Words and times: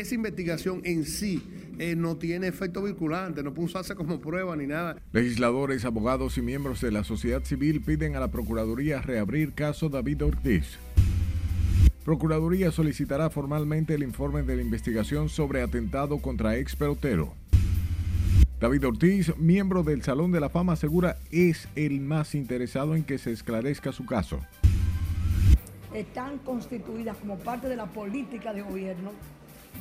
esa 0.00 0.14
investigación 0.14 0.82
en 0.84 1.04
sí 1.04 1.42
eh, 1.78 1.96
no 1.96 2.16
tiene 2.16 2.48
efecto 2.48 2.82
vinculante, 2.82 3.42
no 3.42 3.54
puede 3.54 3.66
usarse 3.66 3.94
como 3.94 4.20
prueba 4.20 4.54
ni 4.56 4.66
nada. 4.66 5.00
Legisladores, 5.12 5.84
abogados 5.84 6.36
y 6.36 6.42
miembros 6.42 6.80
de 6.82 6.92
la 6.92 7.02
sociedad 7.02 7.42
civil 7.44 7.80
piden 7.80 8.14
a 8.14 8.20
la 8.20 8.30
Procuraduría 8.30 9.00
reabrir 9.00 9.54
caso 9.54 9.88
David 9.88 10.24
Ortiz. 10.24 10.78
Procuraduría 12.04 12.70
solicitará 12.70 13.30
formalmente 13.30 13.94
el 13.94 14.02
informe 14.02 14.42
de 14.42 14.56
la 14.56 14.62
investigación 14.62 15.28
sobre 15.28 15.62
atentado 15.62 16.18
contra 16.18 16.56
ex 16.56 16.76
pelotero. 16.76 17.34
David 18.60 18.86
Ortiz, 18.86 19.36
miembro 19.38 19.82
del 19.82 20.02
Salón 20.02 20.30
de 20.30 20.40
la 20.40 20.48
Fama, 20.48 20.74
asegura 20.74 21.16
es 21.30 21.68
el 21.74 22.00
más 22.00 22.34
interesado 22.34 22.94
en 22.94 23.02
que 23.02 23.18
se 23.18 23.32
esclarezca 23.32 23.92
su 23.92 24.06
caso. 24.06 24.40
Están 25.92 26.38
constituidas 26.38 27.16
como 27.16 27.38
parte 27.38 27.68
de 27.68 27.76
la 27.76 27.86
política 27.86 28.52
de 28.52 28.62
gobierno 28.62 29.12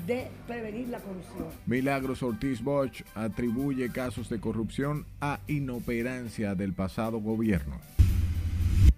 de 0.05 0.27
prevenir 0.47 0.89
la 0.89 0.99
corrupción. 0.99 1.47
Milagros 1.65 2.23
Ortiz 2.23 2.61
Bosch 2.61 3.03
atribuye 3.15 3.89
casos 3.89 4.29
de 4.29 4.39
corrupción 4.39 5.05
a 5.21 5.39
inoperancia 5.47 6.55
del 6.55 6.73
pasado 6.73 7.19
gobierno. 7.19 7.79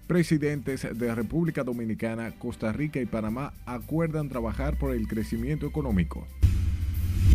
Presidentes 0.06 0.86
de 0.98 1.14
República 1.14 1.64
Dominicana, 1.64 2.32
Costa 2.38 2.72
Rica 2.72 3.00
y 3.00 3.06
Panamá 3.06 3.52
acuerdan 3.66 4.28
trabajar 4.28 4.78
por 4.78 4.94
el 4.94 5.06
crecimiento 5.06 5.66
económico. 5.66 6.26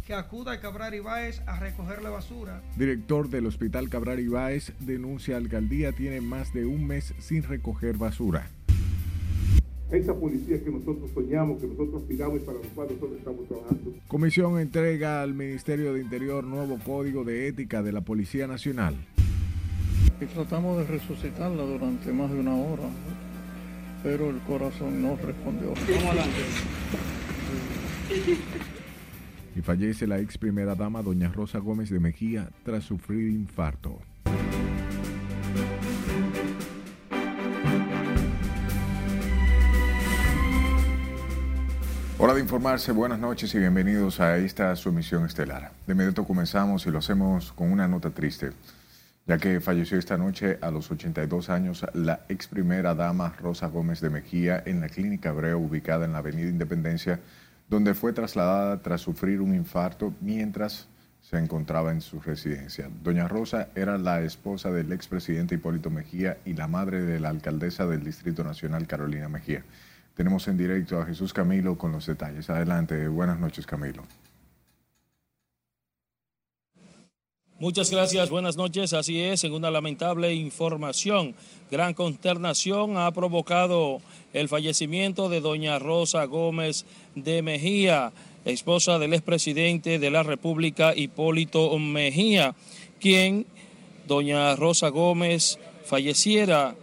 Que 0.06 0.16
acuda 0.16 0.54
a 0.54 0.60
Cabral 0.60 0.94
Ibáez 0.96 1.42
a 1.46 1.60
recoger 1.60 2.02
la 2.02 2.10
basura. 2.10 2.62
Director 2.76 3.30
del 3.30 3.46
Hospital 3.46 3.90
Cabral 3.90 4.20
Ibáez 4.20 4.74
denuncia 4.80 5.38
alcaldía 5.38 5.92
tiene 5.92 6.20
más 6.20 6.52
de 6.52 6.66
un 6.66 6.86
mes 6.88 7.14
sin 7.20 7.44
recoger 7.44 7.98
basura 7.98 8.50
esa 9.98 10.14
policía 10.14 10.64
que 10.64 10.72
nosotros 10.72 11.10
soñamos, 11.14 11.60
que 11.60 11.68
nosotros 11.68 12.02
aspiramos 12.02 12.42
y 12.42 12.46
para 12.46 12.58
los 12.58 12.68
cuales 12.68 12.94
nosotros 12.96 13.20
estamos 13.20 13.48
trabajando. 13.48 13.94
Comisión 14.08 14.60
entrega 14.60 15.22
al 15.22 15.34
Ministerio 15.34 15.94
de 15.94 16.02
Interior 16.02 16.44
nuevo 16.44 16.80
código 16.84 17.24
de 17.24 17.48
ética 17.48 17.84
de 17.84 17.92
la 17.92 18.02
Policía 18.02 18.48
Nacional. 18.48 18.96
Y 20.20 20.26
tratamos 20.26 20.78
de 20.78 20.86
resucitarla 20.86 21.64
durante 21.64 22.12
más 22.12 22.32
de 22.32 22.40
una 22.40 22.56
hora, 22.56 22.90
pero 24.04 24.30
el 24.30 24.40
corazón 24.40 25.02
no 25.02 25.16
respondió. 25.16 25.74
Vamos 25.74 26.04
adelante. 26.06 26.40
Y 29.56 29.62
fallece 29.62 30.08
la 30.08 30.20
ex 30.20 30.38
primera 30.38 30.76
dama, 30.76 31.04
doña 31.04 31.32
Rosa 31.32 31.60
Gómez 31.60 31.90
de 31.90 32.00
Mejía, 32.00 32.50
tras 32.64 32.84
sufrir 32.84 33.30
infarto. 33.30 34.00
Hora 42.20 42.36
de 42.36 42.42
informarse, 42.42 42.92
buenas 42.92 43.20
noches 43.20 43.54
y 43.56 43.60
bienvenidos 43.60 44.20
a 44.20 44.38
esta 44.38 44.76
su 44.76 44.90
emisión 44.90 45.26
estelar. 45.26 45.72
De 45.88 45.94
inmediato 45.94 46.26
comenzamos 46.26 46.86
y 46.86 46.92
lo 46.92 47.00
hacemos 47.00 47.52
con 47.52 47.72
una 47.72 47.88
nota 47.88 48.12
triste, 48.12 48.52
ya 49.26 49.40
que 49.40 49.60
falleció 49.60 49.98
esta 49.98 50.16
noche 50.16 50.60
a 50.62 50.70
los 50.70 50.92
82 50.92 51.50
años 51.50 51.84
la 51.94 52.22
ex 52.30 52.48
primera 52.48 52.94
dama 52.94 53.34
Rosa 53.42 53.66
Gómez 53.68 54.00
de 54.00 54.12
Mejía 54.12 54.62
en 54.64 54.80
la 54.80 54.90
clínica 54.90 55.30
Abreu 55.30 55.60
ubicada 55.60 56.06
en 56.06 56.14
la 56.14 56.20
Avenida 56.20 56.50
Independencia, 56.50 57.20
donde 57.68 57.96
fue 57.96 58.14
trasladada 58.14 58.80
tras 58.84 59.02
sufrir 59.02 59.42
un 59.42 59.56
infarto 59.56 60.14
mientras 60.22 60.88
se 61.20 61.40
encontraba 61.40 61.92
en 61.92 62.02
su 62.02 62.22
residencia. 62.22 62.90
Doña 63.04 63.28
Rosa 63.28 63.70
era 63.74 63.98
la 63.98 64.22
esposa 64.22 64.72
del 64.72 64.92
expresidente 64.92 65.56
Hipólito 65.56 65.90
Mejía 65.90 66.38
y 66.46 66.54
la 66.54 66.68
madre 66.68 67.02
de 67.02 67.20
la 67.20 67.30
alcaldesa 67.30 67.88
del 67.88 68.04
Distrito 68.04 68.44
Nacional 68.44 68.86
Carolina 68.86 69.30
Mejía. 69.30 69.64
Tenemos 70.16 70.48
en 70.48 70.58
directo 70.58 71.02
a 71.02 71.06
Jesús 71.06 71.34
Camilo 71.34 71.78
con 71.78 71.92
los 71.92 72.06
detalles. 72.06 72.50
Adelante, 72.50 73.08
buenas 73.08 73.40
noches 73.40 73.66
Camilo. 73.66 74.04
Muchas 77.60 77.90
gracias, 77.90 78.30
buenas 78.30 78.58
noches. 78.58 78.94
Así 78.94 79.22
es, 79.22 79.44
en 79.44 79.54
una 79.54 79.72
lamentable 79.72 80.34
información, 80.34 81.34
gran 81.72 81.94
consternación 81.94 82.98
ha 82.98 83.10
provocado 83.12 84.02
el 84.34 84.50
fallecimiento 84.50 85.30
de 85.30 85.40
doña 85.40 85.80
Rosa 85.80 86.26
Gómez 86.26 86.86
de 87.16 87.42
Mejía, 87.42 88.12
esposa 88.44 89.00
del 89.00 89.14
expresidente 89.14 89.98
de 89.98 90.12
la 90.12 90.24
República 90.24 90.94
Hipólito 90.94 91.80
Mejía, 91.80 92.54
quien, 93.00 93.46
doña 94.08 94.56
Rosa 94.58 94.90
Gómez, 94.90 95.58
falleciera 95.86 96.76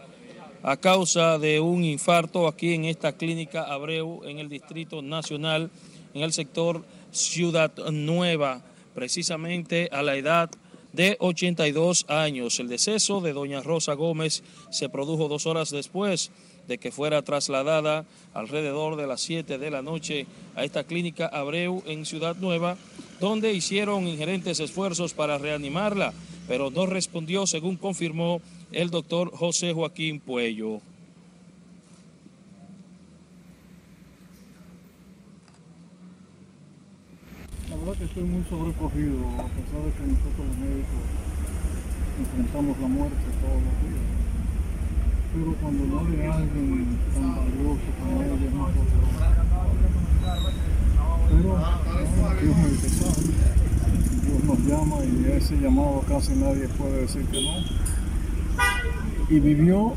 a 0.63 0.77
causa 0.77 1.39
de 1.39 1.61
un 1.61 1.85
infarto 1.85 2.47
aquí 2.47 2.75
en 2.75 2.85
esta 2.85 3.13
clínica 3.13 3.65
Abreu 3.65 4.23
en 4.25 4.39
el 4.39 4.49
Distrito 4.49 5.01
Nacional, 5.01 5.71
en 6.13 6.23
el 6.23 6.33
sector 6.33 6.85
Ciudad 7.13 7.73
Nueva, 7.91 8.63
precisamente 8.95 9.89
a 9.93 10.03
la 10.03 10.17
edad 10.17 10.51
de 10.93 11.17
82 11.21 12.07
años. 12.09 12.61
El 12.61 12.69
deceso 12.69 13.21
de 13.21 13.33
doña 13.33 13.63
Rosa 13.63 13.95
Gómez 13.95 14.43
se 14.71 14.89
produjo 14.89 15.29
dos 15.29 15.47
horas 15.47 15.71
después 15.71 16.31
de 16.69 16.79
que 16.79 16.93
fuera 16.93 17.23
trasladada 17.23 18.05
alrededor 18.35 18.97
de 18.97 19.07
las 19.07 19.23
7 19.23 19.59
de 19.59 19.71
la 19.71 19.83
noche 19.83 20.27
a 20.55 20.65
esta 20.65 20.85
clínica 20.85 21.27
Abreu 21.27 21.83
en 21.87 22.05
Ciudad 22.05 22.37
Nueva, 22.37 22.77
donde 23.19 23.53
hicieron 23.53 24.07
ingerentes 24.07 24.61
esfuerzos 24.61 25.15
para 25.15 25.39
reanimarla, 25.39 26.13
pero 26.47 26.71
no 26.71 26.87
respondió, 26.87 27.47
según 27.47 27.77
confirmó 27.77 28.41
el 28.73 28.91
doctor 28.91 29.31
José 29.35 29.73
Joaquín 29.73 30.21
Puello. 30.21 30.81
La 37.69 37.77
verdad 37.77 37.95
que 37.95 38.05
estoy 38.05 38.23
muy 38.25 38.45
sobrecogido, 38.45 39.29
a 39.39 39.49
pesar 39.49 39.83
de 39.83 39.93
que 39.93 40.03
nosotros 40.07 40.47
los 40.47 40.59
médicos 40.59 41.03
enfrentamos 42.21 42.79
la 42.81 42.89
muerte 42.89 43.17
todos 43.41 43.63
los 43.63 43.75
días. 43.83 44.07
Pero 45.33 45.55
cuando 45.61 45.85
no 45.85 46.01
hay 46.01 46.27
alguien 46.27 46.99
tan 47.15 47.37
valioso 47.37 47.81
como 48.01 48.23
ella, 48.23 48.35
es 48.35 48.55
más 48.55 48.71
Pero 51.31 51.51
Dios 52.41 52.57
me 52.57 52.69
dice, 52.69 52.89
Dios 54.27 54.45
nos 54.45 54.59
llama 54.67 54.97
y 55.05 55.33
ese 55.33 55.57
llamado 55.57 56.05
casi 56.09 56.35
nadie 56.35 56.69
puede 56.69 57.03
decir 57.03 57.25
que 57.27 57.43
no 57.43 58.00
y 59.29 59.39
vivió 59.39 59.97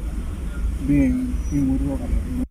bien 0.88 1.34
y 1.52 1.56
murió 1.56 1.98
bien. 1.98 2.44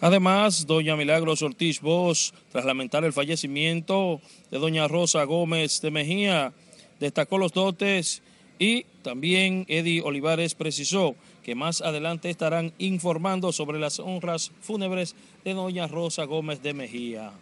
Además, 0.00 0.66
doña 0.66 0.94
Milagros 0.96 1.42
Ortiz 1.42 1.80
Bosch, 1.80 2.32
tras 2.52 2.64
lamentar 2.64 3.04
el 3.04 3.12
fallecimiento 3.12 4.20
de 4.50 4.58
doña 4.58 4.86
Rosa 4.86 5.24
Gómez 5.24 5.80
de 5.80 5.90
Mejía, 5.90 6.52
destacó 7.00 7.36
los 7.36 7.52
dotes 7.52 8.22
y 8.60 8.84
también 9.02 9.64
Eddie 9.68 10.02
Olivares 10.02 10.54
precisó 10.54 11.16
que 11.42 11.54
más 11.54 11.80
adelante 11.80 12.30
estarán 12.30 12.72
informando 12.78 13.52
sobre 13.52 13.80
las 13.80 13.98
honras 13.98 14.52
fúnebres 14.60 15.16
de 15.44 15.54
doña 15.54 15.88
Rosa 15.88 16.24
Gómez 16.24 16.62
de 16.62 16.74
Mejía. 16.74 17.32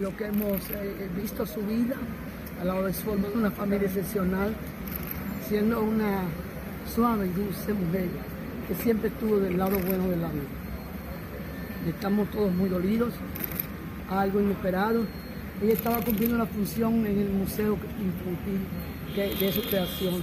Lo 0.00 0.16
que 0.16 0.26
hemos 0.26 0.70
eh, 0.70 1.08
visto 1.16 1.46
su 1.46 1.60
vida, 1.62 1.96
a 2.60 2.64
la 2.64 2.74
hora 2.74 2.88
de 2.88 2.92
formar 2.94 3.30
una 3.34 3.50
familia 3.50 3.86
excepcional, 3.86 4.54
siendo 5.48 5.82
una 5.82 6.22
suave 6.92 7.26
y 7.26 7.30
dulce 7.30 7.72
mujer 7.72 8.08
que 8.68 8.74
siempre 8.74 9.08
estuvo 9.08 9.38
del 9.38 9.58
lado 9.58 9.78
bueno 9.78 10.08
de 10.08 10.16
la 10.16 10.28
vida. 10.28 10.44
Estamos 11.88 12.30
todos 12.30 12.52
muy 12.52 12.68
dolidos, 12.68 13.12
algo 14.10 14.40
inesperado. 14.40 15.02
Ella 15.62 15.74
estaba 15.74 16.00
cumpliendo 16.00 16.36
una 16.36 16.46
función 16.46 17.06
en 17.06 17.18
el 17.18 17.30
Museo 17.30 17.74
Infantil 18.00 19.38
de, 19.40 19.52
su 19.52 19.62
creación, 19.62 20.22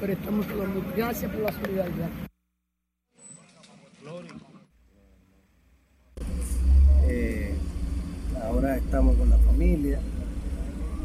pero 0.00 0.12
estamos 0.12 0.46
todos 0.46 0.68
muy 0.68 0.82
gracias 0.94 1.30
por 1.32 1.42
la 1.42 1.52
solidaridad. 1.52 2.25
Ahora 8.46 8.76
estamos 8.76 9.16
con 9.16 9.28
la 9.28 9.38
familia 9.38 9.98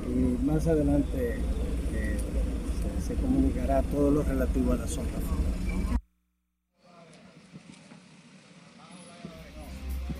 y 0.08 0.44
más 0.44 0.68
adelante 0.68 1.40
eh, 1.94 2.18
se, 3.06 3.16
comunicará 3.16 3.82
todo 3.84 4.12
lo 4.12 4.24
relativo 4.24 4.74
a 4.74 4.78
la 4.78 4.88
zona. 4.88 5.10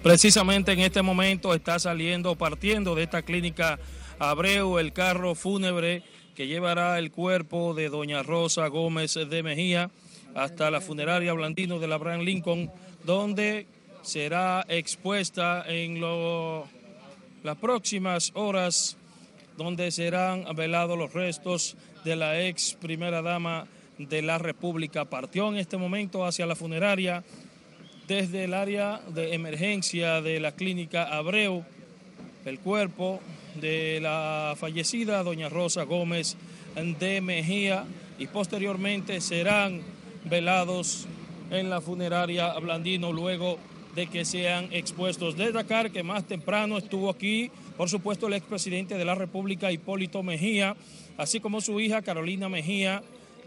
Precisamente 0.04 0.72
en 0.72 0.80
este 0.80 1.04
momento 1.04 1.54
está 1.54 1.78
saliendo, 1.78 2.36
partiendo 2.36 2.96
de 2.96 3.04
esta 3.04 3.22
clínica 3.22 3.80
Abreu, 4.18 4.80
el 4.80 4.94
carro 4.94 5.36
fúnebre 5.36 6.04
que 6.36 6.48
llevará 6.48 6.98
el 6.98 7.12
cuerpo 7.12 7.76
de 7.76 7.90
doña 7.90 8.24
Rosa 8.24 8.68
Gómez 8.68 9.14
de 9.14 9.44
Mejía 9.44 9.92
hasta 10.34 10.72
la 10.72 10.82
funeraria 10.82 11.34
Blandino 11.34 11.78
de 11.78 11.88
la 11.88 12.18
Lincoln, 12.18 12.72
donde 13.06 13.68
será 14.02 14.66
expuesta 14.68 15.64
en 15.68 16.00
lo 16.00 16.68
las 17.44 17.58
próximas 17.58 18.32
horas 18.36 18.98
donde 19.58 19.92
serán 19.92 20.46
velados 20.56 20.98
los 20.98 21.14
restos 21.14 21.76
de 22.04 22.16
la 22.16 22.42
ex 22.42 22.78
primera 22.80 23.22
dama 23.22 23.68
de 23.98 24.22
la 24.22 24.38
República. 24.38 25.06
Partió 25.06 25.50
en 25.50 25.58
este 25.58 25.78
momento 25.78 26.26
hacia 26.26 26.46
la 26.46 26.56
funeraria 26.56 27.24
desde 28.08 28.44
el 28.44 28.54
área 28.54 29.02
de 29.14 29.34
emergencia 29.34 30.22
de 30.22 30.40
la 30.40 30.54
clínica 30.54 31.04
Abreu. 31.04 31.64
El 32.46 32.60
cuerpo 32.60 33.20
de 33.60 34.00
la 34.02 34.56
fallecida 34.58 35.24
doña 35.24 35.50
Rosa 35.50 35.84
Gómez 35.84 36.38
de 37.00 37.22
Mejía 37.22 37.86
y 38.18 38.28
posteriormente 38.28 39.22
serán 39.22 39.82
velados 40.26 41.08
en 41.50 41.70
la 41.70 41.82
funeraria 41.82 42.54
Blandino 42.60 43.12
luego 43.12 43.58
de 43.96 44.08
que 44.08 44.26
sean 44.26 44.70
expuestos. 44.72 45.38
Destacar 45.38 45.92
que 45.92 46.04
más 46.04 46.26
temprano 46.28 46.78
estuvo 46.78 47.10
aquí, 47.10 47.52
por 47.78 47.90
supuesto, 47.90 48.28
el 48.28 48.34
expresidente 48.34 48.98
de 48.98 49.06
la 49.06 49.16
República, 49.16 49.72
Hipólito 49.72 50.24
Mejía, 50.24 50.76
así 51.18 51.40
como 51.40 51.62
su 51.62 51.80
hija 51.80 52.02
Carolina 52.02 52.50
Mejía, 52.50 53.04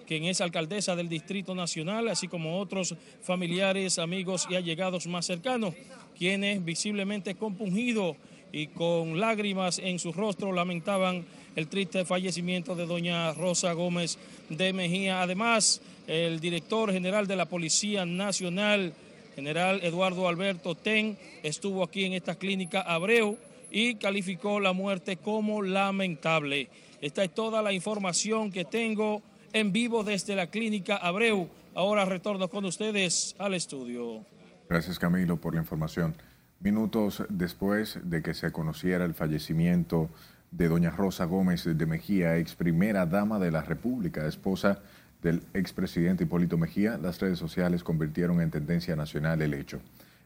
quien 0.06 0.24
es 0.24 0.40
alcaldesa 0.40 0.96
del 0.96 1.08
Distrito 1.08 1.54
Nacional, 1.54 2.08
así 2.08 2.28
como 2.28 2.60
otros 2.60 2.94
familiares, 3.22 3.98
amigos 3.98 4.46
y 4.50 4.54
allegados 4.54 5.06
más 5.06 5.26
cercanos, 5.26 5.74
quienes 6.18 6.64
visiblemente 6.64 7.34
compungidos 7.34 8.16
y 8.52 8.68
con 8.68 9.18
lágrimas 9.18 9.80
en 9.80 9.98
su 9.98 10.12
rostro 10.12 10.52
lamentaban 10.52 11.24
el 11.56 11.68
triste 11.68 12.04
fallecimiento 12.04 12.74
de 12.74 12.86
doña 12.86 13.32
Rosa 13.32 13.72
Gómez 13.72 14.18
de 14.48 14.72
Mejía. 14.72 15.22
Además, 15.22 15.80
el 16.06 16.38
director 16.38 16.92
general 16.92 17.26
de 17.26 17.36
la 17.36 17.46
Policía 17.46 18.04
Nacional, 18.04 18.92
general 19.34 19.80
Eduardo 19.82 20.28
Alberto 20.28 20.74
Ten, 20.74 21.18
estuvo 21.42 21.82
aquí 21.82 22.04
en 22.04 22.12
esta 22.14 22.36
clínica 22.36 22.80
Abreu 22.80 23.38
y 23.70 23.96
calificó 23.96 24.60
la 24.60 24.72
muerte 24.72 25.16
como 25.16 25.62
lamentable. 25.62 26.68
Esta 27.00 27.24
es 27.24 27.34
toda 27.34 27.60
la 27.60 27.72
información 27.72 28.52
que 28.52 28.64
tengo 28.64 29.22
en 29.52 29.72
vivo 29.72 30.04
desde 30.04 30.36
la 30.36 30.46
clínica 30.46 30.96
Abreu. 30.96 31.48
Ahora 31.74 32.04
retorno 32.04 32.48
con 32.48 32.64
ustedes 32.64 33.34
al 33.38 33.54
estudio. 33.54 34.24
Gracias 34.68 34.98
Camilo 34.98 35.40
por 35.40 35.54
la 35.54 35.60
información. 35.60 36.14
Minutos 36.60 37.24
después 37.28 37.98
de 38.04 38.22
que 38.22 38.32
se 38.32 38.52
conociera 38.52 39.04
el 39.04 39.14
fallecimiento 39.14 40.08
de 40.50 40.68
doña 40.68 40.90
Rosa 40.90 41.24
Gómez 41.24 41.64
de 41.64 41.86
Mejía, 41.86 42.38
ex 42.38 42.54
primera 42.54 43.06
dama 43.06 43.38
de 43.40 43.50
la 43.50 43.62
República, 43.62 44.26
esposa 44.26 44.80
del 45.24 45.42
expresidente 45.54 46.24
Hipólito 46.24 46.58
Mejía, 46.58 46.98
las 46.98 47.18
redes 47.18 47.38
sociales 47.38 47.82
convirtieron 47.82 48.42
en 48.42 48.50
tendencia 48.50 48.94
nacional 48.94 49.40
el 49.40 49.54
hecho, 49.54 49.80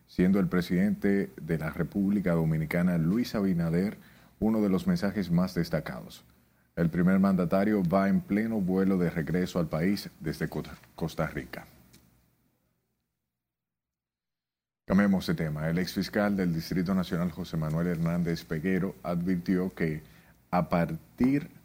siendo 0.08 0.40
el 0.40 0.48
presidente 0.48 1.30
de 1.40 1.56
la 1.56 1.70
República 1.70 2.32
Dominicana, 2.32 2.98
Luis 2.98 3.36
Abinader, 3.36 3.96
uno 4.40 4.60
de 4.60 4.68
los 4.68 4.88
mensajes 4.88 5.30
más 5.30 5.54
destacados. 5.54 6.24
El 6.74 6.90
primer 6.90 7.20
mandatario 7.20 7.82
va 7.82 8.08
en 8.08 8.20
pleno 8.20 8.60
vuelo 8.60 8.98
de 8.98 9.08
regreso 9.08 9.60
al 9.60 9.68
país 9.68 10.10
desde 10.18 10.48
Costa 10.48 11.26
Rica. 11.28 11.64
Cambiemos 14.84 15.26
de 15.28 15.34
tema. 15.34 15.68
El 15.68 15.78
exfiscal 15.78 16.36
del 16.36 16.52
Distrito 16.52 16.92
Nacional, 16.92 17.30
José 17.30 17.56
Manuel 17.56 17.86
Hernández 17.86 18.44
Peguero, 18.44 18.96
advirtió 19.04 19.72
que 19.74 20.02
a 20.50 20.68
partir 20.68 21.57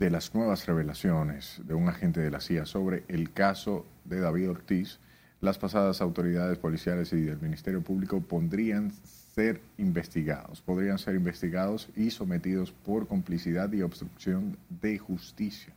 de 0.00 0.08
las 0.08 0.34
nuevas 0.34 0.66
revelaciones 0.66 1.60
de 1.64 1.74
un 1.74 1.88
agente 1.88 2.20
de 2.20 2.30
la 2.30 2.40
CIA 2.40 2.64
sobre 2.64 3.04
el 3.08 3.32
caso 3.32 3.84
de 4.06 4.20
David 4.20 4.48
Ortiz, 4.48 4.98
las 5.42 5.58
pasadas 5.58 6.00
autoridades 6.00 6.58
policiales 6.58 7.12
y 7.12 7.20
del 7.20 7.38
Ministerio 7.38 7.82
Público 7.82 8.20
podrían 8.20 8.92
ser 9.04 9.60
investigados, 9.78 10.62
podrían 10.62 10.98
ser 10.98 11.16
investigados 11.16 11.90
y 11.96 12.10
sometidos 12.10 12.72
por 12.72 13.08
complicidad 13.08 13.70
y 13.72 13.82
obstrucción 13.82 14.56
de 14.68 14.98
justicia. 14.98 15.74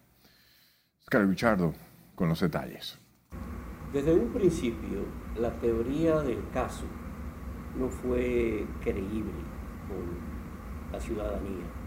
Oscar 1.01 1.27
Richardo 1.27 1.73
con 2.15 2.29
los 2.29 2.39
detalles. 2.39 2.97
Desde 3.91 4.13
un 4.13 4.31
principio, 4.31 5.05
la 5.37 5.51
teoría 5.59 6.19
del 6.21 6.49
caso 6.51 6.85
no 7.77 7.89
fue 7.89 8.65
creíble 8.81 9.33
con 9.89 10.93
la 10.93 10.99
ciudadanía 11.01 11.82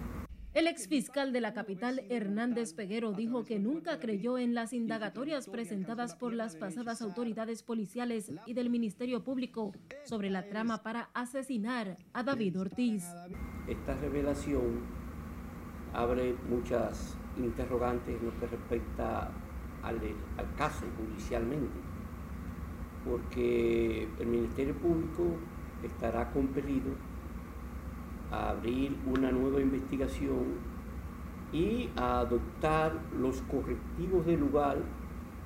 el 0.57 0.69
exfiscal 0.69 1.35
de 1.35 1.43
la 1.43 1.53
capital, 1.53 2.05
Hernández 2.09 2.73
Peguero, 2.73 3.13
dijo 3.13 3.45
que 3.45 3.59
nunca 3.59 4.01
creyó 4.01 4.39
en 4.39 4.55
las 4.55 4.73
indagatorias 4.73 5.51
presentadas 5.51 6.15
por 6.15 6.33
las 6.33 6.57
pasadas 6.57 7.03
autoridades 7.03 7.63
policiales 7.63 8.33
y 8.47 8.55
del 8.55 8.71
Ministerio 8.71 9.23
Público 9.23 9.75
sobre 10.05 10.31
la 10.31 10.49
trama 10.49 10.83
para 10.83 11.11
asesinar 11.13 11.99
a 12.15 12.23
David 12.23 12.59
Ortiz. 12.59 13.05
Esta 13.69 13.97
revelación 13.97 14.81
abre 15.93 16.35
muchas 16.49 17.19
interrogantes 17.37 18.19
en 18.19 18.25
lo 18.25 18.41
que 18.41 18.47
respecta 18.47 19.31
al, 19.83 20.01
al 20.39 20.55
caso 20.57 20.87
judicialmente, 20.97 21.79
porque 23.05 24.09
el 24.19 24.27
Ministerio 24.27 24.75
Público 24.75 25.37
estará 25.83 26.33
compelido 26.33 26.93
a 28.31 28.51
abrir 28.51 28.97
una 29.07 29.31
nueva 29.31 29.61
investigación 29.61 30.59
y 31.53 31.89
a 31.97 32.21
adoptar 32.21 33.01
los 33.19 33.41
correctivos 33.43 34.27
del 34.27 34.41
lugar 34.41 34.79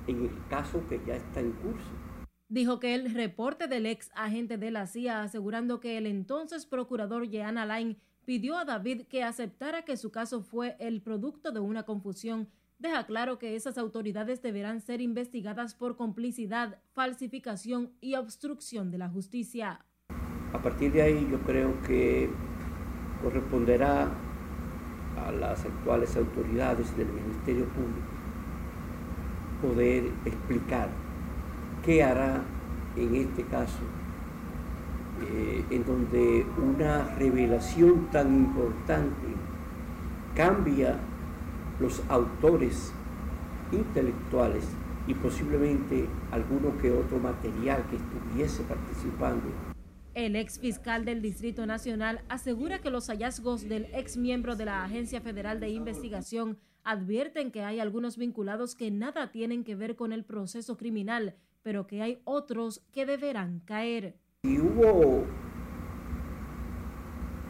en 0.07 0.23
el 0.23 0.31
caso 0.49 0.81
que 0.89 1.01
ya 1.05 1.15
está 1.15 1.39
en 1.39 1.51
curso. 1.51 1.91
Dijo 2.49 2.79
que 2.79 2.95
el 2.95 3.13
reporte 3.13 3.67
del 3.67 3.85
ex 3.85 4.11
agente 4.13 4.57
de 4.57 4.71
la 4.71 4.87
CIA 4.87 5.23
asegurando 5.23 5.79
que 5.79 5.97
el 5.97 6.05
entonces 6.05 6.65
procurador 6.65 7.29
Jean 7.29 7.57
Alain 7.57 7.97
pidió 8.25 8.57
a 8.57 8.65
David 8.65 9.03
que 9.03 9.23
aceptara 9.23 9.83
que 9.83 9.95
su 9.95 10.11
caso 10.11 10.41
fue 10.41 10.75
el 10.79 11.01
producto 11.01 11.51
de 11.51 11.59
una 11.59 11.83
confusión 11.83 12.49
deja 12.81 13.05
claro 13.05 13.37
que 13.37 13.55
esas 13.55 13.77
autoridades 13.77 14.41
deberán 14.41 14.81
ser 14.81 15.01
investigadas 15.01 15.75
por 15.75 15.95
complicidad, 15.95 16.79
falsificación 16.93 17.91
y 18.01 18.15
obstrucción 18.15 18.89
de 18.89 18.97
la 18.97 19.07
justicia. 19.07 19.85
A 20.51 20.61
partir 20.61 20.91
de 20.91 21.03
ahí 21.03 21.27
yo 21.31 21.39
creo 21.41 21.79
que 21.83 22.29
corresponderá 23.21 24.09
a 25.25 25.31
las 25.31 25.65
actuales 25.65 26.15
autoridades 26.17 26.95
del 26.97 27.07
Ministerio 27.07 27.65
Público 27.65 28.21
poder 29.61 30.05
explicar 30.25 30.89
qué 31.85 32.03
hará 32.03 32.41
en 32.95 33.15
este 33.15 33.43
caso, 33.43 33.79
eh, 35.21 35.63
en 35.69 35.85
donde 35.85 36.45
una 36.57 37.15
revelación 37.15 38.07
tan 38.11 38.33
importante 38.33 39.27
cambia 40.35 40.97
los 41.79 42.01
autores 42.09 42.91
intelectuales 43.71 44.67
y 45.07 45.13
posiblemente 45.13 46.07
alguno 46.31 46.77
que 46.81 46.91
otro 46.91 47.19
material 47.19 47.83
que 47.89 47.95
estuviese 47.95 48.63
participando 48.63 49.70
el 50.13 50.35
ex 50.35 50.59
fiscal 50.59 51.05
del 51.05 51.21
Distrito 51.21 51.65
Nacional 51.65 52.21
asegura 52.27 52.79
que 52.79 52.89
los 52.89 53.07
hallazgos 53.07 53.67
del 53.67 53.85
ex 53.93 54.17
miembro 54.17 54.55
de 54.55 54.65
la 54.65 54.83
Agencia 54.83 55.21
Federal 55.21 55.59
de 55.59 55.69
Investigación 55.69 56.57
advierten 56.83 57.51
que 57.51 57.63
hay 57.63 57.79
algunos 57.79 58.17
vinculados 58.17 58.75
que 58.75 58.91
nada 58.91 59.31
tienen 59.31 59.63
que 59.63 59.75
ver 59.75 59.95
con 59.95 60.11
el 60.11 60.25
proceso 60.25 60.77
criminal, 60.77 61.35
pero 61.63 61.87
que 61.87 62.01
hay 62.01 62.21
otros 62.25 62.81
que 62.91 63.05
deberán 63.05 63.61
caer. 63.61 64.17
Y 64.43 64.59
hubo 64.59 65.23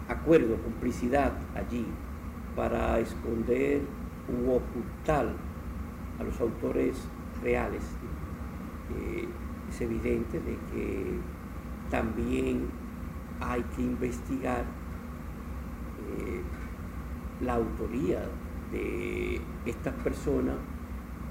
acuerdo, 0.07 0.61
complicidad 0.61 1.33
allí 1.55 1.85
para 2.55 2.99
esconder 2.99 3.81
u 4.27 4.51
ocultar 4.51 5.33
a 6.19 6.23
los 6.23 6.39
autores 6.39 7.07
reales. 7.41 7.83
Eh, 8.99 9.27
es 9.69 9.81
evidente 9.81 10.39
de 10.39 10.57
que 10.71 11.19
también 11.91 12.69
hay 13.41 13.61
que 13.75 13.81
investigar 13.81 14.65
eh, 16.17 16.41
la 17.41 17.55
autoría 17.55 18.21
de 18.71 19.41
estas 19.65 19.93
personas 19.95 20.55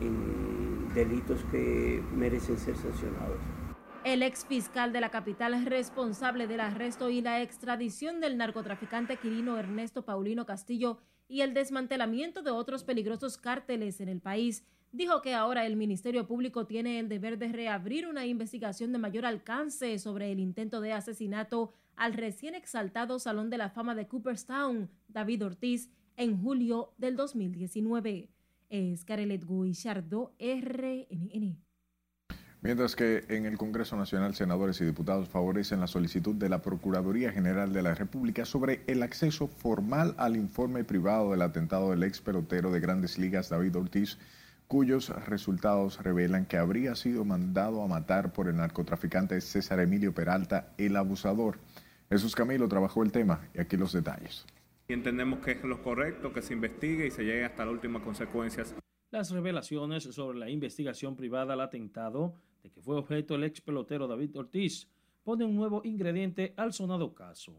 en 0.00 0.92
delitos 0.94 1.42
que 1.50 2.02
merecen 2.14 2.58
ser 2.58 2.76
sancionados. 2.76 3.38
El 4.04 4.22
ex 4.22 4.46
fiscal 4.46 4.92
de 4.92 5.00
la 5.00 5.10
capital 5.10 5.54
es 5.54 5.64
responsable 5.64 6.46
del 6.46 6.60
arresto 6.60 7.10
y 7.10 7.20
la 7.20 7.42
extradición 7.42 8.20
del 8.20 8.38
narcotraficante 8.38 9.16
Quirino 9.16 9.58
Ernesto 9.58 10.04
Paulino 10.04 10.46
Castillo 10.46 10.98
y 11.28 11.42
el 11.42 11.54
desmantelamiento 11.54 12.42
de 12.42 12.50
otros 12.50 12.82
peligrosos 12.82 13.36
cárteles 13.36 14.00
en 14.00 14.08
el 14.08 14.20
país 14.20 14.64
dijo 14.92 15.22
que 15.22 15.34
ahora 15.34 15.66
el 15.66 15.76
Ministerio 15.76 16.26
Público 16.26 16.66
tiene 16.66 16.98
el 16.98 17.08
deber 17.08 17.38
de 17.38 17.48
reabrir 17.48 18.06
una 18.06 18.26
investigación 18.26 18.92
de 18.92 18.98
mayor 18.98 19.24
alcance 19.24 19.98
sobre 19.98 20.32
el 20.32 20.40
intento 20.40 20.80
de 20.80 20.92
asesinato 20.92 21.72
al 21.96 22.14
recién 22.14 22.54
exaltado 22.54 23.18
Salón 23.18 23.50
de 23.50 23.58
la 23.58 23.70
Fama 23.70 23.94
de 23.94 24.08
Cooperstown, 24.08 24.90
David 25.08 25.44
Ortiz, 25.44 25.90
en 26.16 26.40
julio 26.40 26.92
del 26.98 27.16
2019. 27.16 28.30
Es 28.68 29.04
Carelet 29.04 29.44
Guillardo, 29.46 30.34
RNN. 30.38 31.58
Mientras 32.62 32.94
que 32.94 33.24
en 33.28 33.46
el 33.46 33.56
Congreso 33.56 33.96
Nacional 33.96 34.34
senadores 34.34 34.80
y 34.82 34.84
diputados 34.84 35.30
favorecen 35.30 35.80
la 35.80 35.86
solicitud 35.86 36.34
de 36.34 36.50
la 36.50 36.60
Procuraduría 36.60 37.32
General 37.32 37.72
de 37.72 37.82
la 37.82 37.94
República 37.94 38.44
sobre 38.44 38.82
el 38.86 39.02
acceso 39.02 39.48
formal 39.48 40.14
al 40.18 40.36
informe 40.36 40.84
privado 40.84 41.30
del 41.30 41.40
atentado 41.40 41.90
del 41.90 42.02
ex 42.02 42.20
pelotero 42.20 42.70
de 42.70 42.80
grandes 42.80 43.18
ligas 43.18 43.48
David 43.48 43.76
Ortiz 43.76 44.18
cuyos 44.70 45.08
resultados 45.26 46.00
revelan 46.00 46.46
que 46.46 46.56
habría 46.56 46.94
sido 46.94 47.24
mandado 47.24 47.82
a 47.82 47.88
matar 47.88 48.32
por 48.32 48.46
el 48.46 48.54
narcotraficante 48.54 49.40
César 49.40 49.80
Emilio 49.80 50.14
Peralta, 50.14 50.74
el 50.78 50.94
abusador. 50.94 51.58
Jesús 52.08 52.36
Camilo 52.36 52.68
trabajó 52.68 53.02
el 53.02 53.10
tema 53.10 53.48
y 53.52 53.60
aquí 53.60 53.76
los 53.76 53.92
detalles. 53.92 54.46
Y 54.86 54.92
entendemos 54.92 55.40
que 55.40 55.50
es 55.50 55.64
lo 55.64 55.82
correcto, 55.82 56.32
que 56.32 56.40
se 56.40 56.52
investigue 56.52 57.08
y 57.08 57.10
se 57.10 57.24
llegue 57.24 57.44
hasta 57.44 57.64
las 57.64 57.74
últimas 57.74 58.02
consecuencias. 58.02 58.72
Las 59.10 59.32
revelaciones 59.32 60.04
sobre 60.04 60.38
la 60.38 60.48
investigación 60.48 61.16
privada 61.16 61.54
al 61.54 61.62
atentado 61.62 62.34
de 62.62 62.70
que 62.70 62.80
fue 62.80 62.94
objeto 62.94 63.34
el 63.34 63.42
ex 63.42 63.60
pelotero 63.60 64.06
David 64.06 64.38
Ortiz 64.38 64.86
pone 65.24 65.44
un 65.44 65.56
nuevo 65.56 65.80
ingrediente 65.82 66.54
al 66.56 66.72
sonado 66.72 67.12
caso. 67.12 67.56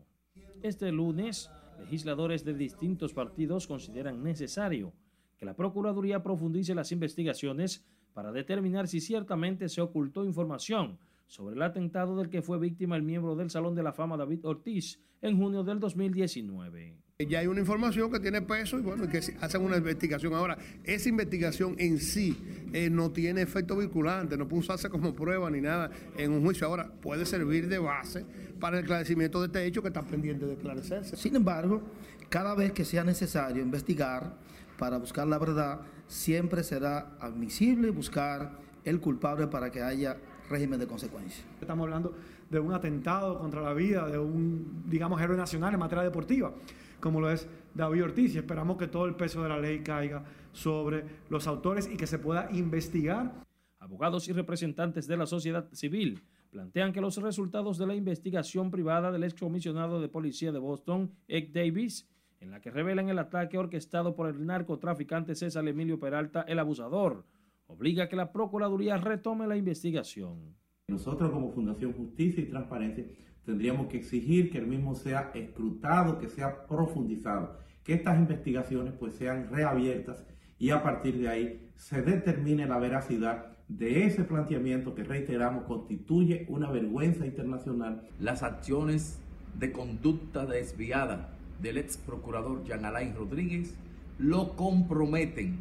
Este 0.64 0.94
lunes, 0.94 1.52
legisladores 1.78 2.46
de 2.46 2.54
distintos 2.54 3.14
partidos 3.14 3.68
consideran 3.68 4.24
necesario 4.24 4.94
que 5.42 5.48
la 5.48 5.56
Procuraduría 5.56 6.22
profundice 6.22 6.76
las 6.76 6.92
investigaciones 6.92 7.84
para 8.14 8.32
determinar 8.32 8.88
si 8.88 9.02
ciertamente 9.02 9.70
se 9.70 9.82
ocultó 9.82 10.24
información 10.24 11.00
sobre 11.26 11.56
el 11.56 11.64
atentado 11.64 12.16
del 12.16 12.30
que 12.30 12.44
fue 12.44 12.60
víctima 12.60 12.96
el 12.96 13.02
miembro 13.02 13.36
del 13.36 13.50
Salón 13.50 13.74
de 13.74 13.82
la 13.82 13.92
Fama 13.92 14.18
David 14.18 14.46
Ortiz 14.46 15.00
en 15.20 15.40
junio 15.40 15.64
del 15.64 15.80
2019. 15.80 16.96
Ya 17.28 17.40
hay 17.40 17.48
una 17.48 17.60
información 17.60 18.12
que 18.12 18.20
tiene 18.20 18.44
peso 18.44 18.78
y 18.78 18.84
bueno, 18.84 19.10
que 19.10 19.18
hacen 19.18 19.62
una 19.64 19.78
investigación. 19.78 20.36
Ahora, 20.36 20.60
esa 20.84 21.10
investigación 21.10 21.76
en 21.80 21.98
sí 21.98 22.38
eh, 22.72 22.92
no 22.92 23.12
tiene 23.12 23.42
efecto 23.42 23.76
vinculante, 23.76 24.38
no 24.38 24.48
puede 24.48 24.60
usarse 24.60 24.90
como 24.90 25.16
prueba 25.16 25.50
ni 25.50 25.60
nada 25.60 25.90
en 26.20 26.34
un 26.34 26.44
juicio. 26.44 26.68
Ahora, 26.68 26.92
puede 27.02 27.26
servir 27.26 27.68
de 27.68 27.80
base 27.80 28.28
para 28.60 28.78
el 28.78 28.84
esclarecimiento 28.84 29.40
de 29.40 29.48
este 29.48 29.66
hecho 29.66 29.82
que 29.82 29.88
está 29.88 30.04
pendiente 30.04 30.46
de 30.46 30.54
esclarecerse. 30.54 31.18
Sin 31.18 31.36
embargo, 31.36 31.82
cada 32.30 32.54
vez 32.54 32.74
que 32.74 32.86
sea 32.86 33.04
necesario 33.04 33.64
investigar 33.64 34.51
para 34.82 34.98
buscar 34.98 35.28
la 35.28 35.38
verdad, 35.38 35.82
siempre 36.08 36.64
será 36.64 37.16
admisible 37.20 37.92
buscar 37.92 38.58
el 38.84 39.00
culpable 39.00 39.46
para 39.46 39.70
que 39.70 39.80
haya 39.80 40.18
régimen 40.50 40.80
de 40.80 40.88
consecuencias. 40.88 41.46
Estamos 41.62 41.84
hablando 41.84 42.16
de 42.50 42.60
un 42.60 42.74
atentado 42.74 43.38
contra 43.38 43.62
la 43.62 43.76
vida 43.76 44.10
de 44.10 44.18
un, 44.18 44.82
digamos, 44.88 45.22
héroe 45.22 45.38
nacional 45.38 45.76
en 45.76 45.80
materia 45.80 46.04
deportiva, 46.04 46.52
como 47.00 47.22
lo 47.22 47.30
es 47.30 47.48
David 47.76 48.06
Ortiz, 48.06 48.34
y 48.34 48.40
esperamos 48.40 48.76
que 48.78 48.88
todo 48.88 49.06
el 49.06 49.14
peso 49.14 49.44
de 49.44 49.50
la 49.50 49.60
ley 49.60 49.82
caiga 49.82 50.24
sobre 50.52 51.06
los 51.30 51.46
autores 51.46 51.88
y 51.88 51.96
que 51.96 52.08
se 52.08 52.18
pueda 52.18 52.50
investigar. 52.52 53.32
Abogados 53.78 54.30
y 54.30 54.34
representantes 54.34 55.06
de 55.06 55.16
la 55.16 55.28
sociedad 55.28 55.68
civil 55.74 56.24
plantean 56.50 56.92
que 56.92 57.02
los 57.02 57.18
resultados 57.18 57.78
de 57.78 57.86
la 57.86 57.94
investigación 57.94 58.72
privada 58.72 59.12
del 59.12 59.26
excomisionado 59.26 60.02
de 60.02 60.10
policía 60.10 60.52
de 60.52 60.58
Boston, 60.58 61.12
Ed 61.28 61.50
Davis, 61.54 62.08
en 62.42 62.50
la 62.50 62.60
que 62.60 62.72
revelan 62.72 63.08
el 63.08 63.20
ataque 63.20 63.58
orquestado 63.58 64.16
por 64.16 64.28
el 64.28 64.46
narcotraficante 64.46 65.36
César 65.36 65.68
Emilio 65.68 66.00
Peralta, 66.00 66.42
el 66.42 66.58
abusador, 66.58 67.24
obliga 67.68 68.06
a 68.06 68.10
que 68.10 68.16
la 68.16 68.32
Procuraduría 68.32 68.98
retome 68.98 69.48
la 69.48 69.56
investigación. 69.56 70.56
Nosotros 70.88 71.32
como 71.32 71.52
Fundación 71.52 71.94
Justicia 71.94 72.44
y 72.44 72.48
Transparencia 72.48 73.06
tendríamos 73.46 73.88
que 73.88 73.98
exigir 73.98 74.52
que 74.52 74.58
el 74.58 74.66
mismo 74.68 74.96
sea 74.96 75.32
escrutado, 75.36 76.18
que 76.18 76.28
sea 76.28 76.66
profundizado, 76.66 77.60
que 77.84 77.94
estas 77.94 78.18
investigaciones 78.18 78.94
pues 79.00 79.14
sean 79.14 79.50
reabiertas 79.50 80.26
y 80.58 80.72
a 80.72 80.82
partir 80.82 81.20
de 81.20 81.30
ahí 81.30 81.70
se 81.76 82.02
determine 82.02 82.66
la 82.66 82.80
veracidad 82.80 83.56
de 83.68 84.06
ese 84.06 84.24
planteamiento 84.24 84.96
que 84.96 85.04
reiteramos 85.04 85.64
constituye 85.66 86.46
una 86.50 86.72
vergüenza 86.72 87.26
internacional. 87.26 88.02
Las 88.20 88.44
acciones 88.44 89.22
de 89.58 89.72
conducta 89.72 90.46
desviada 90.46 91.38
del 91.62 91.78
ex 91.78 91.98
procurador 91.98 92.64
Jean 92.64 92.86
Alain 92.86 93.16
Rodríguez 93.16 93.76
lo 94.18 94.56
comprometen, 94.56 95.60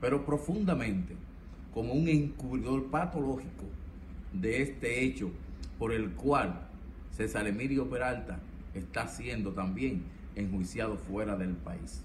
pero 0.00 0.24
profundamente, 0.24 1.14
como 1.72 1.92
un 1.92 2.08
encubridor 2.08 2.86
patológico 2.86 3.64
de 4.32 4.62
este 4.62 5.04
hecho 5.04 5.30
por 5.78 5.92
el 5.92 6.10
cual 6.12 6.68
César 7.10 7.46
Emilio 7.46 7.88
Peralta 7.88 8.40
está 8.74 9.06
siendo 9.06 9.52
también 9.52 10.02
enjuiciado 10.34 10.96
fuera 10.96 11.36
del 11.36 11.52
país. 11.52 12.04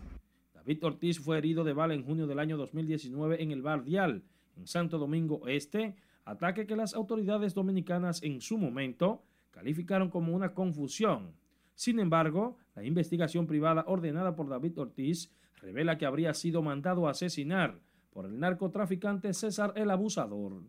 David 0.53 0.83
Ortiz 0.83 1.19
fue 1.19 1.37
herido 1.37 1.63
de 1.63 1.73
bala 1.73 1.93
en 1.93 2.03
junio 2.03 2.27
del 2.27 2.39
año 2.39 2.57
2019 2.57 3.41
en 3.41 3.51
el 3.51 3.61
Bar 3.61 3.83
Dial, 3.83 4.23
en 4.55 4.67
Santo 4.67 4.97
Domingo 4.99 5.47
Este, 5.47 5.95
ataque 6.25 6.67
que 6.67 6.75
las 6.75 6.93
autoridades 6.93 7.53
dominicanas 7.53 8.21
en 8.21 8.41
su 8.41 8.57
momento 8.57 9.23
calificaron 9.51 10.09
como 10.09 10.35
una 10.35 10.53
confusión. 10.53 11.33
Sin 11.73 11.99
embargo, 11.99 12.57
la 12.79 12.85
investigación 12.85 13.45
privada 13.45 13.83
ordenada 13.87 14.37
por 14.37 14.47
David 14.47 14.79
Ortiz 14.79 15.29
revela 15.57 15.97
que 15.97 16.05
habría 16.05 16.33
sido 16.33 16.61
mandado 16.61 17.07
a 17.07 17.11
asesinar 17.11 17.77
por 18.09 18.25
el 18.25 18.39
narcotraficante 18.39 19.33
César 19.33 19.73
el 19.75 19.91
Abusador. 19.91 20.63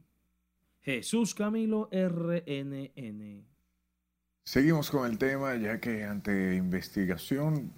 Jesús 0.80 1.36
Camilo 1.36 1.88
RNN. 1.92 3.44
Seguimos 4.42 4.90
con 4.90 5.08
el 5.08 5.18
tema 5.18 5.54
ya 5.54 5.78
que 5.78 6.02
ante 6.02 6.56
investigación, 6.56 7.72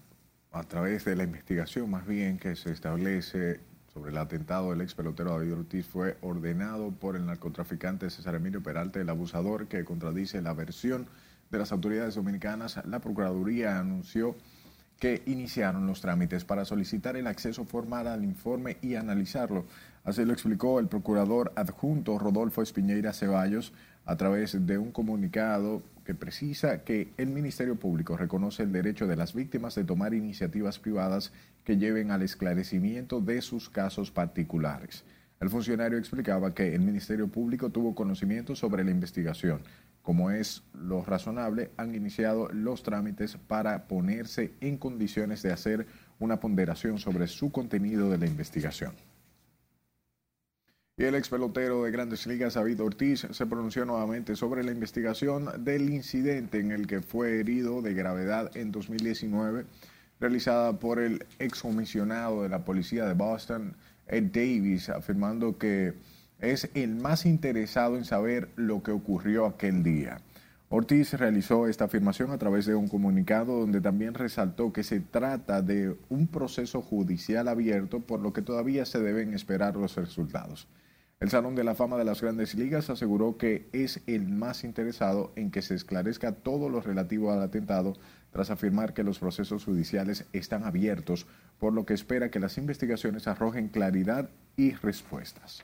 a 0.50 0.62
través 0.62 1.04
de 1.04 1.14
la 1.14 1.24
investigación 1.24 1.90
más 1.90 2.06
bien 2.06 2.38
que 2.38 2.56
se 2.56 2.72
establece 2.72 3.60
sobre 3.92 4.12
el 4.12 4.16
atentado 4.16 4.70
del 4.70 4.80
ex 4.80 4.94
pelotero 4.94 5.32
David 5.32 5.52
Ortiz 5.52 5.86
fue 5.86 6.16
ordenado 6.22 6.90
por 6.90 7.16
el 7.16 7.26
narcotraficante 7.26 8.08
César 8.08 8.36
Emilio 8.36 8.62
Peralta, 8.62 8.98
el 8.98 9.10
abusador 9.10 9.68
que 9.68 9.84
contradice 9.84 10.40
la 10.40 10.54
versión 10.54 11.06
de 11.52 11.58
las 11.58 11.70
autoridades 11.70 12.16
dominicanas. 12.16 12.80
La 12.86 12.98
Procuraduría 12.98 13.78
anunció 13.78 14.34
que 14.98 15.22
iniciaron 15.26 15.86
los 15.86 16.00
trámites 16.00 16.44
para 16.44 16.64
solicitar 16.64 17.16
el 17.16 17.26
acceso 17.26 17.64
formal 17.64 18.06
al 18.06 18.24
informe 18.24 18.78
y 18.82 18.94
analizarlo. 18.94 19.66
Así 20.04 20.24
lo 20.24 20.32
explicó 20.32 20.80
el 20.80 20.88
procurador 20.88 21.52
adjunto 21.54 22.18
Rodolfo 22.18 22.62
Espiñeira 22.62 23.12
Ceballos 23.12 23.72
a 24.04 24.16
través 24.16 24.66
de 24.66 24.78
un 24.78 24.90
comunicado 24.90 25.82
que 26.04 26.14
precisa 26.14 26.82
que 26.82 27.12
el 27.16 27.28
Ministerio 27.28 27.76
Público 27.76 28.16
reconoce 28.16 28.62
el 28.62 28.72
derecho 28.72 29.06
de 29.06 29.16
las 29.16 29.34
víctimas 29.34 29.74
de 29.74 29.84
tomar 29.84 30.14
iniciativas 30.14 30.78
privadas 30.78 31.32
que 31.64 31.76
lleven 31.76 32.10
al 32.10 32.22
esclarecimiento 32.22 33.20
de 33.20 33.42
sus 33.42 33.68
casos 33.68 34.10
particulares. 34.10 35.04
El 35.40 35.50
funcionario 35.50 35.98
explicaba 35.98 36.54
que 36.54 36.74
el 36.74 36.80
Ministerio 36.80 37.26
Público 37.26 37.70
tuvo 37.70 37.94
conocimiento 37.94 38.54
sobre 38.54 38.84
la 38.84 38.92
investigación, 38.92 39.62
como 40.02 40.30
es 40.30 40.62
lo 40.74 41.04
razonable, 41.04 41.70
han 41.76 41.94
iniciado 41.94 42.48
los 42.48 42.82
trámites 42.82 43.36
para 43.36 43.86
ponerse 43.86 44.52
en 44.60 44.76
condiciones 44.76 45.42
de 45.42 45.52
hacer 45.52 45.86
una 46.18 46.40
ponderación 46.40 46.98
sobre 46.98 47.26
su 47.28 47.52
contenido 47.52 48.10
de 48.10 48.18
la 48.18 48.26
investigación. 48.26 48.92
Y 50.96 51.04
el 51.04 51.14
ex 51.14 51.28
pelotero 51.30 51.84
de 51.84 51.90
Grandes 51.90 52.26
Ligas, 52.26 52.54
David 52.54 52.82
Ortiz, 52.82 53.26
se 53.30 53.46
pronunció 53.46 53.84
nuevamente 53.84 54.36
sobre 54.36 54.62
la 54.62 54.72
investigación 54.72 55.64
del 55.64 55.88
incidente 55.88 56.60
en 56.60 56.70
el 56.70 56.86
que 56.86 57.00
fue 57.00 57.40
herido 57.40 57.80
de 57.80 57.94
gravedad 57.94 58.54
en 58.56 58.72
2019, 58.72 59.64
realizada 60.20 60.78
por 60.78 61.00
el 61.00 61.24
excomisionado 61.38 62.42
de 62.42 62.50
la 62.50 62.64
policía 62.64 63.06
de 63.06 63.14
Boston, 63.14 63.74
Ed 64.06 64.24
Davis, 64.32 64.90
afirmando 64.90 65.56
que 65.56 65.94
es 66.42 66.68
el 66.74 66.96
más 66.96 67.24
interesado 67.24 67.96
en 67.96 68.04
saber 68.04 68.50
lo 68.56 68.82
que 68.82 68.90
ocurrió 68.90 69.46
aquel 69.46 69.82
día. 69.82 70.20
Ortiz 70.68 71.12
realizó 71.14 71.68
esta 71.68 71.84
afirmación 71.84 72.30
a 72.30 72.38
través 72.38 72.66
de 72.66 72.74
un 72.74 72.88
comunicado 72.88 73.60
donde 73.60 73.80
también 73.80 74.14
resaltó 74.14 74.72
que 74.72 74.82
se 74.82 75.00
trata 75.00 75.62
de 75.62 75.96
un 76.08 76.26
proceso 76.26 76.82
judicial 76.82 77.46
abierto 77.46 78.00
por 78.00 78.20
lo 78.20 78.32
que 78.32 78.42
todavía 78.42 78.84
se 78.84 78.98
deben 78.98 79.34
esperar 79.34 79.76
los 79.76 79.96
resultados. 79.96 80.66
El 81.20 81.30
Salón 81.30 81.54
de 81.54 81.62
la 81.62 81.76
Fama 81.76 81.98
de 81.98 82.04
las 82.04 82.20
Grandes 82.20 82.56
Ligas 82.56 82.90
aseguró 82.90 83.36
que 83.36 83.68
es 83.72 84.00
el 84.08 84.26
más 84.28 84.64
interesado 84.64 85.32
en 85.36 85.52
que 85.52 85.62
se 85.62 85.76
esclarezca 85.76 86.32
todo 86.32 86.68
lo 86.68 86.80
relativo 86.80 87.30
al 87.30 87.42
atentado 87.42 87.92
tras 88.32 88.50
afirmar 88.50 88.94
que 88.94 89.04
los 89.04 89.20
procesos 89.20 89.64
judiciales 89.64 90.24
están 90.32 90.64
abiertos, 90.64 91.28
por 91.60 91.72
lo 91.74 91.86
que 91.86 91.94
espera 91.94 92.30
que 92.30 92.40
las 92.40 92.58
investigaciones 92.58 93.28
arrojen 93.28 93.68
claridad 93.68 94.30
y 94.56 94.72
respuestas. 94.72 95.62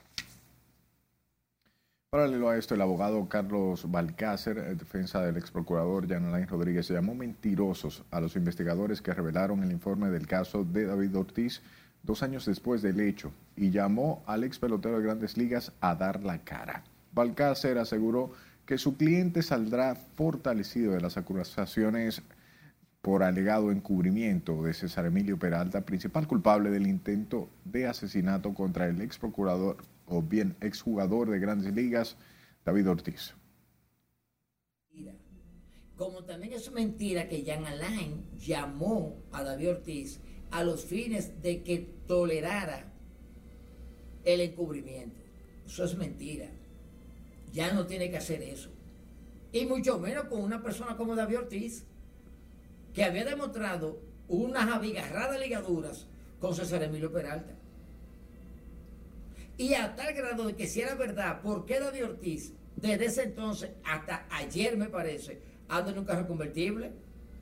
Paralelo 2.11 2.49
a 2.49 2.57
esto, 2.57 2.73
el 2.73 2.81
abogado 2.81 3.29
Carlos 3.29 3.85
Balcácer, 3.91 4.57
en 4.57 4.79
defensa 4.79 5.21
del 5.21 5.37
ex 5.37 5.51
procurador 5.51 6.09
Jan 6.09 6.47
Rodríguez, 6.47 6.87
llamó 6.87 7.13
mentirosos 7.13 8.03
a 8.09 8.19
los 8.19 8.35
investigadores 8.35 8.99
que 8.99 9.13
revelaron 9.13 9.61
el 9.61 9.71
informe 9.71 10.09
del 10.09 10.25
caso 10.25 10.63
de 10.63 10.85
David 10.85 11.15
Ortiz 11.15 11.61
dos 12.01 12.23
años 12.23 12.47
después 12.47 12.81
del 12.81 12.99
hecho 12.99 13.31
y 13.55 13.69
llamó 13.69 14.23
al 14.25 14.43
ex 14.43 14.57
pelotero 14.57 14.97
de 14.97 15.03
grandes 15.03 15.37
ligas 15.37 15.71
a 15.81 15.93
dar 15.93 16.23
la 16.23 16.39
cara. 16.39 16.83
Balcácer 17.13 17.77
aseguró 17.77 18.31
que 18.65 18.79
su 18.79 18.97
cliente 18.97 19.43
saldrá 19.43 19.93
fortalecido 19.93 20.93
de 20.93 21.01
las 21.01 21.15
acusaciones 21.15 22.23
por 23.03 23.21
alegado 23.21 23.71
encubrimiento 23.71 24.63
de 24.63 24.73
César 24.73 25.05
Emilio 25.05 25.37
Peralta, 25.37 25.81
principal 25.81 26.25
culpable 26.25 26.71
del 26.71 26.87
intento 26.87 27.49
de 27.65 27.85
asesinato 27.85 28.55
contra 28.55 28.87
el 28.87 28.99
ex 28.99 29.19
procurador 29.19 29.77
o 30.09 30.21
bien 30.21 30.57
exjugador 30.61 31.29
de 31.29 31.39
grandes 31.39 31.73
ligas, 31.73 32.17
David 32.65 32.89
Ortiz. 32.89 33.35
Como 35.95 36.23
también 36.23 36.53
es 36.53 36.71
mentira 36.71 37.27
que 37.27 37.43
Jan 37.45 37.65
Alain 37.65 38.25
llamó 38.37 39.21
a 39.31 39.43
David 39.43 39.71
Ortiz 39.71 40.19
a 40.51 40.63
los 40.63 40.85
fines 40.85 41.41
de 41.41 41.61
que 41.61 41.79
tolerara 42.07 42.91
el 44.23 44.41
encubrimiento. 44.41 45.19
Eso 45.65 45.83
es 45.83 45.97
mentira. 45.97 46.47
Ya 47.51 47.73
no 47.73 47.85
tiene 47.85 48.09
que 48.09 48.17
hacer 48.17 48.41
eso. 48.41 48.69
Y 49.51 49.65
mucho 49.65 49.99
menos 49.99 50.25
con 50.25 50.41
una 50.41 50.61
persona 50.61 50.95
como 50.95 51.15
David 51.15 51.39
Ortiz, 51.39 51.83
que 52.93 53.03
había 53.03 53.25
demostrado 53.25 54.01
unas 54.27 54.69
abigarradas 54.73 55.39
ligaduras 55.39 56.07
con 56.39 56.55
César 56.55 56.83
Emilio 56.83 57.11
Peralta. 57.11 57.58
Y 59.59 59.73
a 59.73 59.93
tal 59.93 60.13
grado 60.13 60.47
de 60.47 60.55
que 60.55 60.67
si 60.67 60.79
era 60.79 60.95
verdad, 60.95 61.41
¿por 61.41 61.65
qué 61.65 61.81
David 61.81 62.05
Ortiz, 62.05 62.53
desde 62.77 63.07
ese 63.07 63.23
entonces 63.23 63.71
hasta 63.83 64.25
ayer 64.31 64.77
me 64.77 64.87
parece, 64.87 65.41
anda 65.67 65.91
en 65.91 65.99
un 65.99 66.05
carro 66.05 66.25
convertible, 66.25 66.93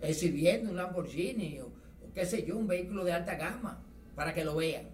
exhibiendo 0.01 0.71
un 0.71 0.77
Lamborghini 0.77 1.59
o, 1.59 1.67
o 1.67 2.13
qué 2.15 2.25
sé 2.25 2.43
yo, 2.43 2.57
un 2.57 2.65
vehículo 2.65 3.05
de 3.05 3.13
alta 3.13 3.35
gama, 3.35 3.83
para 4.15 4.33
que 4.33 4.43
lo 4.43 4.55
vean? 4.55 4.87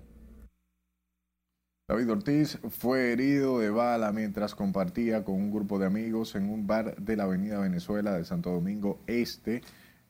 David 1.87 2.11
Ortiz 2.11 2.59
fue 2.69 3.13
herido 3.13 3.59
de 3.59 3.69
bala 3.69 4.11
mientras 4.11 4.53
compartía 4.53 5.23
con 5.23 5.35
un 5.35 5.49
grupo 5.49 5.79
de 5.79 5.85
amigos 5.85 6.35
en 6.35 6.49
un 6.49 6.67
bar 6.67 6.97
de 6.97 7.15
la 7.15 7.23
Avenida 7.23 7.61
Venezuela 7.61 8.11
de 8.17 8.25
Santo 8.25 8.51
Domingo 8.51 8.99
Este 9.07 9.61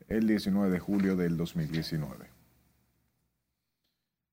el 0.08 0.26
19 0.26 0.68
de 0.68 0.80
julio 0.80 1.14
del 1.14 1.36
2019. 1.36 2.33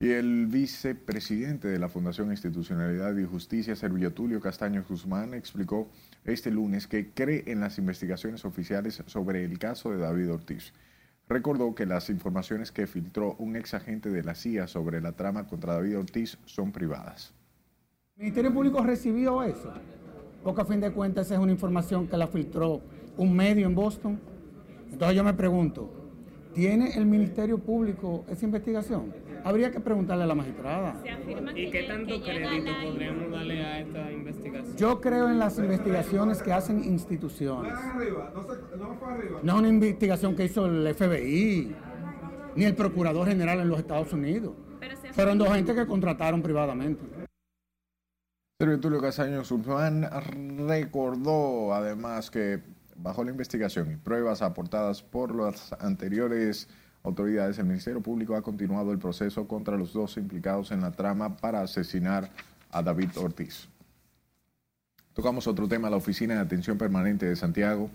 Y 0.02 0.14
el 0.14 0.48
vicepresidente 0.48 1.68
de 1.68 1.78
la 1.78 1.88
Fundación 1.88 2.32
Institucionalidad 2.32 3.16
y 3.18 3.24
Justicia, 3.24 3.76
Servillo 3.76 4.12
Tulio 4.12 4.42
Castaño 4.42 4.84
Guzmán, 4.90 5.36
explicó 5.36 5.92
este 6.26 6.50
lunes 6.50 6.88
que 6.88 7.12
cree 7.12 7.44
en 7.46 7.60
las 7.60 7.78
investigaciones 7.78 8.44
oficiales 8.44 9.04
sobre 9.06 9.46
el 9.46 9.60
caso 9.60 9.92
de 9.92 10.00
David 10.00 10.32
Ortiz. 10.32 10.74
Recordó 11.30 11.76
que 11.76 11.86
las 11.86 12.10
informaciones 12.10 12.72
que 12.72 12.88
filtró 12.88 13.36
un 13.38 13.56
ex 13.56 13.76
agente 13.76 14.10
de 14.10 14.24
la 14.24 14.34
CIA 14.34 14.66
sobre 14.66 15.02
la 15.02 15.12
trama 15.12 15.46
contra 15.46 15.76
David 15.76 16.00
Ortiz 16.00 16.40
son 16.46 16.72
privadas. 16.72 17.36
El 18.18 18.24
Ministerio 18.24 18.52
Público 18.52 18.84
recibió 18.84 19.44
eso, 19.44 19.72
porque 20.44 20.62
a 20.62 20.66
fin 20.66 20.80
de 20.80 20.92
cuentas 20.92 21.28
esa 21.28 21.36
es 21.36 21.40
una 21.40 21.52
información 21.52 22.08
que 22.08 22.18
la 22.18 22.26
filtró 22.26 22.82
un 23.18 23.36
medio 23.36 23.68
en 23.68 23.76
Boston. 23.76 24.20
Entonces 24.92 25.16
yo 25.16 25.24
me 25.24 25.36
pregunto, 25.36 25.92
¿tiene 26.56 26.98
el 26.98 27.06
Ministerio 27.06 27.60
Público 27.60 28.26
esa 28.28 28.46
investigación? 28.46 29.21
Habría 29.44 29.72
que 29.72 29.80
preguntarle 29.80 30.24
a 30.24 30.28
la 30.28 30.36
magistrada. 30.36 30.96
¿Y 31.56 31.72
qué 31.72 31.84
tanto 31.84 32.22
crédito 32.22 32.72
podríamos 32.84 33.32
darle 33.32 33.64
a 33.64 33.80
esta 33.80 34.12
investigación? 34.12 34.78
Yo 34.78 35.02
creo 35.02 35.30
en 35.30 35.40
las 35.40 35.58
investigaciones 35.58 36.42
que 36.42 36.54
hacen 36.54 36.84
instituciones. 36.84 37.74
No 39.44 39.54
es 39.54 39.60
una 39.60 39.68
investigación 39.68 40.36
que 40.36 40.46
hizo 40.46 40.66
el 40.66 40.94
FBI, 40.94 41.76
ni 42.56 42.66
el 42.66 42.76
Procurador 42.76 43.28
General 43.28 43.60
en 43.60 43.70
los 43.70 43.80
Estados 43.80 44.14
Unidos. 44.14 44.54
Fueron 45.14 45.38
dos 45.38 45.50
gente 45.50 45.74
que 45.74 45.86
contrataron 45.86 46.42
privadamente. 46.42 47.04
Sergio 48.60 48.80
Tulio 48.80 49.02
Casaño 49.02 49.44
Sulfán 49.44 50.08
recordó 50.68 51.74
además 51.74 52.30
que 52.30 52.62
bajo 52.96 53.24
la 53.24 53.32
investigación 53.32 53.92
y 53.92 53.96
pruebas 53.96 54.44
aportadas 54.44 55.02
por 55.02 55.36
las 55.36 55.74
anteriores 55.74 56.70
autoridades, 57.04 57.58
el 57.60 57.66
Ministerio 57.66 58.02
Público 58.02 58.36
ha 58.36 58.42
continuado 58.42 58.92
el 58.92 59.00
proceso 59.00 59.48
contra 59.48 59.78
los 59.78 59.94
dos 59.94 60.18
implicados 60.18 60.72
en 60.72 60.82
la 60.82 60.92
trama 60.92 61.38
para 61.38 61.62
asesinar 61.62 62.30
a 62.72 62.82
David 62.82 63.10
Ortiz. 63.18 63.68
Tocamos 65.14 65.48
otro 65.48 65.68
tema, 65.68 65.90
la 65.90 65.98
Oficina 65.98 66.36
de 66.36 66.42
Atención 66.42 66.78
Permanente 66.78 67.26
de 67.26 67.36
Santiago 67.36 67.90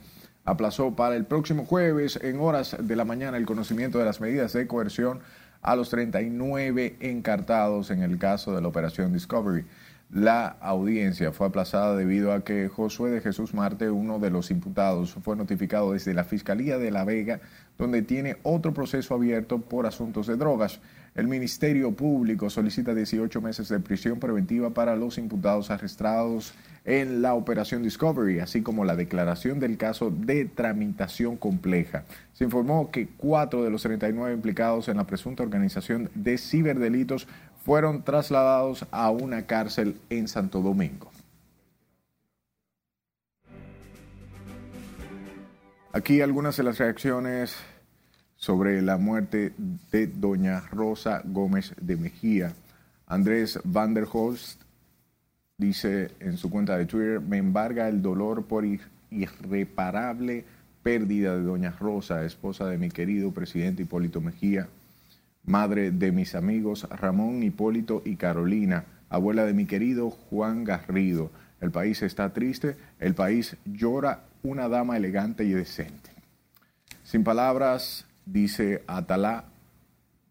aplazó 0.44 0.94
para 0.94 1.16
el 1.16 1.24
próximo 1.24 1.66
jueves 1.66 2.18
en 2.22 2.40
horas 2.40 2.76
de 2.80 2.96
la 2.96 3.04
mañana 3.04 3.36
el 3.36 3.46
conocimiento 3.46 3.98
de 3.98 4.04
las 4.04 4.20
medidas 4.20 4.52
de 4.52 4.66
coerción 4.66 5.20
a 5.60 5.74
los 5.74 5.90
39 5.90 6.96
encartados 7.00 7.90
en 7.90 8.02
el 8.02 8.18
caso 8.18 8.54
de 8.54 8.62
la 8.62 8.68
Operación 8.68 9.12
Discovery. 9.12 9.64
La 10.16 10.46
audiencia 10.62 11.30
fue 11.30 11.46
aplazada 11.46 11.94
debido 11.94 12.32
a 12.32 12.42
que 12.42 12.70
Josué 12.70 13.10
de 13.10 13.20
Jesús 13.20 13.52
Marte, 13.52 13.90
uno 13.90 14.18
de 14.18 14.30
los 14.30 14.50
imputados, 14.50 15.12
fue 15.22 15.36
notificado 15.36 15.92
desde 15.92 16.14
la 16.14 16.24
Fiscalía 16.24 16.78
de 16.78 16.90
La 16.90 17.04
Vega, 17.04 17.40
donde 17.76 18.00
tiene 18.00 18.38
otro 18.42 18.72
proceso 18.72 19.12
abierto 19.12 19.58
por 19.58 19.84
asuntos 19.84 20.26
de 20.26 20.36
drogas. 20.36 20.80
El 21.16 21.28
Ministerio 21.28 21.92
Público 21.92 22.48
solicita 22.48 22.94
18 22.94 23.42
meses 23.42 23.68
de 23.68 23.78
prisión 23.78 24.18
preventiva 24.18 24.70
para 24.70 24.96
los 24.96 25.18
imputados 25.18 25.70
arrestados 25.70 26.54
en 26.86 27.20
la 27.20 27.34
Operación 27.34 27.82
Discovery, 27.82 28.38
así 28.38 28.62
como 28.62 28.84
la 28.84 28.96
declaración 28.96 29.58
del 29.58 29.76
caso 29.76 30.10
de 30.10 30.44
tramitación 30.44 31.36
compleja. 31.36 32.04
Se 32.32 32.44
informó 32.44 32.90
que 32.90 33.08
cuatro 33.16 33.64
de 33.64 33.70
los 33.70 33.82
39 33.82 34.32
implicados 34.34 34.88
en 34.88 34.98
la 34.98 35.06
presunta 35.06 35.42
organización 35.42 36.10
de 36.14 36.38
ciberdelitos 36.38 37.26
fueron 37.66 38.04
trasladados 38.04 38.86
a 38.92 39.10
una 39.10 39.44
cárcel 39.44 39.96
en 40.08 40.28
Santo 40.28 40.60
Domingo. 40.60 41.10
Aquí 45.92 46.20
algunas 46.20 46.56
de 46.56 46.62
las 46.62 46.78
reacciones 46.78 47.56
sobre 48.36 48.80
la 48.82 48.98
muerte 48.98 49.52
de 49.90 50.06
doña 50.06 50.60
Rosa 50.70 51.22
Gómez 51.24 51.74
de 51.80 51.96
Mejía. 51.96 52.52
Andrés 53.08 53.58
Van 53.64 53.94
der 53.94 54.06
Horst 54.12 54.62
dice 55.58 56.12
en 56.20 56.36
su 56.36 56.48
cuenta 56.50 56.78
de 56.78 56.86
Twitter, 56.86 57.20
me 57.20 57.38
embarga 57.38 57.88
el 57.88 58.00
dolor 58.00 58.44
por 58.44 58.64
irreparable 59.10 60.44
pérdida 60.84 61.34
de 61.34 61.42
doña 61.42 61.72
Rosa, 61.72 62.24
esposa 62.24 62.68
de 62.68 62.78
mi 62.78 62.90
querido 62.90 63.32
presidente 63.32 63.82
Hipólito 63.82 64.20
Mejía, 64.20 64.68
madre 65.46 65.92
de 65.92 66.12
mis 66.12 66.34
amigos 66.34 66.86
Ramón, 66.90 67.42
Hipólito 67.42 68.02
y 68.04 68.16
Carolina, 68.16 68.84
abuela 69.08 69.44
de 69.44 69.54
mi 69.54 69.66
querido 69.66 70.10
Juan 70.10 70.64
Garrido. 70.64 71.30
El 71.60 71.70
país 71.70 72.02
está 72.02 72.32
triste, 72.32 72.76
el 72.98 73.14
país 73.14 73.56
llora 73.64 74.24
una 74.42 74.68
dama 74.68 74.96
elegante 74.96 75.44
y 75.44 75.50
decente. 75.50 76.10
Sin 77.02 77.24
palabras, 77.24 78.06
dice 78.26 78.82
Atalá, 78.86 79.44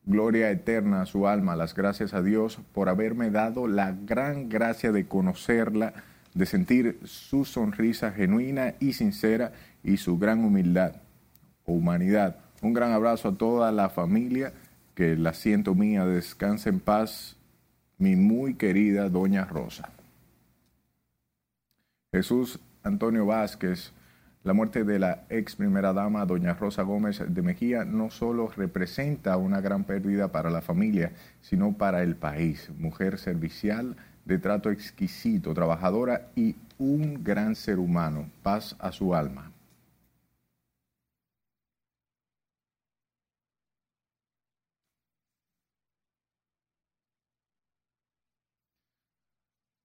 gloria 0.06 0.52
eterna 0.52 1.02
a 1.02 1.06
su 1.06 1.28
alma, 1.28 1.56
las 1.56 1.74
gracias 1.74 2.14
a 2.14 2.22
Dios 2.22 2.60
por 2.74 2.90
haberme 2.90 3.32
dado 3.32 3.68
la 3.68 3.92
gran 3.92 4.50
gracia 4.50 4.92
de 4.92 5.08
conocerla, 5.08 5.94
de 6.34 6.46
sentir 6.46 7.00
su 7.06 7.46
sonrisa 7.46 8.12
genuina 8.12 8.76
y 8.80 8.94
sincera 8.94 9.54
y 9.84 9.98
su 9.98 10.18
gran 10.18 10.44
humildad 10.44 10.98
o 11.66 11.74
humanidad. 11.74 12.38
Un 12.62 12.74
gran 12.74 12.92
abrazo 12.92 13.30
a 13.30 13.36
toda 13.36 13.72
la 13.72 13.90
familia, 13.90 14.54
que 14.96 15.16
la 15.16 15.34
siento 15.34 15.76
mía, 15.76 16.06
descanse 16.06 16.70
en 16.70 16.80
paz, 16.80 17.36
mi 17.98 18.16
muy 18.16 18.56
querida 18.56 19.10
Doña 19.10 19.46
Rosa. 19.46 19.90
Jesús 22.14 22.60
Antonio 22.82 23.26
Vázquez, 23.26 23.92
la 24.44 24.54
muerte 24.54 24.84
de 24.84 25.00
la 25.00 25.24
ex 25.30 25.56
primera 25.56 25.92
dama, 25.92 26.24
doña 26.26 26.54
Rosa 26.54 26.84
Gómez 26.84 27.22
de 27.28 27.42
Mejía, 27.42 27.84
no 27.84 28.12
solo 28.12 28.48
representa 28.56 29.38
una 29.38 29.60
gran 29.60 29.86
pérdida 29.86 30.32
para 30.32 30.52
la 30.52 30.62
familia, 30.62 31.14
sino 31.42 31.74
para 31.74 32.04
el 32.04 32.16
país. 32.16 32.70
Mujer 32.78 33.18
servicial, 33.18 33.96
de 34.24 34.38
trato 34.38 34.70
exquisito, 34.70 35.54
trabajadora 35.56 36.28
y 36.36 36.56
un 36.78 37.24
gran 37.24 37.56
ser 37.56 37.80
humano. 37.80 38.30
Paz 38.44 38.76
a 38.78 38.92
su 38.92 39.16
alma. 39.16 39.52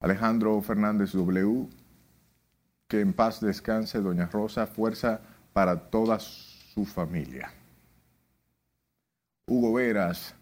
Alejandro 0.00 0.60
Fernández 0.62 1.12
W 1.12 1.68
que 2.90 3.00
en 3.00 3.12
paz 3.12 3.40
descanse 3.40 4.00
Doña 4.00 4.26
Rosa, 4.26 4.66
fuerza 4.66 5.20
para 5.52 5.78
toda 5.90 6.18
su 6.18 6.84
familia. 6.84 7.52
Hugo 9.46 9.74
Veras, 9.74 10.34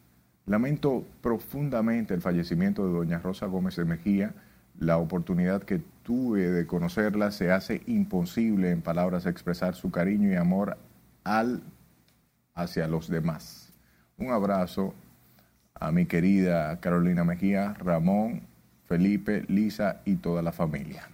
lamento 0.47 1.05
profundamente 1.21 2.15
el 2.15 2.23
fallecimiento 2.23 2.87
de 2.87 2.93
Doña 2.95 3.19
Rosa 3.19 3.45
Gómez 3.47 3.77
de 3.77 3.85
Mejía. 3.85 4.35
La 4.79 4.97
oportunidad 4.97 5.63
que 5.63 5.83
tuve 6.03 6.49
de 6.49 6.67
conocerla 6.67 7.33
se 7.33 7.53
hace 7.53 7.83
imposible 7.87 8.71
en 8.71 8.81
palabras 8.81 9.27
expresar 9.27 9.75
su 9.75 9.91
cariño 9.91 10.31
y 10.31 10.37
amor 10.37 10.79
al 11.25 11.63
hacia 12.55 12.89
los 12.89 13.09
demás. 13.09 13.75
Un 14.17 14.31
abrazo 14.31 14.95
a 15.75 15.93
mi 15.93 16.07
querida 16.07 16.81
Carolina 16.81 17.25
Mejía, 17.25 17.75
Ramón, 17.75 18.43
Felipe, 18.89 19.45
Lisa 19.49 20.01
y 20.05 20.17
toda 20.17 20.43
la 20.43 20.53
familia. 20.53 21.09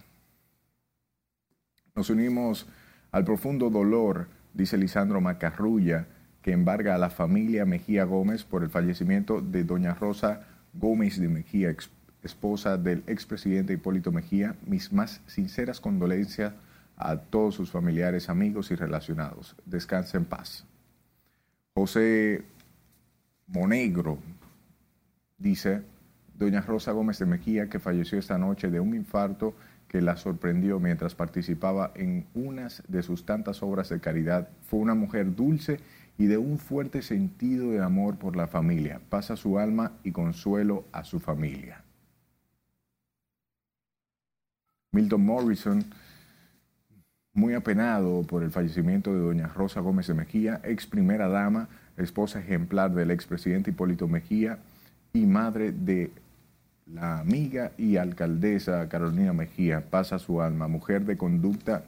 Nos 1.93 2.09
unimos 2.09 2.67
al 3.11 3.25
profundo 3.25 3.69
dolor, 3.69 4.27
dice 4.53 4.77
Lisandro 4.77 5.21
Macarrulla, 5.21 6.07
que 6.41 6.51
embarga 6.51 6.95
a 6.95 6.97
la 6.97 7.09
familia 7.09 7.65
Mejía 7.65 8.05
Gómez 8.05 8.43
por 8.43 8.63
el 8.63 8.69
fallecimiento 8.69 9.41
de 9.41 9.63
doña 9.63 9.93
Rosa 9.93 10.47
Gómez 10.73 11.19
de 11.19 11.27
Mejía, 11.27 11.75
esposa 12.23 12.77
del 12.77 13.03
expresidente 13.07 13.73
Hipólito 13.73 14.11
Mejía. 14.11 14.55
Mis 14.65 14.93
más 14.93 15.21
sinceras 15.27 15.79
condolencias 15.79 16.53
a 16.97 17.17
todos 17.17 17.55
sus 17.55 17.71
familiares, 17.71 18.29
amigos 18.29 18.71
y 18.71 18.75
relacionados. 18.75 19.55
Descanse 19.65 20.17
en 20.17 20.25
paz. 20.25 20.65
José 21.73 22.43
Monegro 23.47 24.17
dice, 25.37 25.81
doña 26.37 26.61
Rosa 26.61 26.91
Gómez 26.91 27.19
de 27.19 27.25
Mejía, 27.25 27.69
que 27.69 27.79
falleció 27.79 28.19
esta 28.19 28.37
noche 28.37 28.69
de 28.69 28.79
un 28.79 28.95
infarto 28.95 29.55
que 29.87 30.01
la 30.01 30.17
sorprendió 30.17 30.79
mientras 30.79 31.15
participaba 31.15 31.91
en 31.95 32.25
unas 32.33 32.83
de 32.87 33.03
sus 33.03 33.25
tantas 33.25 33.63
obras 33.63 33.89
de 33.89 33.99
caridad. 33.99 34.49
Fue 34.61 34.79
una 34.79 34.95
mujer 34.95 35.35
dulce 35.35 35.79
y 36.17 36.25
de 36.25 36.37
un 36.37 36.57
fuerte 36.57 37.01
sentido 37.01 37.71
de 37.71 37.81
amor 37.81 38.17
por 38.17 38.35
la 38.35 38.47
familia. 38.47 38.99
Pasa 39.09 39.35
su 39.35 39.59
alma 39.59 39.93
y 40.03 40.11
consuelo 40.11 40.85
a 40.91 41.03
su 41.03 41.19
familia. 41.19 41.83
Milton 44.91 45.25
Morrison, 45.25 45.83
muy 47.33 47.53
apenado 47.53 48.23
por 48.23 48.43
el 48.43 48.51
fallecimiento 48.51 49.13
de 49.13 49.19
doña 49.19 49.47
Rosa 49.47 49.81
Gómez 49.81 50.07
de 50.07 50.13
Mejía, 50.13 50.61
ex 50.63 50.87
primera 50.87 51.27
dama, 51.27 51.67
esposa 51.97 52.39
ejemplar 52.39 52.93
del 52.93 53.11
expresidente 53.11 53.71
Hipólito 53.71 54.07
Mejía 54.07 54.59
y 55.11 55.25
madre 55.25 55.73
de 55.73 56.11
la 56.85 57.19
amiga 57.19 57.71
y 57.77 57.97
alcaldesa 57.97 58.87
Carolina 58.89 59.33
Mejía, 59.33 59.89
pasa 59.89 60.19
su 60.19 60.41
alma, 60.41 60.67
mujer 60.67 61.05
de 61.05 61.17
conducta 61.17 61.83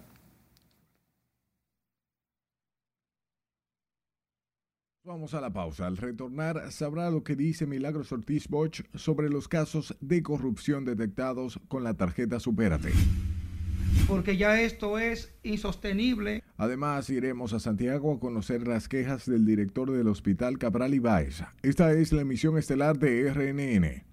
Vamos 5.08 5.34
a 5.34 5.40
la 5.40 5.54
pausa. 5.54 5.88
Al 5.88 5.96
retornar 5.96 6.70
sabrá 6.70 7.10
lo 7.10 7.24
que 7.24 7.38
dice 7.38 7.66
Milagros 7.66 8.12
Ortiz 8.12 8.50
Bosch 8.50 8.82
sobre 8.94 9.30
los 9.30 9.48
casos 9.48 9.96
de 10.02 10.22
corrupción 10.22 10.84
detectados 10.84 11.62
con 11.70 11.86
la 11.86 11.94
tarjeta 11.94 12.42
Supérate. 12.42 12.92
Porque 14.06 14.36
ya 14.36 14.60
esto 14.60 15.00
es 15.00 15.34
insostenible. 15.44 16.44
Además, 16.58 17.10
iremos 17.10 17.54
a 17.54 17.62
Santiago 17.62 18.14
a 18.14 18.20
conocer 18.20 18.68
las 18.68 18.90
quejas 18.90 19.26
del 19.26 19.46
director 19.46 19.90
del 19.92 20.10
Hospital 20.10 20.58
Cabral 20.58 20.94
Ibáez. 20.94 21.42
Esta 21.64 21.94
es 21.94 22.12
la 22.12 22.24
emisión 22.24 22.58
estelar 22.58 23.00
de 23.00 23.32
RNN. 23.32 24.07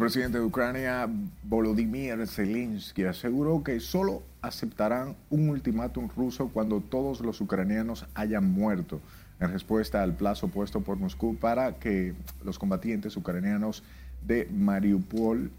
Presidente 0.00 0.38
de 0.38 0.44
Ucrania, 0.44 1.06
Volodymyr 1.42 2.26
Zelensky, 2.26 3.04
aseguró 3.04 3.62
que 3.62 3.78
solo 3.80 4.22
aceptarán 4.40 5.14
un 5.28 5.50
ultimátum 5.50 6.08
ruso 6.16 6.48
cuando 6.48 6.80
todos 6.80 7.20
los 7.20 7.40
ucranianos 7.42 8.06
hayan 8.14 8.50
muerto, 8.50 9.00
en 9.40 9.52
respuesta 9.52 10.02
al 10.02 10.14
plazo 10.14 10.48
puesto 10.48 10.80
por 10.80 10.96
Moscú 10.96 11.36
para 11.36 11.74
que 11.74 12.14
los 12.42 12.58
combatientes 12.58 13.14
ucranianos 13.16 13.82
de 14.26 14.48
Mariupol 14.50 15.50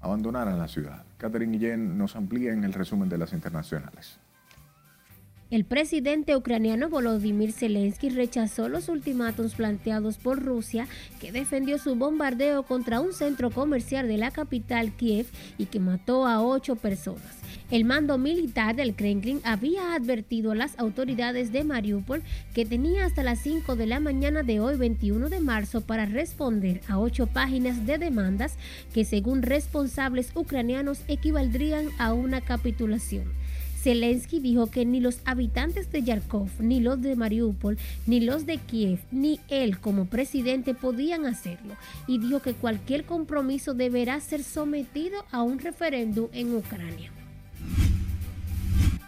abandonaran 0.00 0.58
la 0.58 0.68
ciudad. 0.68 1.04
Catherine 1.16 1.58
Guillén 1.58 1.98
nos 1.98 2.14
amplía 2.14 2.52
en 2.52 2.62
el 2.62 2.74
resumen 2.74 3.08
de 3.08 3.18
las 3.18 3.32
internacionales. 3.32 4.20
El 5.50 5.64
presidente 5.64 6.36
ucraniano 6.36 6.90
Volodymyr 6.90 7.52
Zelensky 7.52 8.10
rechazó 8.10 8.68
los 8.68 8.90
ultimátums 8.90 9.54
planteados 9.54 10.18
por 10.18 10.44
Rusia, 10.44 10.86
que 11.22 11.32
defendió 11.32 11.78
su 11.78 11.94
bombardeo 11.94 12.64
contra 12.64 13.00
un 13.00 13.14
centro 13.14 13.50
comercial 13.50 14.08
de 14.08 14.18
la 14.18 14.30
capital 14.30 14.92
Kiev 14.92 15.24
y 15.56 15.64
que 15.64 15.80
mató 15.80 16.26
a 16.26 16.42
ocho 16.42 16.76
personas. 16.76 17.38
El 17.70 17.86
mando 17.86 18.18
militar 18.18 18.76
del 18.76 18.94
Kremlin 18.94 19.40
había 19.42 19.94
advertido 19.94 20.52
a 20.52 20.54
las 20.54 20.78
autoridades 20.78 21.50
de 21.50 21.64
Mariupol 21.64 22.22
que 22.52 22.66
tenía 22.66 23.06
hasta 23.06 23.22
las 23.22 23.38
5 23.38 23.74
de 23.74 23.86
la 23.86 24.00
mañana 24.00 24.42
de 24.42 24.60
hoy 24.60 24.76
21 24.76 25.30
de 25.30 25.40
marzo 25.40 25.80
para 25.80 26.04
responder 26.04 26.82
a 26.88 26.98
ocho 26.98 27.26
páginas 27.26 27.86
de 27.86 27.96
demandas 27.96 28.58
que 28.92 29.06
según 29.06 29.40
responsables 29.40 30.30
ucranianos 30.34 31.00
equivaldrían 31.08 31.86
a 31.98 32.12
una 32.12 32.42
capitulación. 32.42 33.32
Zelensky 33.82 34.40
dijo 34.40 34.66
que 34.66 34.84
ni 34.84 35.00
los 35.00 35.20
habitantes 35.24 35.90
de 35.92 36.02
Yarkov, 36.02 36.48
ni 36.58 36.80
los 36.80 37.00
de 37.00 37.14
Mariupol, 37.16 37.78
ni 38.06 38.20
los 38.20 38.44
de 38.44 38.58
Kiev, 38.58 38.98
ni 39.12 39.38
él 39.48 39.78
como 39.78 40.06
presidente 40.06 40.74
podían 40.74 41.26
hacerlo 41.26 41.74
y 42.06 42.18
dijo 42.18 42.40
que 42.40 42.54
cualquier 42.54 43.04
compromiso 43.04 43.74
deberá 43.74 44.20
ser 44.20 44.42
sometido 44.42 45.24
a 45.30 45.42
un 45.42 45.58
referéndum 45.58 46.28
en 46.32 46.56
Ucrania. 46.56 47.10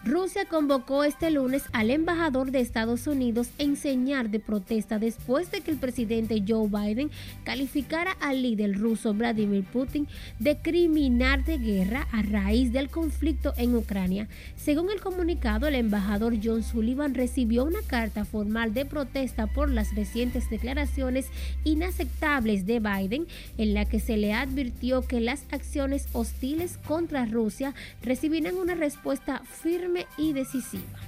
Rusia 0.03 0.47
convocó 0.47 1.05
este 1.05 1.31
lunes 1.31 1.65
al 1.73 1.91
embajador 1.91 2.53
de 2.53 2.61
Estados 2.61 3.07
Unidos 3.07 3.51
en 3.59 3.77
señal 3.77 4.31
de 4.31 4.41
protesta 4.41 4.99
después 4.99 5.51
de 5.51 5.61
que 5.61 5.71
el 5.71 5.77
presidente 5.77 6.43
Joe 6.49 6.69
Biden 6.69 7.11
calificara 7.45 8.13
al 8.13 8.43
líder 8.43 8.79
ruso 8.79 9.13
Vladimir 9.13 9.63
Putin 9.63 10.09
de 10.39 10.57
criminal 10.57 11.45
de 11.45 11.59
guerra 11.59 12.09
a 12.13 12.23
raíz 12.23 12.73
del 12.73 12.89
conflicto 12.89 13.53
en 13.59 13.75
Ucrania. 13.75 14.27
Según 14.57 14.91
el 14.91 15.03
comunicado, 15.03 15.67
el 15.67 15.75
embajador 15.75 16.35
John 16.43 16.63
Sullivan 16.63 17.15
recibió 17.15 17.65
una 17.65 17.83
carta 17.87 18.25
formal 18.25 18.73
de 18.73 18.87
protesta 18.87 19.49
por 19.49 19.69
las 19.69 19.95
recientes 19.95 20.49
declaraciones 20.49 21.27
inaceptables 21.65 22.65
de 22.65 22.81
Biden 22.81 23.27
en 23.59 23.75
la 23.75 23.85
que 23.85 24.01
se 24.01 24.17
le 24.17 24.33
advirtió 24.33 25.03
que 25.03 25.21
las 25.21 25.45
acciones 25.51 26.09
hostiles 26.15 26.79
contra 26.87 27.27
Rusia 27.27 27.75
recibirán 28.03 28.57
una 28.57 28.75
respuesta 28.75 29.43
firme 29.45 29.90
y 30.17 30.33
decisiva. 30.33 31.01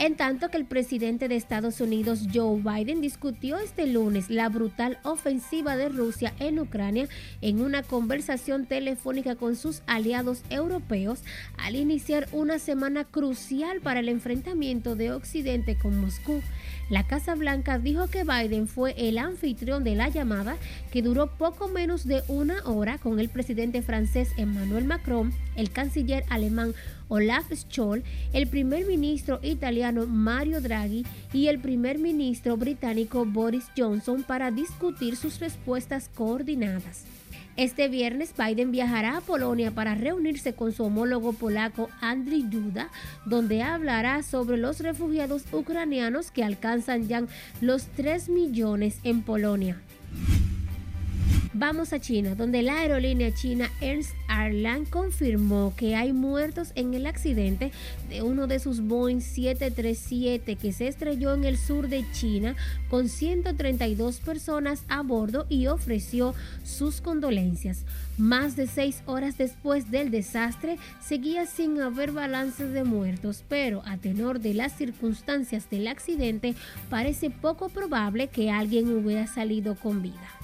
En 0.00 0.16
tanto 0.16 0.48
que 0.48 0.56
el 0.56 0.64
presidente 0.64 1.28
de 1.28 1.36
Estados 1.36 1.82
Unidos, 1.82 2.20
Joe 2.32 2.62
Biden, 2.62 3.02
discutió 3.02 3.58
este 3.58 3.86
lunes 3.86 4.30
la 4.30 4.48
brutal 4.48 4.98
ofensiva 5.02 5.76
de 5.76 5.90
Rusia 5.90 6.32
en 6.38 6.58
Ucrania 6.58 7.06
en 7.42 7.60
una 7.60 7.82
conversación 7.82 8.64
telefónica 8.64 9.36
con 9.36 9.56
sus 9.56 9.82
aliados 9.86 10.42
europeos 10.48 11.20
al 11.58 11.76
iniciar 11.76 12.28
una 12.32 12.58
semana 12.58 13.04
crucial 13.04 13.82
para 13.82 14.00
el 14.00 14.08
enfrentamiento 14.08 14.96
de 14.96 15.12
Occidente 15.12 15.76
con 15.76 16.00
Moscú. 16.00 16.40
La 16.90 17.06
Casa 17.06 17.36
Blanca 17.36 17.78
dijo 17.78 18.08
que 18.08 18.24
Biden 18.24 18.66
fue 18.66 18.96
el 18.98 19.18
anfitrión 19.18 19.84
de 19.84 19.94
la 19.94 20.08
llamada 20.08 20.56
que 20.90 21.02
duró 21.02 21.28
poco 21.28 21.68
menos 21.68 22.04
de 22.04 22.24
una 22.26 22.64
hora 22.64 22.98
con 22.98 23.20
el 23.20 23.28
presidente 23.28 23.80
francés 23.80 24.32
Emmanuel 24.36 24.86
Macron, 24.86 25.32
el 25.54 25.70
canciller 25.70 26.24
alemán 26.30 26.74
Olaf 27.06 27.52
Scholz, 27.54 28.02
el 28.32 28.48
primer 28.48 28.86
ministro 28.86 29.38
italiano 29.42 30.04
Mario 30.08 30.60
Draghi 30.60 31.06
y 31.32 31.46
el 31.46 31.60
primer 31.60 32.00
ministro 32.00 32.56
británico 32.56 33.24
Boris 33.24 33.66
Johnson 33.76 34.24
para 34.24 34.50
discutir 34.50 35.14
sus 35.14 35.38
respuestas 35.38 36.10
coordinadas. 36.12 37.04
Este 37.60 37.88
viernes 37.88 38.32
Biden 38.38 38.72
viajará 38.72 39.18
a 39.18 39.20
Polonia 39.20 39.70
para 39.70 39.94
reunirse 39.94 40.54
con 40.54 40.72
su 40.72 40.82
homólogo 40.82 41.34
polaco 41.34 41.90
Andriy 42.00 42.44
Duda, 42.44 42.88
donde 43.26 43.62
hablará 43.62 44.22
sobre 44.22 44.56
los 44.56 44.80
refugiados 44.80 45.44
ucranianos 45.52 46.30
que 46.30 46.42
alcanzan 46.42 47.06
ya 47.06 47.24
los 47.60 47.84
3 47.88 48.30
millones 48.30 49.00
en 49.04 49.20
Polonia. 49.20 49.78
Vamos 51.52 51.92
a 51.92 52.00
China, 52.00 52.36
donde 52.36 52.62
la 52.62 52.80
aerolínea 52.80 53.34
china 53.34 53.70
Ernst 53.80 54.14
Airlines 54.28 54.88
confirmó 54.88 55.74
que 55.76 55.96
hay 55.96 56.12
muertos 56.12 56.72
en 56.76 56.94
el 56.94 57.06
accidente 57.06 57.72
de 58.08 58.22
uno 58.22 58.46
de 58.46 58.60
sus 58.60 58.80
Boeing 58.80 59.20
737 59.20 60.56
que 60.56 60.72
se 60.72 60.86
estrelló 60.86 61.34
en 61.34 61.44
el 61.44 61.58
sur 61.58 61.88
de 61.88 62.04
China 62.12 62.54
con 62.88 63.08
132 63.08 64.20
personas 64.20 64.84
a 64.88 65.02
bordo 65.02 65.46
y 65.48 65.66
ofreció 65.66 66.34
sus 66.64 67.00
condolencias. 67.00 67.84
Más 68.16 68.54
de 68.54 68.66
seis 68.66 69.02
horas 69.04 69.36
después 69.36 69.90
del 69.90 70.10
desastre, 70.10 70.78
seguía 71.02 71.46
sin 71.46 71.80
haber 71.80 72.12
balances 72.12 72.72
de 72.72 72.84
muertos, 72.84 73.44
pero 73.48 73.82
a 73.84 73.96
tenor 73.96 74.40
de 74.40 74.54
las 74.54 74.78
circunstancias 74.78 75.68
del 75.68 75.88
accidente, 75.88 76.54
parece 76.88 77.28
poco 77.28 77.68
probable 77.68 78.28
que 78.28 78.50
alguien 78.50 78.96
hubiera 78.96 79.26
salido 79.26 79.74
con 79.74 80.00
vida. 80.00 80.40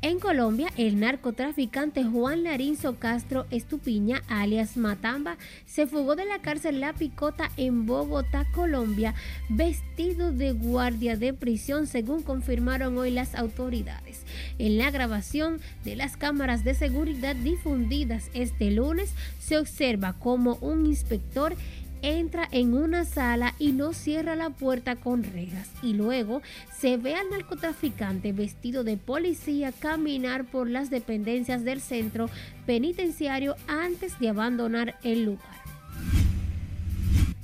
En 0.00 0.20
Colombia, 0.20 0.68
el 0.76 1.00
narcotraficante 1.00 2.04
Juan 2.04 2.44
Larinzo 2.44 3.00
Castro 3.00 3.46
Estupiña, 3.50 4.22
alias 4.28 4.76
Matamba, 4.76 5.36
se 5.66 5.88
fugó 5.88 6.14
de 6.14 6.24
la 6.24 6.38
cárcel 6.38 6.80
La 6.80 6.92
Picota 6.92 7.50
en 7.56 7.84
Bogotá, 7.84 8.46
Colombia, 8.54 9.14
vestido 9.48 10.30
de 10.30 10.52
guardia 10.52 11.16
de 11.16 11.34
prisión, 11.34 11.88
según 11.88 12.22
confirmaron 12.22 12.96
hoy 12.96 13.10
las 13.10 13.34
autoridades. 13.34 14.22
En 14.58 14.78
la 14.78 14.92
grabación 14.92 15.60
de 15.84 15.96
las 15.96 16.16
cámaras 16.16 16.62
de 16.62 16.74
seguridad 16.74 17.34
difundidas 17.34 18.30
este 18.34 18.70
lunes, 18.70 19.12
se 19.40 19.58
observa 19.58 20.12
como 20.12 20.58
un 20.60 20.86
inspector 20.86 21.56
entra 22.02 22.48
en 22.50 22.74
una 22.74 23.04
sala 23.04 23.54
y 23.58 23.72
no 23.72 23.92
cierra 23.92 24.36
la 24.36 24.50
puerta 24.50 24.96
con 24.96 25.22
rejas 25.22 25.70
y 25.82 25.94
luego 25.94 26.42
se 26.76 26.96
ve 26.96 27.14
al 27.14 27.30
narcotraficante 27.30 28.32
vestido 28.32 28.84
de 28.84 28.96
policía 28.96 29.72
caminar 29.72 30.44
por 30.44 30.68
las 30.68 30.90
dependencias 30.90 31.64
del 31.64 31.80
centro 31.80 32.30
penitenciario 32.66 33.56
antes 33.66 34.18
de 34.18 34.28
abandonar 34.28 34.96
el 35.02 35.24
lugar. 35.24 35.67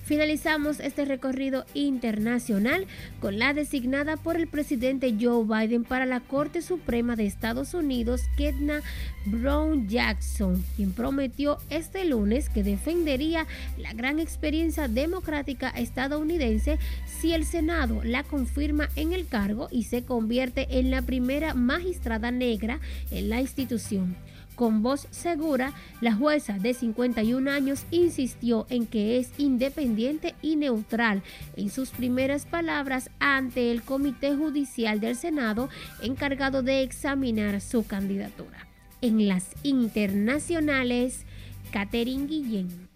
Finalizamos 0.05 0.81
este 0.81 1.07
recorrido 1.07 1.65
internacional 1.73 2.87
con 3.21 3.39
la 3.39 3.55
designada 3.55 4.19
por 4.19 4.37
el 4.37 4.47
presidente 4.49 5.15
Joe 5.19 5.45
Biden 5.45 5.85
para 5.85 6.05
la 6.05 6.21
Corte 6.21 6.61
Suprema 6.61 7.17
de 7.17 7.25
Estados 7.25 7.73
Unidos, 7.73 8.21
Ketna 8.37 8.83
Brown 9.25 9.89
Jackson, 9.89 10.63
quien 10.77 10.93
prometió 10.93 11.57
este 11.71 12.05
lunes 12.05 12.51
que 12.51 12.63
defendería 12.63 13.47
la 13.79 13.95
gran 13.95 14.21
experiencia 14.21 14.89
democrática 14.89 15.71
estadounidense 15.71 16.79
si 17.07 17.33
el 17.33 17.47
Senado 17.47 18.05
la 18.05 18.25
confirma 18.25 18.91
en 18.97 19.15
el 19.15 19.27
cargo 19.27 19.69
y 19.71 19.85
se 19.85 20.05
convierte 20.05 20.79
en 20.79 20.91
la 20.91 21.01
primera 21.01 21.55
magistrada 21.55 22.31
negra 22.31 22.79
en 23.11 23.31
la 23.31 23.41
institución. 23.41 24.17
Con 24.55 24.83
voz 24.83 25.09
segura, 25.11 25.73
la 26.01 26.15
jueza 26.15 26.59
de 26.59 26.75
51 26.75 27.51
años 27.51 27.87
insistió 27.91 28.67
en 28.71 28.87
que 28.87 29.19
es 29.19 29.33
independiente 29.39 30.35
y 30.43 30.55
neutral 30.57 31.23
en 31.57 31.71
sus 31.71 31.91
primeras 31.91 32.47
palabras 32.47 33.11
ante 33.19 33.73
el 33.73 33.83
Comité 33.83 34.37
Judicial 34.37 35.01
del 35.01 35.17
Senado 35.17 35.69
encargado 36.03 36.63
de 36.63 36.83
examinar 36.83 37.61
su 37.61 37.85
candidatura. 37.85 38.69
En 39.01 39.27
las 39.27 39.49
internacionales, 39.65 41.25
Catherine 41.73 42.27
Guillén. 42.27 42.89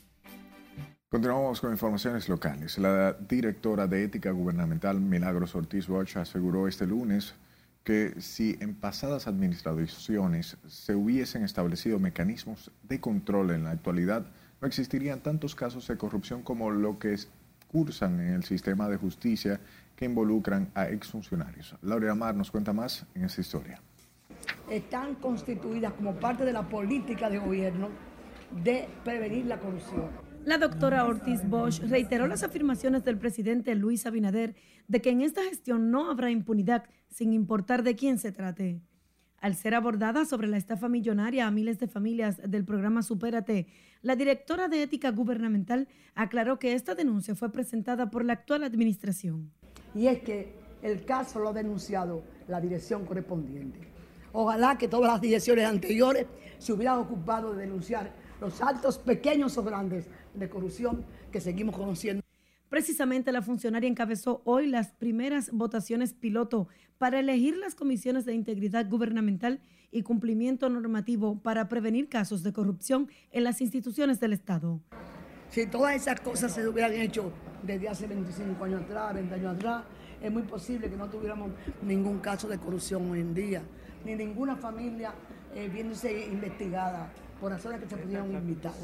Continuamos 1.10 1.60
con 1.60 1.72
informaciones 1.72 2.28
locales. 2.28 2.78
La 2.78 3.14
directora 3.14 3.86
de 3.86 4.04
Ética 4.04 4.30
Gubernamental, 4.30 5.00
Milagros 5.00 5.54
Ortiz 5.54 5.88
Bosch, 5.88 6.18
aseguró 6.18 6.68
este 6.68 6.86
lunes 6.86 7.34
que 7.88 8.20
si 8.20 8.54
en 8.60 8.74
pasadas 8.74 9.26
administraciones 9.26 10.58
se 10.66 10.94
hubiesen 10.94 11.42
establecido 11.42 11.98
mecanismos 11.98 12.70
de 12.82 13.00
control 13.00 13.50
en 13.52 13.64
la 13.64 13.70
actualidad, 13.70 14.26
no 14.60 14.68
existirían 14.68 15.20
tantos 15.20 15.54
casos 15.54 15.88
de 15.88 15.96
corrupción 15.96 16.42
como 16.42 16.70
lo 16.70 16.98
que 16.98 17.16
cursan 17.66 18.20
en 18.20 18.34
el 18.34 18.44
sistema 18.44 18.90
de 18.90 18.98
justicia 18.98 19.58
que 19.96 20.04
involucran 20.04 20.70
a 20.74 20.90
exfuncionarios. 20.90 21.76
Laura 21.80 22.12
Amar 22.12 22.34
nos 22.34 22.50
cuenta 22.50 22.74
más 22.74 23.06
en 23.14 23.24
esta 23.24 23.40
historia. 23.40 23.80
Están 24.68 25.14
constituidas 25.14 25.94
como 25.94 26.12
parte 26.16 26.44
de 26.44 26.52
la 26.52 26.68
política 26.68 27.30
de 27.30 27.38
gobierno 27.38 27.88
de 28.62 28.86
prevenir 29.02 29.46
la 29.46 29.58
corrupción. 29.58 30.10
La 30.44 30.58
doctora 30.58 31.06
Ortiz 31.06 31.40
Bosch 31.48 31.80
reiteró 31.88 32.26
las 32.26 32.42
afirmaciones 32.42 33.02
del 33.02 33.16
presidente 33.16 33.74
Luis 33.74 34.04
Abinader 34.04 34.56
de 34.88 35.00
que 35.00 35.08
en 35.08 35.22
esta 35.22 35.42
gestión 35.42 35.90
no 35.90 36.10
habrá 36.10 36.30
impunidad 36.30 36.84
sin 37.10 37.32
importar 37.32 37.82
de 37.82 37.96
quién 37.96 38.18
se 38.18 38.32
trate. 38.32 38.80
Al 39.40 39.54
ser 39.54 39.74
abordada 39.74 40.24
sobre 40.24 40.48
la 40.48 40.56
estafa 40.56 40.88
millonaria 40.88 41.46
a 41.46 41.50
miles 41.50 41.78
de 41.78 41.86
familias 41.86 42.40
del 42.44 42.64
programa 42.64 43.02
Supérate, 43.02 43.68
la 44.02 44.16
directora 44.16 44.68
de 44.68 44.82
Ética 44.82 45.10
Gubernamental 45.10 45.88
aclaró 46.14 46.58
que 46.58 46.74
esta 46.74 46.94
denuncia 46.94 47.36
fue 47.36 47.52
presentada 47.52 48.10
por 48.10 48.24
la 48.24 48.32
actual 48.32 48.64
administración. 48.64 49.52
Y 49.94 50.08
es 50.08 50.20
que 50.20 50.54
el 50.82 51.04
caso 51.04 51.38
lo 51.38 51.50
ha 51.50 51.52
denunciado 51.52 52.22
la 52.48 52.60
dirección 52.60 53.04
correspondiente. 53.04 53.80
Ojalá 54.32 54.76
que 54.76 54.88
todas 54.88 55.12
las 55.12 55.20
direcciones 55.20 55.66
anteriores 55.66 56.26
se 56.58 56.72
hubieran 56.72 56.98
ocupado 56.98 57.54
de 57.54 57.62
denunciar 57.62 58.12
los 58.40 58.60
actos 58.60 58.98
pequeños 58.98 59.56
o 59.56 59.62
grandes 59.62 60.06
de 60.34 60.48
corrupción 60.48 61.04
que 61.32 61.40
seguimos 61.40 61.76
conociendo. 61.76 62.22
Precisamente 62.68 63.32
la 63.32 63.40
funcionaria 63.40 63.88
encabezó 63.88 64.42
hoy 64.44 64.66
las 64.66 64.92
primeras 64.92 65.50
votaciones 65.52 66.12
piloto 66.12 66.68
para 66.98 67.18
elegir 67.18 67.56
las 67.56 67.74
comisiones 67.74 68.26
de 68.26 68.34
integridad 68.34 68.88
gubernamental 68.88 69.60
y 69.90 70.02
cumplimiento 70.02 70.68
normativo 70.68 71.40
para 71.40 71.68
prevenir 71.68 72.08
casos 72.08 72.42
de 72.42 72.52
corrupción 72.52 73.08
en 73.30 73.44
las 73.44 73.62
instituciones 73.62 74.20
del 74.20 74.34
Estado. 74.34 74.80
Si 75.50 75.66
todas 75.66 75.96
esas 75.96 76.20
cosas 76.20 76.52
se 76.52 76.68
hubieran 76.68 76.92
hecho 76.92 77.32
desde 77.62 77.88
hace 77.88 78.06
25 78.06 78.62
años 78.62 78.82
atrás, 78.82 79.14
20 79.14 79.34
años 79.34 79.56
atrás, 79.56 79.84
es 80.20 80.30
muy 80.30 80.42
posible 80.42 80.90
que 80.90 80.96
no 80.96 81.08
tuviéramos 81.08 81.50
ningún 81.80 82.18
caso 82.18 82.48
de 82.48 82.58
corrupción 82.58 83.10
hoy 83.10 83.20
en 83.20 83.32
día, 83.32 83.62
ni 84.04 84.14
ninguna 84.14 84.56
familia 84.56 85.14
eh, 85.54 85.70
viéndose 85.72 86.26
investigada 86.26 87.10
por 87.40 87.50
razones 87.50 87.80
que 87.80 87.88
se 87.88 87.96
pudieron 87.96 88.30
invitar. 88.34 88.74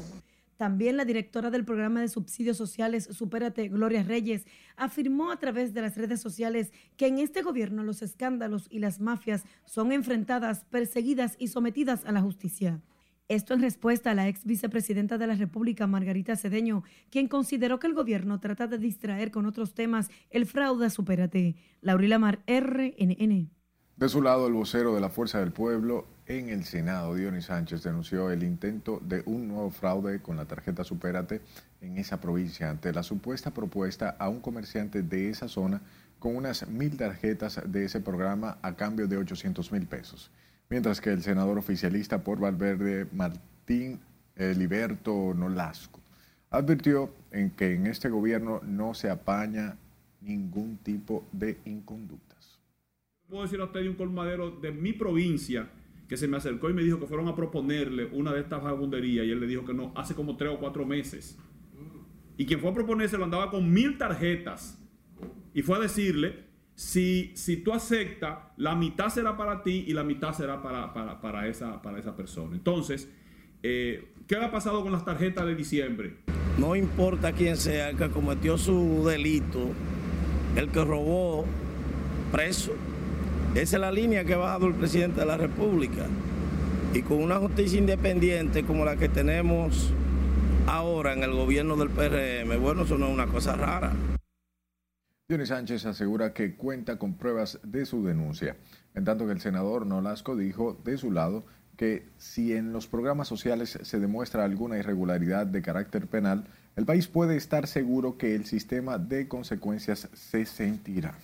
También 0.57 0.95
la 0.95 1.05
directora 1.05 1.51
del 1.51 1.65
programa 1.65 2.01
de 2.01 2.07
subsidios 2.07 2.57
sociales 2.57 3.09
Supérate, 3.11 3.67
Gloria 3.67 4.03
Reyes, 4.03 4.45
afirmó 4.77 5.31
a 5.31 5.39
través 5.39 5.73
de 5.73 5.81
las 5.81 5.97
redes 5.97 6.21
sociales 6.21 6.71
que 6.95 7.07
en 7.07 7.19
este 7.19 7.41
gobierno 7.41 7.83
los 7.83 8.01
escándalos 8.01 8.67
y 8.69 8.79
las 8.79 9.01
mafias 9.01 9.43
son 9.65 9.91
enfrentadas, 9.91 10.65
perseguidas 10.65 11.35
y 11.39 11.49
sometidas 11.49 12.05
a 12.05 12.11
la 12.11 12.21
justicia. 12.21 12.81
Esto 13.27 13.55
en 13.55 13.61
respuesta 13.61 14.11
a 14.11 14.13
la 14.13 14.27
ex 14.27 14.45
vicepresidenta 14.45 15.17
de 15.17 15.25
la 15.25 15.33
República, 15.33 15.87
Margarita 15.87 16.35
Cedeño, 16.35 16.83
quien 17.09 17.27
consideró 17.27 17.79
que 17.79 17.87
el 17.87 17.95
gobierno 17.95 18.39
trata 18.39 18.67
de 18.67 18.77
distraer 18.77 19.31
con 19.31 19.47
otros 19.47 19.73
temas 19.73 20.09
el 20.29 20.45
fraude 20.45 20.85
a 20.85 20.89
Supérate. 20.91 21.55
Laurila 21.81 22.19
Mar, 22.19 22.43
RNN. 22.45 23.54
De 23.97 24.09
su 24.09 24.21
lado, 24.21 24.47
el 24.47 24.53
vocero 24.53 24.93
de 24.93 24.99
la 24.99 25.09
Fuerza 25.09 25.39
del 25.39 25.53
Pueblo 25.53 26.05
en 26.25 26.49
el 26.49 26.65
Senado, 26.65 27.15
Dionis 27.15 27.45
Sánchez, 27.45 27.81
denunció 27.81 28.29
el 28.29 28.43
intento 28.43 28.99
de 29.01 29.23
un 29.25 29.47
nuevo 29.47 29.69
fraude 29.69 30.21
con 30.21 30.35
la 30.35 30.43
tarjeta 30.43 30.83
Supérate 30.83 31.39
en 31.79 31.97
esa 31.97 32.19
provincia 32.19 32.69
ante 32.69 32.91
la 32.91 33.03
supuesta 33.03 33.51
propuesta 33.51 34.17
a 34.19 34.27
un 34.27 34.41
comerciante 34.41 35.01
de 35.01 35.29
esa 35.29 35.47
zona 35.47 35.81
con 36.19 36.35
unas 36.35 36.67
mil 36.67 36.97
tarjetas 36.97 37.61
de 37.65 37.85
ese 37.85 38.01
programa 38.01 38.57
a 38.61 38.75
cambio 38.75 39.07
de 39.07 39.15
800 39.15 39.71
mil 39.71 39.87
pesos. 39.87 40.29
Mientras 40.69 40.99
que 40.99 41.11
el 41.11 41.23
senador 41.23 41.57
oficialista 41.57 42.21
por 42.21 42.37
Valverde, 42.37 43.07
Martín 43.13 44.01
Liberto 44.35 45.33
Nolasco, 45.33 46.01
advirtió 46.49 47.13
en 47.31 47.51
que 47.51 47.73
en 47.75 47.87
este 47.87 48.09
gobierno 48.09 48.59
no 48.65 48.93
se 48.93 49.09
apaña 49.09 49.77
ningún 50.19 50.79
tipo 50.79 51.23
de 51.31 51.59
inconductas 51.63 52.24
puedo 53.29 53.43
decir 53.43 53.59
a 53.59 53.65
usted 53.65 53.81
de 53.81 53.89
un 53.89 53.95
colmadero 53.95 54.51
de 54.51 54.71
mi 54.71 54.93
provincia 54.93 55.69
que 56.07 56.17
se 56.17 56.27
me 56.27 56.37
acercó 56.37 56.69
y 56.69 56.73
me 56.73 56.83
dijo 56.83 56.99
que 56.99 57.07
fueron 57.07 57.27
a 57.27 57.35
proponerle 57.35 58.05
una 58.05 58.31
de 58.31 58.41
estas 58.41 58.61
vagabunderías 58.61 59.25
y 59.25 59.31
él 59.31 59.39
le 59.39 59.47
dijo 59.47 59.65
que 59.65 59.73
no, 59.73 59.91
hace 59.95 60.13
como 60.13 60.37
tres 60.37 60.51
o 60.51 60.59
cuatro 60.59 60.85
meses. 60.85 61.37
Y 62.37 62.45
quien 62.45 62.59
fue 62.59 62.69
a 62.69 62.73
proponerse 62.73 63.17
lo 63.17 63.23
andaba 63.23 63.49
con 63.49 63.71
mil 63.71 63.97
tarjetas 63.97 64.79
y 65.53 65.63
fue 65.63 65.77
a 65.77 65.79
decirle, 65.79 66.45
si, 66.75 67.31
si 67.33 67.57
tú 67.57 67.73
aceptas, 67.73 68.37
la 68.57 68.75
mitad 68.75 69.09
será 69.09 69.35
para 69.35 69.63
ti 69.63 69.85
y 69.87 69.93
la 69.93 70.03
mitad 70.03 70.33
será 70.33 70.61
para, 70.61 70.93
para, 70.93 71.47
esa, 71.47 71.81
para 71.81 71.97
esa 71.97 72.15
persona. 72.15 72.55
Entonces, 72.55 73.09
eh, 73.63 74.13
¿qué 74.27 74.35
ha 74.35 74.51
pasado 74.51 74.83
con 74.83 74.91
las 74.91 75.03
tarjetas 75.03 75.47
de 75.47 75.55
diciembre? 75.55 76.17
No 76.59 76.75
importa 76.75 77.31
quién 77.31 77.57
sea 77.57 77.89
el 77.89 77.97
que 77.97 78.09
cometió 78.09 78.57
su 78.57 79.03
delito, 79.07 79.71
el 80.55 80.69
que 80.69 80.83
robó, 80.83 81.45
preso 82.31 82.73
esa 83.55 83.77
es 83.77 83.81
la 83.81 83.91
línea 83.91 84.25
que 84.25 84.33
ha 84.33 84.37
bajado 84.37 84.67
el 84.67 84.73
presidente 84.73 85.21
de 85.21 85.25
la 85.25 85.37
República. 85.37 86.05
Y 86.93 87.01
con 87.01 87.23
una 87.23 87.37
justicia 87.37 87.79
independiente 87.79 88.65
como 88.65 88.83
la 88.83 88.97
que 88.97 89.07
tenemos 89.07 89.93
ahora 90.67 91.13
en 91.13 91.23
el 91.23 91.31
gobierno 91.31 91.77
del 91.77 91.89
PRM, 91.89 92.61
bueno, 92.61 92.83
eso 92.83 92.97
no 92.97 93.07
es 93.07 93.13
una 93.13 93.27
cosa 93.27 93.55
rara. 93.55 93.93
Dionis 95.29 95.49
Sánchez 95.49 95.85
asegura 95.85 96.33
que 96.33 96.55
cuenta 96.55 96.99
con 96.99 97.15
pruebas 97.15 97.59
de 97.63 97.85
su 97.85 98.03
denuncia, 98.03 98.57
en 98.93 99.05
tanto 99.05 99.25
que 99.25 99.31
el 99.31 99.41
senador 99.41 99.85
Nolasco 99.85 100.35
dijo 100.35 100.79
de 100.83 100.97
su 100.97 101.11
lado 101.11 101.45
que 101.77 102.09
si 102.17 102.53
en 102.53 102.73
los 102.73 102.87
programas 102.87 103.27
sociales 103.27 103.79
se 103.81 103.99
demuestra 103.99 104.43
alguna 104.43 104.77
irregularidad 104.77 105.47
de 105.47 105.61
carácter 105.61 106.07
penal, 106.07 106.45
el 106.75 106.85
país 106.85 107.07
puede 107.07 107.37
estar 107.37 107.67
seguro 107.67 108.17
que 108.17 108.35
el 108.35 108.45
sistema 108.45 108.97
de 108.97 109.29
consecuencias 109.29 110.09
se 110.13 110.45
sentirá. 110.45 111.15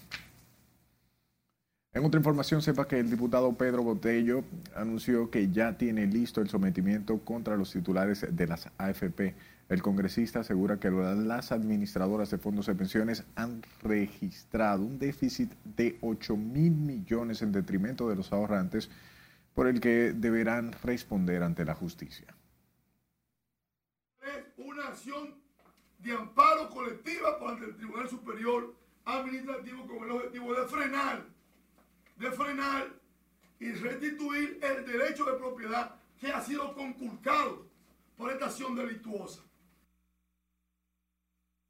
En 1.93 2.05
otra 2.05 2.19
información, 2.19 2.61
sepa 2.61 2.87
que 2.87 2.99
el 2.99 3.09
diputado 3.09 3.53
Pedro 3.53 3.83
Botello 3.83 4.45
anunció 4.77 5.29
que 5.29 5.51
ya 5.51 5.77
tiene 5.77 6.07
listo 6.07 6.39
el 6.39 6.47
sometimiento 6.47 7.19
contra 7.19 7.57
los 7.57 7.73
titulares 7.73 8.25
de 8.29 8.47
las 8.47 8.69
AFP. 8.77 9.35
El 9.67 9.81
congresista 9.81 10.39
asegura 10.39 10.79
que 10.79 10.89
las 10.89 11.51
administradoras 11.51 12.31
de 12.31 12.37
fondos 12.37 12.67
de 12.67 12.75
pensiones 12.75 13.25
han 13.35 13.61
registrado 13.83 14.83
un 14.83 14.99
déficit 14.99 15.51
de 15.65 15.97
8 15.99 16.37
mil 16.37 16.71
millones 16.71 17.41
en 17.41 17.51
detrimento 17.51 18.07
de 18.07 18.15
los 18.15 18.31
ahorrantes, 18.31 18.89
por 19.53 19.67
el 19.67 19.81
que 19.81 20.13
deberán 20.13 20.71
responder 20.83 21.43
ante 21.43 21.65
la 21.65 21.75
justicia. 21.75 22.33
Es 24.21 24.45
una 24.55 24.87
acción 24.87 25.35
de 25.99 26.13
amparo 26.13 26.69
colectiva 26.69 27.37
ante 27.49 27.65
el 27.65 27.75
Tribunal 27.75 28.07
Superior 28.07 28.75
Administrativo 29.03 29.85
con 29.87 30.05
el 30.05 30.11
objetivo 30.11 30.53
de 30.53 30.67
frenar 30.67 31.30
de 32.21 32.31
frenar 32.31 32.87
y 33.59 33.71
restituir 33.71 34.59
el 34.61 34.85
derecho 34.85 35.25
de 35.25 35.33
propiedad 35.33 35.95
que 36.19 36.31
ha 36.31 36.41
sido 36.41 36.73
conculcado 36.75 37.65
por 38.15 38.31
esta 38.31 38.45
acción 38.45 38.75
delictuosa. 38.75 39.41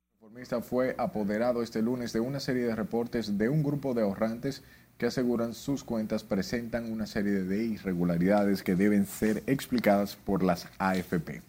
El 0.04 0.14
reformista 0.14 0.62
fue 0.62 0.94
apoderado 0.98 1.64
este 1.64 1.82
lunes 1.82 2.12
de 2.14 2.20
una 2.20 2.40
serie 2.40 2.66
de 2.66 2.76
reportes 2.76 3.38
de 3.38 3.50
un 3.50 3.64
grupo 3.64 3.94
de 3.94 4.02
ahorrantes 4.02 4.62
que 4.98 5.08
aseguran 5.08 5.54
sus 5.54 5.84
cuentas 5.84 6.24
presentan 6.24 6.92
una 6.92 7.08
serie 7.08 7.44
de 7.44 7.64
irregularidades 7.64 8.62
que 8.62 8.76
deben 8.76 9.08
ser 9.08 9.42
explicadas 9.48 10.16
por 10.16 10.44
las 10.44 10.68
AFP. 10.78 11.42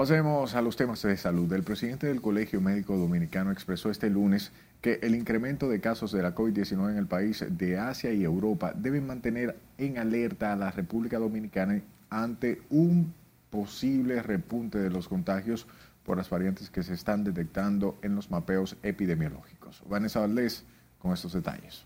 Pasemos 0.00 0.54
a 0.54 0.62
los 0.62 0.76
temas 0.76 1.02
de 1.02 1.14
salud. 1.18 1.52
El 1.52 1.62
presidente 1.62 2.06
del 2.06 2.22
Colegio 2.22 2.62
Médico 2.62 2.96
Dominicano 2.96 3.52
expresó 3.52 3.90
este 3.90 4.08
lunes 4.08 4.50
que 4.80 4.98
el 5.02 5.14
incremento 5.14 5.68
de 5.68 5.78
casos 5.78 6.10
de 6.10 6.22
la 6.22 6.34
COVID-19 6.34 6.92
en 6.92 6.96
el 6.96 7.06
país 7.06 7.44
de 7.46 7.78
Asia 7.78 8.10
y 8.10 8.24
Europa 8.24 8.72
debe 8.74 9.02
mantener 9.02 9.58
en 9.76 9.98
alerta 9.98 10.54
a 10.54 10.56
la 10.56 10.70
República 10.70 11.18
Dominicana 11.18 11.82
ante 12.08 12.62
un 12.70 13.12
posible 13.50 14.22
repunte 14.22 14.78
de 14.78 14.88
los 14.88 15.06
contagios 15.06 15.66
por 16.02 16.16
las 16.16 16.30
variantes 16.30 16.70
que 16.70 16.82
se 16.82 16.94
están 16.94 17.22
detectando 17.22 17.98
en 18.00 18.14
los 18.14 18.30
mapeos 18.30 18.78
epidemiológicos. 18.82 19.82
Vanessa 19.86 20.20
Valdés 20.20 20.64
con 20.98 21.12
estos 21.12 21.34
detalles. 21.34 21.84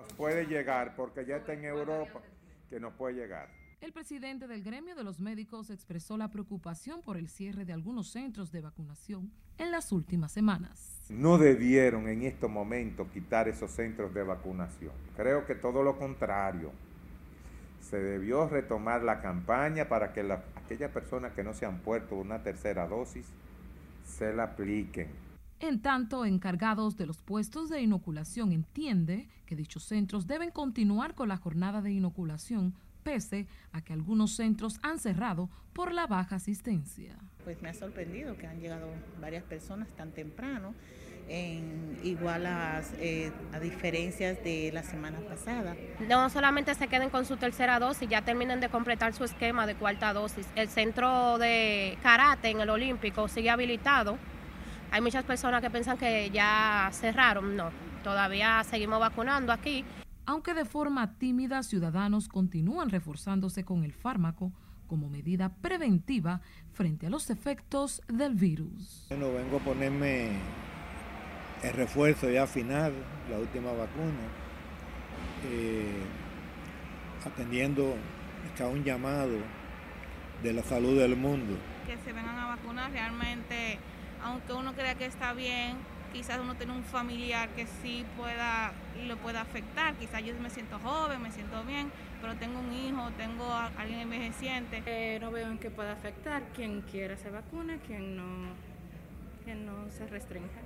Nos 0.00 0.10
puede 0.14 0.46
llegar 0.46 0.96
porque 0.96 1.26
ya 1.26 1.36
está 1.36 1.52
en 1.52 1.66
Europa 1.66 2.22
que 2.70 2.80
nos 2.80 2.94
puede 2.94 3.16
llegar. 3.16 3.59
El 3.80 3.94
presidente 3.94 4.46
del 4.46 4.62
gremio 4.62 4.94
de 4.94 5.02
los 5.02 5.20
médicos 5.20 5.70
expresó 5.70 6.18
la 6.18 6.28
preocupación 6.28 7.00
por 7.00 7.16
el 7.16 7.30
cierre 7.30 7.64
de 7.64 7.72
algunos 7.72 8.08
centros 8.10 8.52
de 8.52 8.60
vacunación 8.60 9.32
en 9.56 9.70
las 9.70 9.90
últimas 9.90 10.32
semanas. 10.32 11.00
No 11.08 11.38
debieron 11.38 12.06
en 12.06 12.22
estos 12.22 12.50
momentos 12.50 13.08
quitar 13.10 13.48
esos 13.48 13.70
centros 13.70 14.12
de 14.12 14.22
vacunación. 14.22 14.92
Creo 15.16 15.46
que 15.46 15.54
todo 15.54 15.82
lo 15.82 15.96
contrario. 15.96 16.72
Se 17.80 17.98
debió 17.98 18.46
retomar 18.48 19.02
la 19.02 19.22
campaña 19.22 19.88
para 19.88 20.12
que 20.12 20.24
la, 20.24 20.44
aquellas 20.56 20.90
personas 20.90 21.32
que 21.32 21.42
no 21.42 21.54
se 21.54 21.64
han 21.64 21.78
puesto 21.78 22.16
una 22.16 22.42
tercera 22.42 22.86
dosis 22.86 23.26
se 24.04 24.34
la 24.34 24.42
apliquen. 24.42 25.08
En 25.58 25.80
tanto, 25.80 26.26
encargados 26.26 26.98
de 26.98 27.06
los 27.06 27.22
puestos 27.22 27.70
de 27.70 27.80
inoculación 27.80 28.52
entiende 28.52 29.30
que 29.46 29.56
dichos 29.56 29.84
centros 29.84 30.26
deben 30.26 30.50
continuar 30.50 31.14
con 31.14 31.28
la 31.28 31.38
jornada 31.38 31.80
de 31.80 31.92
inoculación 31.92 32.74
pese 33.10 33.46
a 33.72 33.80
que 33.82 33.92
algunos 33.92 34.36
centros 34.36 34.78
han 34.82 35.00
cerrado 35.00 35.48
por 35.72 35.92
la 35.92 36.06
baja 36.06 36.36
asistencia. 36.36 37.16
Pues 37.42 37.60
me 37.60 37.68
ha 37.68 37.74
sorprendido 37.74 38.36
que 38.36 38.46
han 38.46 38.60
llegado 38.60 38.86
varias 39.20 39.42
personas 39.42 39.88
tan 39.96 40.12
temprano, 40.12 40.74
en 41.28 41.98
igual 42.04 42.46
a, 42.46 42.82
eh, 42.98 43.32
a 43.52 43.58
diferencias 43.58 44.42
de 44.44 44.70
la 44.72 44.84
semana 44.84 45.18
pasada. 45.28 45.74
No 46.08 46.30
solamente 46.30 46.72
se 46.76 46.86
queden 46.86 47.10
con 47.10 47.24
su 47.24 47.36
tercera 47.36 47.80
dosis, 47.80 48.08
ya 48.08 48.22
terminen 48.22 48.60
de 48.60 48.68
completar 48.68 49.12
su 49.12 49.24
esquema 49.24 49.66
de 49.66 49.74
cuarta 49.74 50.12
dosis. 50.12 50.46
El 50.54 50.68
centro 50.68 51.38
de 51.38 51.98
karate 52.04 52.50
en 52.50 52.60
el 52.60 52.70
Olímpico 52.70 53.26
sigue 53.26 53.50
habilitado. 53.50 54.18
Hay 54.92 55.00
muchas 55.00 55.24
personas 55.24 55.60
que 55.62 55.70
piensan 55.70 55.98
que 55.98 56.30
ya 56.30 56.90
cerraron. 56.92 57.56
No, 57.56 57.70
todavía 58.04 58.62
seguimos 58.64 59.00
vacunando 59.00 59.52
aquí. 59.52 59.84
Aunque 60.26 60.54
de 60.54 60.64
forma 60.64 61.18
tímida, 61.18 61.62
ciudadanos 61.62 62.28
continúan 62.28 62.90
reforzándose 62.90 63.64
con 63.64 63.84
el 63.84 63.92
fármaco 63.92 64.52
como 64.86 65.08
medida 65.08 65.54
preventiva 65.60 66.40
frente 66.72 67.06
a 67.06 67.10
los 67.10 67.30
efectos 67.30 68.02
del 68.08 68.34
virus. 68.34 69.06
Bueno, 69.08 69.32
vengo 69.32 69.58
a 69.58 69.60
ponerme 69.60 70.32
el 71.62 71.72
refuerzo 71.74 72.28
ya 72.30 72.46
final, 72.46 72.92
la 73.30 73.38
última 73.38 73.70
vacuna, 73.72 74.26
eh, 75.48 76.02
atendiendo 77.24 77.94
a 78.58 78.66
un 78.66 78.84
llamado 78.84 79.38
de 80.42 80.52
la 80.52 80.62
salud 80.62 80.98
del 80.98 81.16
mundo. 81.16 81.56
Que 81.86 81.96
se 81.98 82.12
vengan 82.12 82.38
a 82.38 82.48
vacunar 82.48 82.90
realmente, 82.90 83.78
aunque 84.22 84.52
uno 84.52 84.74
crea 84.74 84.96
que 84.96 85.06
está 85.06 85.32
bien, 85.32 85.76
quizás 86.12 86.38
uno 86.38 86.54
tiene 86.54 86.72
un 86.72 86.84
familiar 86.84 87.48
que 87.50 87.66
sí 87.82 88.04
pueda 88.16 88.72
lo 89.06 89.16
pueda 89.16 89.40
afectar. 89.40 89.94
Quizás 89.94 90.22
yo 90.24 90.34
me 90.40 90.50
siento 90.50 90.78
joven, 90.78 91.22
me 91.22 91.30
siento 91.30 91.64
bien, 91.64 91.90
pero 92.20 92.36
tengo 92.36 92.60
un 92.60 92.72
hijo, 92.72 93.10
tengo 93.16 93.44
a 93.44 93.66
alguien 93.78 94.00
envejeciente. 94.00 94.82
Eh, 94.86 95.18
no 95.20 95.30
veo 95.30 95.50
en 95.50 95.58
qué 95.58 95.70
pueda 95.70 95.92
afectar. 95.92 96.42
Quien 96.54 96.82
quiera 96.82 97.16
se 97.16 97.30
vacuna, 97.30 97.78
quien 97.86 98.16
no, 98.16 98.54
quien 99.44 99.66
no 99.66 99.90
se 99.90 100.06
restrinja. 100.06 100.60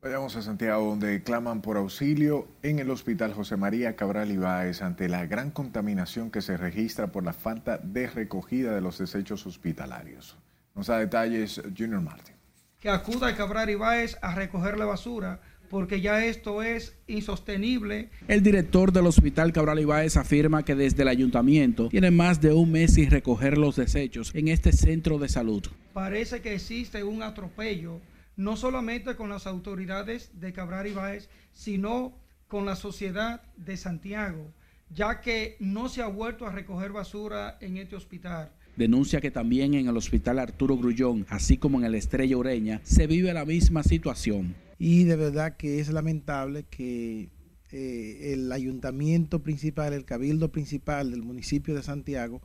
Vayamos 0.00 0.36
a 0.36 0.42
Santiago, 0.42 0.84
donde 0.88 1.24
claman 1.24 1.62
por 1.62 1.76
auxilio 1.76 2.46
en 2.62 2.78
el 2.78 2.90
Hospital 2.90 3.34
José 3.34 3.56
María 3.56 3.96
Cabral 3.96 4.30
Ibáez 4.30 4.82
ante 4.82 5.08
la 5.08 5.26
gran 5.26 5.50
contaminación 5.50 6.30
que 6.30 6.42
se 6.42 6.56
registra 6.56 7.08
por 7.08 7.24
la 7.24 7.32
falta 7.32 7.78
de 7.78 8.06
recogida 8.06 8.72
de 8.72 8.80
los 8.80 8.98
desechos 8.98 9.48
hospitalarios. 9.48 10.38
Nos 10.74 10.86
da 10.86 10.98
detalles 10.98 11.60
Junior 11.76 12.00
Martin. 12.00 12.34
Que 12.80 12.88
acuda 12.88 13.28
a 13.28 13.36
Cabral 13.36 13.70
Ibáez 13.70 14.16
a 14.22 14.34
recoger 14.34 14.78
la 14.78 14.86
basura 14.86 15.40
porque 15.72 16.02
ya 16.02 16.22
esto 16.22 16.62
es 16.62 16.94
insostenible. 17.06 18.10
El 18.28 18.42
director 18.42 18.92
del 18.92 19.06
Hospital 19.06 19.54
Cabral 19.54 19.78
Ibáez 19.80 20.18
afirma 20.18 20.64
que 20.64 20.74
desde 20.74 21.00
el 21.00 21.08
ayuntamiento 21.08 21.88
tiene 21.88 22.10
más 22.10 22.42
de 22.42 22.52
un 22.52 22.70
mes 22.70 22.92
sin 22.92 23.10
recoger 23.10 23.56
los 23.56 23.76
desechos 23.76 24.34
en 24.34 24.48
este 24.48 24.72
centro 24.72 25.18
de 25.18 25.30
salud. 25.30 25.62
Parece 25.94 26.42
que 26.42 26.54
existe 26.54 27.02
un 27.02 27.22
atropello 27.22 28.02
no 28.36 28.56
solamente 28.56 29.16
con 29.16 29.30
las 29.30 29.46
autoridades 29.46 30.30
de 30.34 30.52
Cabral 30.52 30.88
Ibáez, 30.88 31.30
sino 31.54 32.18
con 32.48 32.66
la 32.66 32.76
sociedad 32.76 33.40
de 33.56 33.78
Santiago, 33.78 34.52
ya 34.90 35.22
que 35.22 35.56
no 35.58 35.88
se 35.88 36.02
ha 36.02 36.06
vuelto 36.06 36.46
a 36.46 36.52
recoger 36.52 36.92
basura 36.92 37.56
en 37.62 37.78
este 37.78 37.96
hospital. 37.96 38.52
Denuncia 38.76 39.20
que 39.20 39.30
también 39.30 39.74
en 39.74 39.88
el 39.88 39.96
hospital 39.96 40.38
Arturo 40.38 40.76
Grullón, 40.76 41.26
así 41.28 41.58
como 41.58 41.78
en 41.78 41.84
el 41.84 41.94
Estrella 41.94 42.36
Ureña, 42.36 42.80
se 42.84 43.06
vive 43.06 43.32
la 43.34 43.44
misma 43.44 43.82
situación. 43.82 44.54
Y 44.78 45.04
de 45.04 45.16
verdad 45.16 45.56
que 45.56 45.78
es 45.78 45.92
lamentable 45.92 46.64
que 46.64 47.28
eh, 47.70 48.32
el 48.32 48.50
ayuntamiento 48.50 49.42
principal, 49.42 49.92
el 49.92 50.04
cabildo 50.04 50.52
principal 50.52 51.10
del 51.10 51.22
municipio 51.22 51.74
de 51.74 51.82
Santiago, 51.82 52.42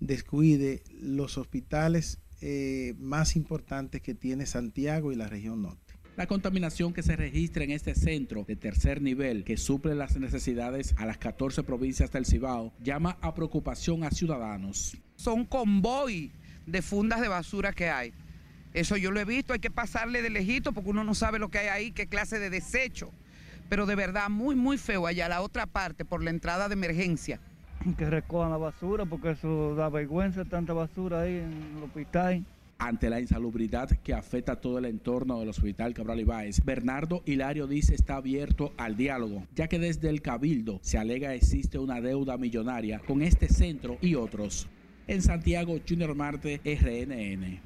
descuide 0.00 0.82
los 1.00 1.38
hospitales 1.38 2.18
eh, 2.40 2.94
más 2.98 3.36
importantes 3.36 4.00
que 4.00 4.14
tiene 4.14 4.46
Santiago 4.46 5.12
y 5.12 5.16
la 5.16 5.28
región 5.28 5.62
norte. 5.62 5.87
La 6.18 6.26
contaminación 6.26 6.92
que 6.92 7.04
se 7.04 7.14
registra 7.14 7.62
en 7.62 7.70
este 7.70 7.94
centro 7.94 8.42
de 8.42 8.56
tercer 8.56 9.00
nivel, 9.00 9.44
que 9.44 9.56
suple 9.56 9.94
las 9.94 10.16
necesidades 10.16 10.92
a 10.98 11.06
las 11.06 11.16
14 11.16 11.62
provincias 11.62 12.10
del 12.10 12.26
Cibao, 12.26 12.72
llama 12.82 13.16
a 13.20 13.36
preocupación 13.36 14.02
a 14.02 14.10
ciudadanos. 14.10 14.96
Son 15.14 15.44
convoy 15.44 16.32
de 16.66 16.82
fundas 16.82 17.20
de 17.20 17.28
basura 17.28 17.72
que 17.72 17.88
hay. 17.88 18.12
Eso 18.74 18.96
yo 18.96 19.12
lo 19.12 19.20
he 19.20 19.24
visto, 19.24 19.52
hay 19.52 19.60
que 19.60 19.70
pasarle 19.70 20.20
de 20.20 20.30
lejito 20.30 20.72
porque 20.72 20.90
uno 20.90 21.04
no 21.04 21.14
sabe 21.14 21.38
lo 21.38 21.50
que 21.50 21.58
hay 21.58 21.68
ahí, 21.68 21.92
qué 21.92 22.08
clase 22.08 22.40
de 22.40 22.50
desecho. 22.50 23.12
Pero 23.68 23.86
de 23.86 23.94
verdad, 23.94 24.28
muy, 24.28 24.56
muy 24.56 24.76
feo 24.76 25.06
allá, 25.06 25.28
la 25.28 25.40
otra 25.40 25.66
parte, 25.66 26.04
por 26.04 26.24
la 26.24 26.30
entrada 26.30 26.66
de 26.66 26.72
emergencia. 26.72 27.38
Que 27.96 28.10
recojan 28.10 28.50
la 28.50 28.56
basura 28.56 29.06
porque 29.06 29.30
eso 29.30 29.76
da 29.76 29.88
vergüenza, 29.88 30.44
tanta 30.44 30.72
basura 30.72 31.20
ahí 31.20 31.36
en 31.36 31.76
el 31.76 31.84
hospital. 31.84 32.44
Ante 32.80 33.10
la 33.10 33.20
insalubridad 33.20 33.90
que 33.90 34.14
afecta 34.14 34.60
todo 34.60 34.78
el 34.78 34.84
entorno 34.84 35.40
del 35.40 35.48
Hospital 35.48 35.94
Cabral 35.94 36.20
Ibáez, 36.20 36.64
Bernardo 36.64 37.24
Hilario 37.26 37.66
dice 37.66 37.96
está 37.96 38.16
abierto 38.16 38.72
al 38.76 38.96
diálogo, 38.96 39.44
ya 39.52 39.66
que 39.66 39.80
desde 39.80 40.08
el 40.08 40.22
Cabildo 40.22 40.78
se 40.80 40.96
alega 40.96 41.34
existe 41.34 41.80
una 41.80 42.00
deuda 42.00 42.38
millonaria 42.38 43.00
con 43.00 43.22
este 43.22 43.48
centro 43.48 43.98
y 44.00 44.14
otros. 44.14 44.68
En 45.08 45.22
Santiago, 45.22 45.80
Junior 45.88 46.14
Marte, 46.14 46.60
RNN. 46.64 47.60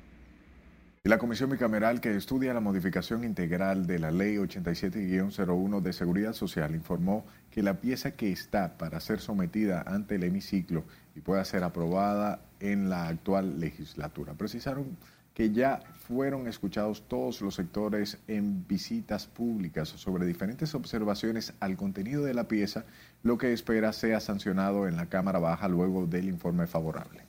La 1.04 1.18
comisión 1.18 1.50
bicameral 1.50 2.00
que 2.00 2.14
estudia 2.14 2.54
la 2.54 2.60
modificación 2.60 3.24
integral 3.24 3.88
de 3.88 3.98
la 3.98 4.12
Ley 4.12 4.36
87-01 4.36 5.80
de 5.80 5.92
Seguridad 5.92 6.32
Social 6.32 6.76
informó 6.76 7.26
que 7.50 7.62
la 7.62 7.80
pieza 7.80 8.12
que 8.12 8.30
está 8.30 8.78
para 8.78 9.00
ser 9.00 9.18
sometida 9.20 9.82
ante 9.84 10.14
el 10.14 10.22
hemiciclo 10.22 10.84
y 11.16 11.20
pueda 11.20 11.44
ser 11.44 11.64
aprobada 11.64 12.40
en 12.62 12.88
la 12.88 13.08
actual 13.08 13.60
legislatura. 13.60 14.34
Precisaron 14.34 14.96
que 15.34 15.50
ya 15.50 15.80
fueron 16.06 16.46
escuchados 16.46 17.08
todos 17.08 17.40
los 17.40 17.54
sectores 17.54 18.18
en 18.28 18.66
visitas 18.66 19.26
públicas 19.26 19.88
sobre 19.88 20.26
diferentes 20.26 20.74
observaciones 20.74 21.54
al 21.60 21.76
contenido 21.76 22.24
de 22.24 22.34
la 22.34 22.48
pieza, 22.48 22.84
lo 23.22 23.38
que 23.38 23.52
espera 23.52 23.92
sea 23.92 24.20
sancionado 24.20 24.86
en 24.86 24.96
la 24.96 25.06
Cámara 25.06 25.38
Baja 25.38 25.68
luego 25.68 26.06
del 26.06 26.28
informe 26.28 26.66
favorable. 26.66 27.22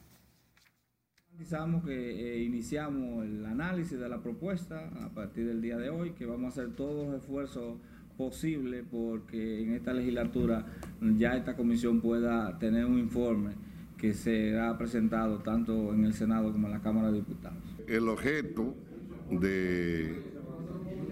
Garantizamos 1.16 1.84
que 1.84 1.94
eh, 1.94 2.44
iniciamos 2.44 3.26
el 3.26 3.46
análisis 3.46 4.00
de 4.00 4.08
la 4.08 4.22
propuesta 4.22 4.90
a 5.02 5.10
partir 5.10 5.48
del 5.48 5.62
día 5.62 5.78
de 5.78 5.90
hoy, 5.90 6.12
que 6.12 6.26
vamos 6.26 6.58
a 6.58 6.62
hacer 6.62 6.76
todos 6.76 7.08
los 7.08 7.22
esfuerzos 7.22 7.78
posible 8.18 8.84
porque 8.84 9.64
en 9.64 9.74
esta 9.74 9.94
legislatura 9.94 10.66
ya 11.18 11.36
esta 11.36 11.56
comisión 11.56 12.02
pueda 12.02 12.60
tener 12.60 12.86
un 12.86 13.00
informe 13.00 13.54
que 14.04 14.14
será 14.14 14.78
presentado 14.78 15.40
tanto 15.44 15.94
en 15.94 16.04
el 16.04 16.14
Senado 16.14 16.52
como 16.52 16.68
en 16.68 16.74
la 16.74 16.82
Cámara 16.82 17.10
de 17.10 17.20
Diputados. 17.20 17.64
El 17.88 18.10
objeto 18.10 18.76
de, 19.32 20.22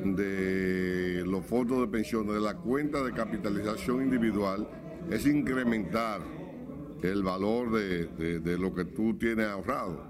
de 0.04 1.24
los 1.26 1.46
fondos 1.46 1.80
de 1.80 1.88
pensiones, 1.88 2.34
de 2.34 2.42
la 2.42 2.56
cuenta 2.56 3.02
de 3.02 3.14
capitalización 3.14 4.02
individual, 4.02 4.68
es 5.10 5.26
incrementar 5.26 6.20
el 7.02 7.24
valor 7.24 7.72
de, 7.72 8.08
de, 8.08 8.40
de 8.42 8.58
lo 8.58 8.76
que 8.76 8.84
tú 8.84 9.18
tienes 9.18 9.48
ahorrado. 9.48 10.10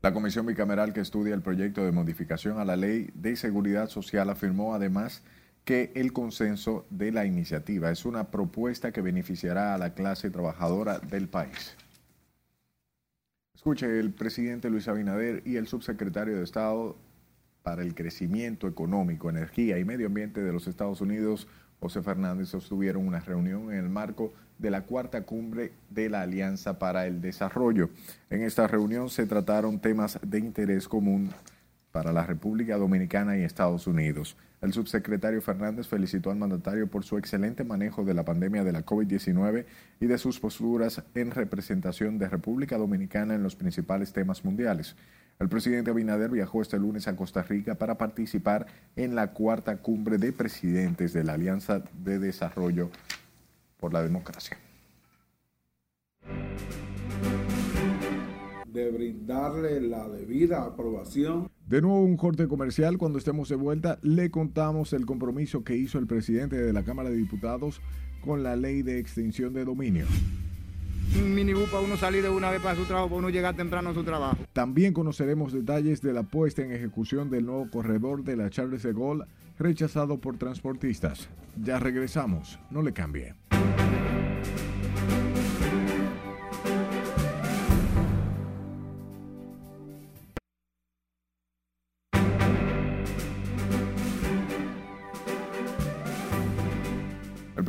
La 0.00 0.14
comisión 0.14 0.46
bicameral 0.46 0.94
que 0.94 1.00
estudia 1.00 1.34
el 1.34 1.42
proyecto 1.42 1.84
de 1.84 1.92
modificación 1.92 2.60
a 2.60 2.64
la 2.64 2.76
ley 2.76 3.10
de 3.12 3.36
seguridad 3.36 3.90
social 3.90 4.30
afirmó 4.30 4.74
además 4.74 5.22
que 5.64 5.92
el 5.94 6.12
consenso 6.12 6.86
de 6.90 7.12
la 7.12 7.24
iniciativa 7.24 7.90
es 7.90 8.04
una 8.04 8.30
propuesta 8.30 8.92
que 8.92 9.00
beneficiará 9.00 9.74
a 9.74 9.78
la 9.78 9.94
clase 9.94 10.30
trabajadora 10.30 10.98
del 10.98 11.28
país. 11.28 11.76
Escuche, 13.54 14.00
el 14.00 14.12
presidente 14.12 14.70
Luis 14.70 14.88
Abinader 14.88 15.42
y 15.46 15.56
el 15.56 15.68
subsecretario 15.68 16.36
de 16.36 16.42
Estado 16.42 16.96
para 17.62 17.82
el 17.82 17.94
Crecimiento 17.94 18.66
Económico, 18.66 19.30
Energía 19.30 19.78
y 19.78 19.84
Medio 19.84 20.08
Ambiente 20.08 20.42
de 20.42 20.52
los 20.52 20.66
Estados 20.66 21.00
Unidos, 21.00 21.46
José 21.78 22.02
Fernández, 22.02 22.48
sostuvieron 22.48 23.06
una 23.06 23.20
reunión 23.20 23.72
en 23.72 23.78
el 23.78 23.88
marco 23.88 24.32
de 24.58 24.70
la 24.70 24.82
cuarta 24.82 25.22
cumbre 25.22 25.72
de 25.90 26.08
la 26.08 26.22
Alianza 26.22 26.78
para 26.78 27.06
el 27.06 27.20
Desarrollo. 27.20 27.90
En 28.30 28.42
esta 28.42 28.66
reunión 28.66 29.10
se 29.10 29.26
trataron 29.26 29.80
temas 29.80 30.18
de 30.22 30.38
interés 30.38 30.88
común 30.88 31.30
para 31.92 32.12
la 32.12 32.24
República 32.26 32.76
Dominicana 32.76 33.36
y 33.36 33.42
Estados 33.42 33.86
Unidos. 33.86 34.36
El 34.62 34.72
subsecretario 34.72 35.42
Fernández 35.42 35.86
felicitó 35.86 36.30
al 36.30 36.38
mandatario 36.38 36.88
por 36.88 37.04
su 37.04 37.18
excelente 37.18 37.64
manejo 37.64 38.04
de 38.04 38.14
la 38.14 38.24
pandemia 38.24 38.64
de 38.64 38.72
la 38.72 38.84
COVID-19 38.84 39.66
y 40.00 40.06
de 40.06 40.18
sus 40.18 40.40
posturas 40.40 41.02
en 41.14 41.30
representación 41.30 42.18
de 42.18 42.28
República 42.28 42.78
Dominicana 42.78 43.34
en 43.34 43.42
los 43.42 43.54
principales 43.54 44.12
temas 44.12 44.44
mundiales. 44.44 44.96
El 45.38 45.48
presidente 45.48 45.90
Abinader 45.90 46.30
viajó 46.30 46.62
este 46.62 46.78
lunes 46.78 47.08
a 47.08 47.16
Costa 47.16 47.42
Rica 47.42 47.74
para 47.74 47.98
participar 47.98 48.66
en 48.96 49.14
la 49.14 49.32
cuarta 49.32 49.76
cumbre 49.78 50.18
de 50.18 50.32
presidentes 50.32 51.12
de 51.12 51.24
la 51.24 51.34
Alianza 51.34 51.82
de 52.04 52.18
Desarrollo 52.18 52.90
por 53.78 53.92
la 53.92 54.02
Democracia. 54.02 54.56
De 58.72 58.90
brindarle 58.90 59.80
la 59.80 60.08
debida 60.08 60.64
aprobación. 60.64 61.48
De 61.66 61.80
nuevo 61.80 62.00
un 62.00 62.16
corte 62.16 62.48
comercial, 62.48 62.98
cuando 62.98 63.18
estemos 63.18 63.48
de 63.48 63.56
vuelta 63.56 63.98
le 64.02 64.30
contamos 64.30 64.92
el 64.92 65.06
compromiso 65.06 65.62
que 65.64 65.76
hizo 65.76 65.98
el 65.98 66.06
presidente 66.06 66.56
de 66.56 66.72
la 66.72 66.82
Cámara 66.82 67.10
de 67.10 67.16
Diputados 67.16 67.80
con 68.24 68.42
la 68.42 68.56
ley 68.56 68.82
de 68.82 68.98
extinción 68.98 69.52
de 69.52 69.64
dominio. 69.64 70.06
Un 71.20 71.34
minibús 71.34 71.68
para 71.68 71.84
uno 71.84 71.96
salir 71.96 72.22
de 72.22 72.30
una 72.30 72.50
vez 72.50 72.62
para 72.62 72.74
su 72.74 72.84
trabajo, 72.84 73.08
para 73.08 73.18
uno 73.18 73.28
llegar 73.28 73.54
temprano 73.54 73.90
a 73.90 73.94
su 73.94 74.02
trabajo. 74.02 74.38
También 74.52 74.94
conoceremos 74.94 75.52
detalles 75.52 76.00
de 76.00 76.14
la 76.14 76.22
puesta 76.22 76.62
en 76.62 76.72
ejecución 76.72 77.28
del 77.28 77.44
nuevo 77.44 77.68
corredor 77.70 78.24
de 78.24 78.36
la 78.36 78.48
Charles 78.48 78.82
de 78.82 78.94
Gaulle 78.94 79.24
rechazado 79.58 80.18
por 80.18 80.38
transportistas. 80.38 81.28
Ya 81.62 81.78
regresamos, 81.78 82.58
no 82.70 82.82
le 82.82 82.92
cambie. 82.92 83.34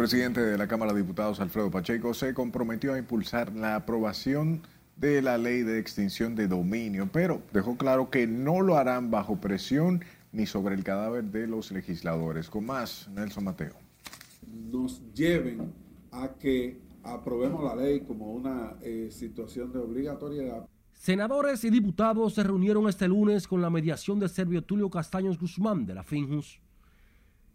Presidente 0.04 0.42
de 0.42 0.58
la 0.58 0.68
Cámara 0.68 0.92
de 0.92 1.00
Diputados, 1.00 1.40
Alfredo 1.40 1.72
Pacheco, 1.72 2.14
se 2.14 2.34
comprometió 2.34 2.94
a 2.94 2.98
impulsar 2.98 3.56
la 3.56 3.78
aprobación 3.78 4.62
de 4.98 5.22
la 5.22 5.38
ley 5.38 5.62
de 5.62 5.80
extinción 5.80 6.36
de 6.36 6.50
dominio, 6.50 7.08
pero 7.10 7.42
dejó 7.54 7.78
claro 7.78 8.10
que 8.10 8.28
no 8.28 8.60
lo 8.60 8.76
harán 8.76 9.12
bajo 9.12 9.40
presión 9.40 10.04
ni 10.34 10.46
sobre 10.46 10.76
el 10.76 10.84
cadáver 10.84 11.24
de 11.24 11.48
los 11.48 11.72
legisladores. 11.72 12.50
Con 12.50 12.66
más, 12.66 13.08
Nelson 13.16 13.46
Mateo. 13.46 13.76
Nos 14.46 15.02
lleven 15.14 15.72
a 16.12 16.34
que 16.38 16.82
aprobemos 17.02 17.64
la 17.64 17.74
ley 17.74 18.02
como 18.02 18.34
una 18.34 18.74
eh, 18.82 19.08
situación 19.10 19.72
de 19.72 19.80
obligatoriedad. 19.80 20.68
Senadores 20.92 21.64
y 21.64 21.70
diputados 21.70 22.34
se 22.34 22.44
reunieron 22.44 22.90
este 22.90 23.08
lunes 23.08 23.48
con 23.48 23.62
la 23.62 23.70
mediación 23.70 24.20
de 24.20 24.28
Servio 24.28 24.66
Tulio 24.66 24.90
Castaños 24.90 25.40
Guzmán 25.40 25.86
de 25.86 25.94
la 25.94 26.04
Finjus. 26.04 26.60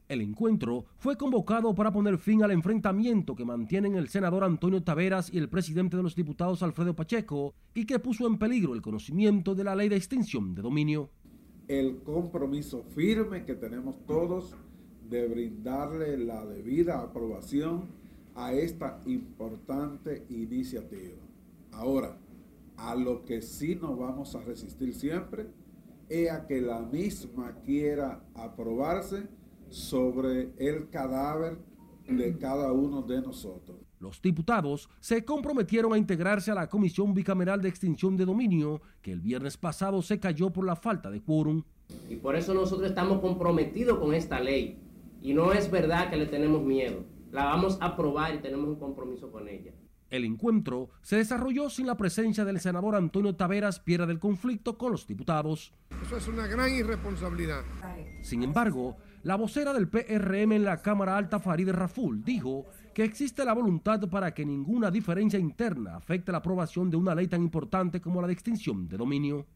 El 0.09 0.23
encuentro 0.23 0.87
fue 0.97 1.19
convocado 1.19 1.75
para 1.75 1.93
poner 1.93 2.17
fin 2.17 2.43
al 2.43 2.51
enfrentamiento 2.51 3.37
que 3.37 3.45
mantienen 3.45 3.95
el 3.95 4.09
senador 4.09 4.43
Antonio 4.43 4.83
Taveras 4.83 5.31
y 5.31 5.37
el 5.37 5.51
presidente 5.51 5.99
de 5.99 6.03
los 6.03 6.17
diputados 6.17 6.63
Alfredo 6.63 6.97
Pacheco 6.97 7.55
y 7.75 7.85
que 7.85 7.99
puso 7.99 8.27
en 8.27 8.39
peligro 8.39 8.73
el 8.73 8.81
conocimiento 8.81 9.55
de 9.55 9.65
la 9.65 9.77
ley 9.77 9.91
de 9.91 9.97
extinción 9.97 10.55
de 10.55 10.63
dominio. 10.63 11.11
El 11.69 11.99
compromiso 11.99 12.85
firme 12.85 13.45
que 13.45 13.55
tenemos 13.55 13.97
todos 14.07 14.57
de 15.11 15.29
brindarle 15.29 16.17
la 16.17 16.43
debida 16.47 17.03
aprobación 17.03 17.89
a 18.35 18.55
esta 18.55 19.03
importante 19.05 20.25
iniciativa. 20.31 21.19
Ahora, 21.73 22.17
a 22.79 22.95
lo 22.95 23.27
que 23.27 23.43
sí 23.43 23.75
nos 23.75 23.99
vamos 23.99 24.35
a 24.35 24.41
resistir 24.41 24.95
siempre 24.95 25.49
es 26.09 26.31
a 26.31 26.47
que 26.47 26.63
la 26.63 26.81
misma 26.81 27.57
quiera 27.63 28.25
aprobarse 28.35 29.29
sobre 29.71 30.53
el 30.59 30.89
cadáver 30.91 31.59
de 32.09 32.39
cada 32.39 32.73
uno 32.73 33.03
de 33.03 33.21
nosotros. 33.21 33.79
Los 34.01 34.23
diputados 34.23 34.89
se 35.01 35.25
comprometieron 35.25 35.93
a 35.93 35.99
integrarse 35.99 36.51
a 36.51 36.55
la 36.55 36.69
Comisión 36.69 37.15
Bicameral 37.15 37.61
de 37.61 37.69
Extinción 37.69 38.17
de 38.17 38.25
Dominio, 38.25 38.81
que 39.03 39.13
el 39.13 39.21
viernes 39.21 39.57
pasado 39.57 40.03
se 40.03 40.21
cayó 40.21 40.51
por 40.51 40.65
la 40.65 40.77
falta 40.77 41.11
de 41.11 41.21
quórum. 41.21 41.65
Y 42.09 42.17
por 42.17 42.37
eso 42.37 42.55
nosotros 42.55 42.89
estamos 42.89 43.21
comprometidos 43.21 43.99
con 43.99 44.15
esta 44.15 44.39
ley. 44.39 44.79
Y 45.21 45.35
no 45.35 45.53
es 45.53 45.71
verdad 45.71 46.11
que 46.11 46.17
le 46.17 46.27
tenemos 46.27 46.63
miedo. 46.63 47.05
La 47.33 47.47
vamos 47.47 47.79
a 47.81 47.87
aprobar 47.87 48.35
y 48.37 48.39
tenemos 48.39 48.69
un 48.69 48.77
compromiso 48.77 49.33
con 49.33 49.49
ella. 49.49 49.73
El 50.11 50.25
encuentro 50.25 50.89
se 51.03 51.17
desarrolló 51.17 51.69
sin 51.69 51.87
la 51.87 51.97
presencia 51.97 52.45
del 52.45 52.61
senador 52.61 52.95
Antonio 52.95 53.35
Taveras, 53.35 53.81
piedra 53.81 54.07
del 54.07 54.19
conflicto 54.19 54.79
con 54.79 54.93
los 54.93 55.07
diputados. 55.07 55.75
Eso 56.03 56.17
es 56.17 56.29
una 56.29 56.47
gran 56.47 56.73
irresponsabilidad. 56.75 57.63
Sin 58.23 58.43
embargo, 58.43 58.97
la 59.25 59.37
vocera 59.37 59.73
del 59.73 59.89
PRM 59.89 60.53
en 60.53 60.65
la 60.65 60.81
Cámara 60.81 61.17
Alta, 61.17 61.41
Farideh 61.41 61.73
Raful, 61.73 62.23
dijo 62.23 62.67
que 62.95 63.03
existe 63.03 63.45
la 63.45 63.53
voluntad 63.53 64.01
para 64.09 64.33
que 64.33 64.45
ninguna 64.45 64.91
diferencia 64.91 65.39
interna 65.39 65.97
afecte 65.97 66.31
la 66.31 66.39
aprobación 66.39 66.89
de 66.91 66.97
una 66.97 67.15
ley 67.15 67.27
tan 67.27 67.43
importante 67.43 68.01
como 68.01 68.21
la 68.21 68.29
de 68.29 68.33
extinción 68.33 68.89
de 68.89 68.97
dominio. 68.97 69.47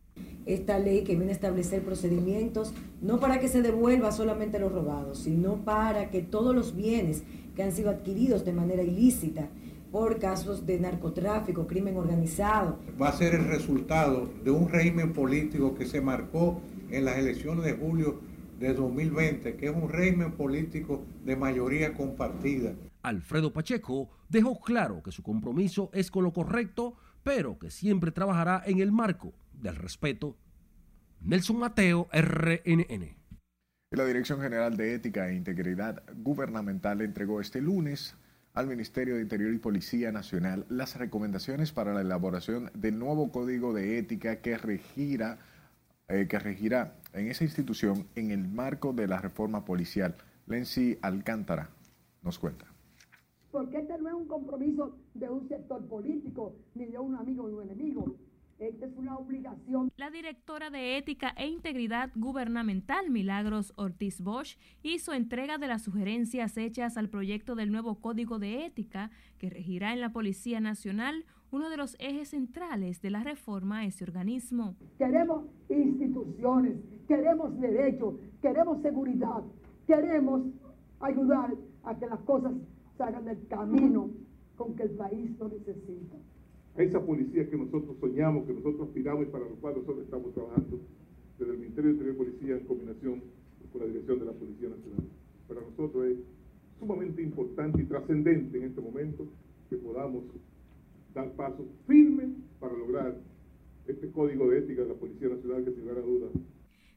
Esta 0.46 0.78
ley 0.78 1.04
que 1.04 1.14
viene 1.14 1.30
a 1.30 1.34
establecer 1.34 1.82
procedimientos 1.82 2.74
no 3.00 3.20
para 3.20 3.38
que 3.38 3.48
se 3.48 3.62
devuelva 3.62 4.12
solamente 4.12 4.58
los 4.58 4.72
robados, 4.72 5.18
sino 5.18 5.56
para 5.64 6.10
que 6.10 6.22
todos 6.22 6.54
los 6.54 6.76
bienes 6.76 7.22
que 7.54 7.62
han 7.62 7.72
sido 7.72 7.90
adquiridos 7.90 8.44
de 8.44 8.52
manera 8.52 8.82
ilícita 8.82 9.48
por 9.92 10.18
casos 10.18 10.66
de 10.66 10.80
narcotráfico, 10.80 11.66
crimen 11.66 11.96
organizado. 11.96 12.78
Va 13.00 13.10
a 13.10 13.12
ser 13.12 13.34
el 13.34 13.46
resultado 13.46 14.28
de 14.42 14.50
un 14.50 14.68
régimen 14.68 15.12
político 15.12 15.74
que 15.74 15.86
se 15.86 16.00
marcó 16.00 16.60
en 16.90 17.04
las 17.04 17.18
elecciones 17.18 17.64
de 17.64 17.72
julio 17.72 18.31
de 18.62 18.74
2020, 18.74 19.56
que 19.56 19.66
es 19.66 19.74
un 19.74 19.88
régimen 19.88 20.32
político 20.32 21.04
de 21.24 21.34
mayoría 21.34 21.94
compartida. 21.94 22.74
Alfredo 23.02 23.52
Pacheco 23.52 24.10
dejó 24.28 24.60
claro 24.60 25.02
que 25.02 25.10
su 25.10 25.22
compromiso 25.22 25.90
es 25.92 26.10
con 26.12 26.22
lo 26.22 26.32
correcto, 26.32 26.94
pero 27.24 27.58
que 27.58 27.70
siempre 27.70 28.12
trabajará 28.12 28.62
en 28.64 28.78
el 28.78 28.92
marco 28.92 29.32
del 29.52 29.74
respeto. 29.74 30.36
Nelson 31.20 31.58
Mateo, 31.58 32.08
RNN. 32.12 33.16
La 33.90 34.06
Dirección 34.06 34.40
General 34.40 34.76
de 34.76 34.94
Ética 34.94 35.28
e 35.28 35.34
Integridad 35.34 36.02
Gubernamental 36.14 37.00
entregó 37.00 37.40
este 37.40 37.60
lunes 37.60 38.16
al 38.54 38.68
Ministerio 38.68 39.16
de 39.16 39.22
Interior 39.22 39.52
y 39.52 39.58
Policía 39.58 40.12
Nacional 40.12 40.66
las 40.68 40.96
recomendaciones 40.96 41.72
para 41.72 41.94
la 41.94 42.02
elaboración 42.02 42.70
del 42.74 42.98
nuevo 42.98 43.32
código 43.32 43.72
de 43.72 43.98
ética 43.98 44.36
que 44.36 44.56
regirá, 44.56 45.38
eh, 46.08 46.26
que 46.28 46.38
regirá 46.38 46.96
en 47.12 47.28
esa 47.28 47.44
institución 47.44 48.06
en 48.14 48.30
el 48.30 48.48
marco 48.48 48.92
de 48.92 49.06
la 49.06 49.18
reforma 49.20 49.64
policial. 49.64 50.16
Lency 50.46 50.98
Alcántara 51.02 51.70
nos 52.22 52.38
cuenta. 52.38 52.66
Porque 53.50 53.78
este 53.78 53.98
no 53.98 54.08
es 54.08 54.14
un 54.14 54.26
compromiso 54.26 54.96
de 55.14 55.28
un 55.28 55.48
sector 55.48 55.86
político, 55.86 56.54
ni 56.74 56.86
de 56.86 56.98
un 56.98 57.14
amigo 57.14 57.46
ni 57.48 57.54
un 57.54 57.62
enemigo. 57.62 58.16
Esta 58.58 58.86
es 58.86 58.92
una 58.96 59.16
obligación. 59.16 59.90
La 59.96 60.10
directora 60.10 60.70
de 60.70 60.96
Ética 60.96 61.34
e 61.36 61.48
Integridad 61.48 62.10
Gubernamental, 62.14 63.10
Milagros 63.10 63.72
Ortiz 63.76 64.20
Bosch, 64.20 64.56
hizo 64.82 65.12
entrega 65.12 65.58
de 65.58 65.66
las 65.66 65.82
sugerencias 65.82 66.56
hechas 66.56 66.96
al 66.96 67.08
proyecto 67.08 67.56
del 67.56 67.72
nuevo 67.72 68.00
Código 68.00 68.38
de 68.38 68.64
Ética 68.64 69.10
que 69.38 69.50
regirá 69.50 69.92
en 69.92 70.00
la 70.00 70.12
Policía 70.12 70.60
Nacional, 70.60 71.24
uno 71.52 71.68
de 71.68 71.76
los 71.76 71.96
ejes 72.00 72.30
centrales 72.30 73.02
de 73.02 73.10
la 73.10 73.22
reforma 73.22 73.80
a 73.80 73.84
ese 73.84 74.04
organismo. 74.04 74.74
Queremos 74.96 75.44
instituciones, 75.68 76.78
queremos 77.06 77.60
derechos, 77.60 78.14
queremos 78.40 78.80
seguridad, 78.80 79.42
queremos 79.86 80.46
ayudar 81.00 81.54
a 81.84 81.98
que 81.98 82.06
las 82.06 82.20
cosas 82.20 82.54
se 82.96 83.02
hagan 83.02 83.26
del 83.26 83.46
camino 83.48 84.10
con 84.56 84.74
que 84.74 84.84
el 84.84 84.90
país 84.92 85.38
lo 85.38 85.48
necesita. 85.48 86.16
Esa 86.76 87.04
policía 87.04 87.48
que 87.50 87.56
nosotros 87.58 87.96
soñamos, 88.00 88.46
que 88.46 88.54
nosotros 88.54 88.88
aspiramos 88.88 89.24
y 89.24 89.26
para 89.26 89.44
lo 89.44 89.56
cual 89.56 89.74
nosotros 89.74 90.04
estamos 90.04 90.32
trabajando 90.32 90.78
desde 91.38 91.52
el 91.52 91.58
Ministerio 91.58 91.90
de 91.90 91.96
Interior 91.96 92.14
y 92.14 92.18
Policía 92.18 92.56
en 92.56 92.64
combinación 92.64 93.22
con 93.70 93.80
la 93.82 93.88
dirección 93.88 94.18
de 94.20 94.24
la 94.24 94.32
Policía 94.32 94.70
Nacional. 94.70 95.04
Para 95.48 95.60
nosotros 95.60 96.06
es 96.06 96.18
sumamente 96.78 97.20
importante 97.20 97.82
y 97.82 97.84
trascendente 97.84 98.56
en 98.56 98.64
este 98.64 98.80
momento 98.80 99.26
que 99.68 99.76
podamos 99.76 100.24
dar 101.14 101.30
pasos 101.32 101.66
firmes 101.86 102.30
para 102.58 102.72
lograr 102.74 103.16
este 103.86 104.10
código 104.10 104.48
de 104.48 104.58
ética 104.58 104.82
de 104.82 104.88
la 104.88 104.94
Policía 104.94 105.28
Nacional 105.28 105.64
que 105.64 105.72
sin 105.72 105.80
lugar 105.80 105.98
a 105.98 106.00
dudas 106.00 106.30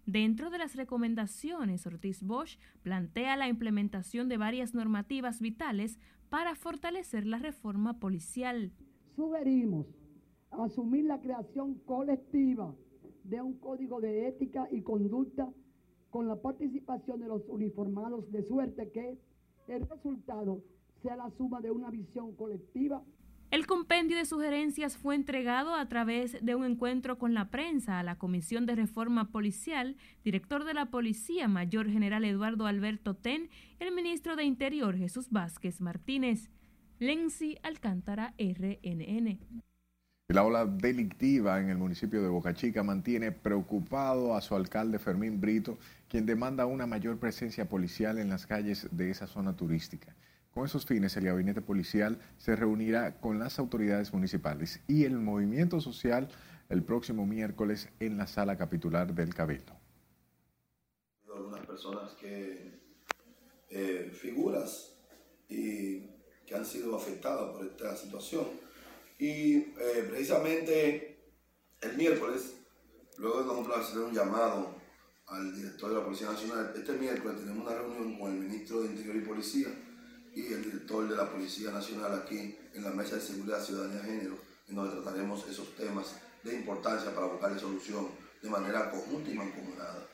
Dentro 0.05 0.51
de 0.51 0.59
las 0.59 0.75
recomendaciones, 0.75 1.87
Ortiz 1.87 2.21
Bosch 2.21 2.59
plantea 2.83 3.35
la 3.35 3.47
implementación 3.47 4.29
de 4.29 4.37
varias 4.37 4.75
normativas 4.75 5.41
vitales 5.41 5.97
para 6.29 6.55
fortalecer 6.55 7.25
la 7.25 7.39
reforma 7.39 7.99
policial. 7.99 8.71
Sugerimos 9.15 9.87
asumir 10.51 11.05
la 11.05 11.19
creación 11.19 11.75
colectiva 11.85 12.75
de 13.23 13.41
un 13.41 13.57
código 13.57 13.99
de 13.99 14.27
ética 14.27 14.67
y 14.71 14.81
conducta 14.81 15.51
con 16.11 16.27
la 16.27 16.39
participación 16.39 17.19
de 17.19 17.27
los 17.27 17.41
uniformados 17.47 18.31
de 18.31 18.43
suerte 18.43 18.91
que 18.91 19.17
el 19.67 19.87
resultado 19.87 20.61
sea 21.01 21.15
la 21.15 21.31
suma 21.31 21.61
de 21.61 21.71
una 21.71 21.89
visión 21.89 22.35
colectiva 22.35 23.03
el 23.55 23.67
compendio 23.67 24.17
de 24.17 24.25
sugerencias 24.25 24.97
fue 24.97 25.15
entregado 25.15 25.75
a 25.75 25.87
través 25.87 26.43
de 26.43 26.55
un 26.55 26.65
encuentro 26.65 27.17
con 27.17 27.33
la 27.33 27.51
prensa 27.51 27.99
a 27.99 28.03
la 28.03 28.17
Comisión 28.17 28.65
de 28.65 28.75
Reforma 28.75 29.31
Policial, 29.31 29.95
director 30.25 30.65
de 30.65 30.73
la 30.73 30.87
Policía 30.87 31.47
Mayor 31.47 31.89
General 31.89 32.25
Eduardo 32.25 32.67
Alberto 32.67 33.13
Ten 33.13 33.49
el 33.79 33.93
ministro 33.93 34.35
de 34.35 34.43
Interior 34.43 34.97
Jesús 34.97 35.29
Vázquez 35.29 35.79
Martínez. 35.79 36.49
Lenzi 36.99 37.57
Alcántara, 37.63 38.33
RNN. 38.37 39.39
La 40.27 40.43
ola 40.43 40.65
delictiva 40.65 41.61
en 41.61 41.69
el 41.69 41.77
municipio 41.77 42.21
de 42.21 42.27
Boca 42.27 42.53
Chica 42.53 42.83
mantiene 42.83 43.31
preocupado 43.31 44.35
a 44.35 44.41
su 44.41 44.53
alcalde 44.55 44.99
Fermín 44.99 45.39
Brito, 45.39 45.77
quien 46.09 46.25
demanda 46.25 46.65
una 46.65 46.87
mayor 46.87 47.19
presencia 47.19 47.69
policial 47.69 48.17
en 48.17 48.27
las 48.27 48.45
calles 48.45 48.89
de 48.91 49.11
esa 49.11 49.27
zona 49.27 49.55
turística. 49.55 50.13
Con 50.55 50.63
esos 50.63 50.85
fines, 50.85 51.17
el 51.17 51.25
gabinete 51.25 51.61
policial 51.61 52.17
se 52.37 52.55
reunirá 52.55 53.19
con 53.19 53.39
las 53.39 53.59
autoridades 53.59 54.13
municipales 54.13 54.79
y 54.87 55.03
el 55.03 55.19
movimiento 55.19 55.81
social 55.81 56.29
el 56.69 56.81
próximo 56.81 57.25
miércoles 57.25 57.89
en 57.99 58.15
la 58.15 58.25
sala 58.25 58.57
capitular 58.57 59.13
del 59.13 59.33
Cabildo. 59.33 59.77
Algunas 61.29 61.65
personas 61.65 62.13
que, 62.13 62.71
eh, 63.69 64.09
figuras 64.17 64.95
y 65.49 66.07
que 66.45 66.55
han 66.55 66.65
sido 66.65 66.95
afectadas 66.95 67.51
por 67.51 67.65
esta 67.65 67.93
situación. 67.97 68.45
Y 69.19 69.55
eh, 69.57 70.07
precisamente 70.09 71.17
el 71.81 71.97
miércoles, 71.97 72.55
luego 73.17 73.41
de 73.41 73.45
nosotros 73.47 73.77
hacer 73.77 73.99
un 73.99 74.13
llamado 74.13 74.73
al 75.27 75.53
director 75.53 75.89
de 75.89 75.97
la 75.97 76.05
Policía 76.05 76.31
Nacional, 76.31 76.71
este 76.73 76.93
miércoles 76.93 77.41
tenemos 77.41 77.67
una 77.67 77.75
reunión 77.75 78.17
con 78.17 78.31
el 78.31 78.39
ministro 78.39 78.83
de 78.83 78.91
Interior 78.91 79.17
y 79.17 79.27
Policía 79.27 79.67
y 80.35 80.51
el 80.51 80.63
director 80.63 81.07
de 81.07 81.15
la 81.15 81.31
Policía 81.31 81.71
Nacional 81.71 82.13
aquí 82.13 82.57
en 82.73 82.83
la 82.83 82.91
Mesa 82.91 83.15
de 83.15 83.21
Seguridad 83.21 83.63
Ciudadanía 83.63 84.03
Género, 84.03 84.37
en 84.67 84.75
donde 84.75 85.01
trataremos 85.01 85.47
esos 85.47 85.75
temas 85.75 86.15
de 86.43 86.55
importancia 86.55 87.15
para 87.15 87.27
buscarle 87.27 87.57
solución 87.57 88.07
de 88.43 88.49
manera 88.49 88.91
conjunta 88.91 89.31
y 89.31 89.33
mancomunada. 89.33 90.05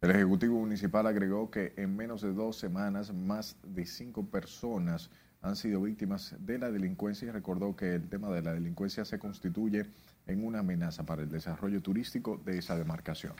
El 0.00 0.10
Ejecutivo 0.10 0.58
Municipal 0.58 1.06
agregó 1.06 1.50
que 1.50 1.72
en 1.76 1.96
menos 1.96 2.20
de 2.20 2.34
dos 2.34 2.58
semanas 2.58 3.14
más 3.14 3.56
de 3.62 3.86
cinco 3.86 4.26
personas 4.26 5.10
han 5.40 5.56
sido 5.56 5.80
víctimas 5.80 6.34
de 6.38 6.58
la 6.58 6.70
delincuencia 6.70 7.28
y 7.28 7.30
recordó 7.30 7.76
que 7.76 7.94
el 7.94 8.08
tema 8.08 8.30
de 8.30 8.42
la 8.42 8.52
delincuencia 8.52 9.04
se 9.04 9.18
constituye 9.18 9.86
en 10.26 10.44
una 10.44 10.58
amenaza 10.58 11.04
para 11.04 11.22
el 11.22 11.30
desarrollo 11.30 11.80
turístico 11.80 12.40
de 12.44 12.58
esa 12.58 12.76
demarcación. 12.76 13.34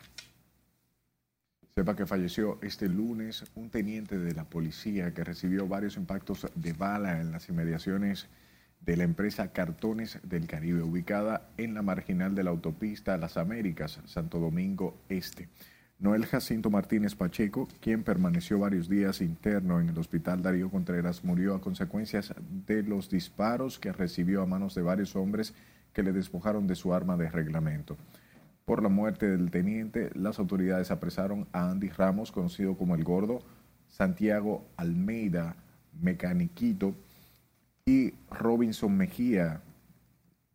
Sepa 1.76 1.96
que 1.96 2.06
falleció 2.06 2.60
este 2.62 2.88
lunes 2.88 3.46
un 3.56 3.68
teniente 3.68 4.16
de 4.16 4.32
la 4.32 4.44
policía 4.44 5.12
que 5.12 5.24
recibió 5.24 5.66
varios 5.66 5.96
impactos 5.96 6.46
de 6.54 6.72
bala 6.72 7.20
en 7.20 7.32
las 7.32 7.48
inmediaciones 7.48 8.28
de 8.82 8.96
la 8.96 9.02
empresa 9.02 9.50
Cartones 9.50 10.20
del 10.22 10.46
Caribe, 10.46 10.84
ubicada 10.84 11.48
en 11.56 11.74
la 11.74 11.82
marginal 11.82 12.36
de 12.36 12.44
la 12.44 12.50
autopista 12.50 13.18
Las 13.18 13.36
Américas, 13.36 13.98
Santo 14.04 14.38
Domingo 14.38 14.96
Este. 15.08 15.48
Noel 15.98 16.26
Jacinto 16.26 16.70
Martínez 16.70 17.16
Pacheco, 17.16 17.66
quien 17.80 18.04
permaneció 18.04 18.60
varios 18.60 18.88
días 18.88 19.20
interno 19.20 19.80
en 19.80 19.88
el 19.88 19.98
hospital 19.98 20.42
Darío 20.42 20.70
Contreras, 20.70 21.24
murió 21.24 21.56
a 21.56 21.60
consecuencias 21.60 22.32
de 22.68 22.84
los 22.84 23.10
disparos 23.10 23.80
que 23.80 23.90
recibió 23.90 24.42
a 24.42 24.46
manos 24.46 24.76
de 24.76 24.82
varios 24.82 25.16
hombres 25.16 25.54
que 25.92 26.04
le 26.04 26.12
despojaron 26.12 26.68
de 26.68 26.76
su 26.76 26.94
arma 26.94 27.16
de 27.16 27.28
reglamento. 27.28 27.96
Por 28.64 28.82
la 28.82 28.88
muerte 28.88 29.28
del 29.28 29.50
teniente, 29.50 30.10
las 30.14 30.38
autoridades 30.38 30.90
apresaron 30.90 31.46
a 31.52 31.70
Andy 31.70 31.90
Ramos, 31.90 32.32
conocido 32.32 32.76
como 32.76 32.94
El 32.94 33.04
Gordo, 33.04 33.40
Santiago 33.88 34.64
Almeida, 34.76 35.56
Mecaniquito, 36.00 36.94
y 37.84 38.14
Robinson 38.30 38.96
Mejía, 38.96 39.60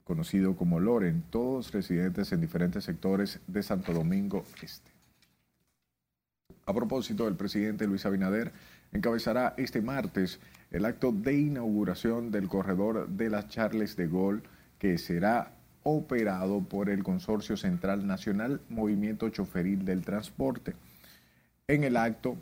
conocido 0.03 0.55
como 0.55 0.80
Loren, 0.80 1.24
todos 1.30 1.72
residentes 1.72 2.32
en 2.32 2.41
diferentes 2.41 2.84
sectores 2.84 3.39
de 3.45 3.62
Santo 3.62 3.93
Domingo 3.93 4.43
Este. 4.64 4.89
A 6.66 6.74
propósito, 6.74 7.28
el 7.28 7.36
presidente 7.36 7.86
Luis 7.86 8.07
Abinader 8.07 8.51
encabezará 8.91 9.53
este 9.57 9.82
martes 9.82 10.39
el 10.72 10.86
acto 10.86 11.12
de 11.12 11.39
inauguración 11.39 12.32
del 12.32 12.47
corredor 12.47 13.07
de 13.07 13.30
las 13.30 13.49
Charles 13.49 13.95
de 13.95 14.07
Gaulle, 14.07 14.41
que 14.80 14.97
será 14.97 15.59
operado 15.84 16.61
por 16.61 16.89
el 16.89 17.03
Consorcio 17.03 17.57
Central 17.57 18.05
Nacional 18.05 18.61
Movimiento 18.69 19.30
Choferil 19.30 19.86
del 19.86 20.03
Transporte. 20.03 20.75
En 21.67 21.84
el 21.84 21.97
acto 21.97 22.36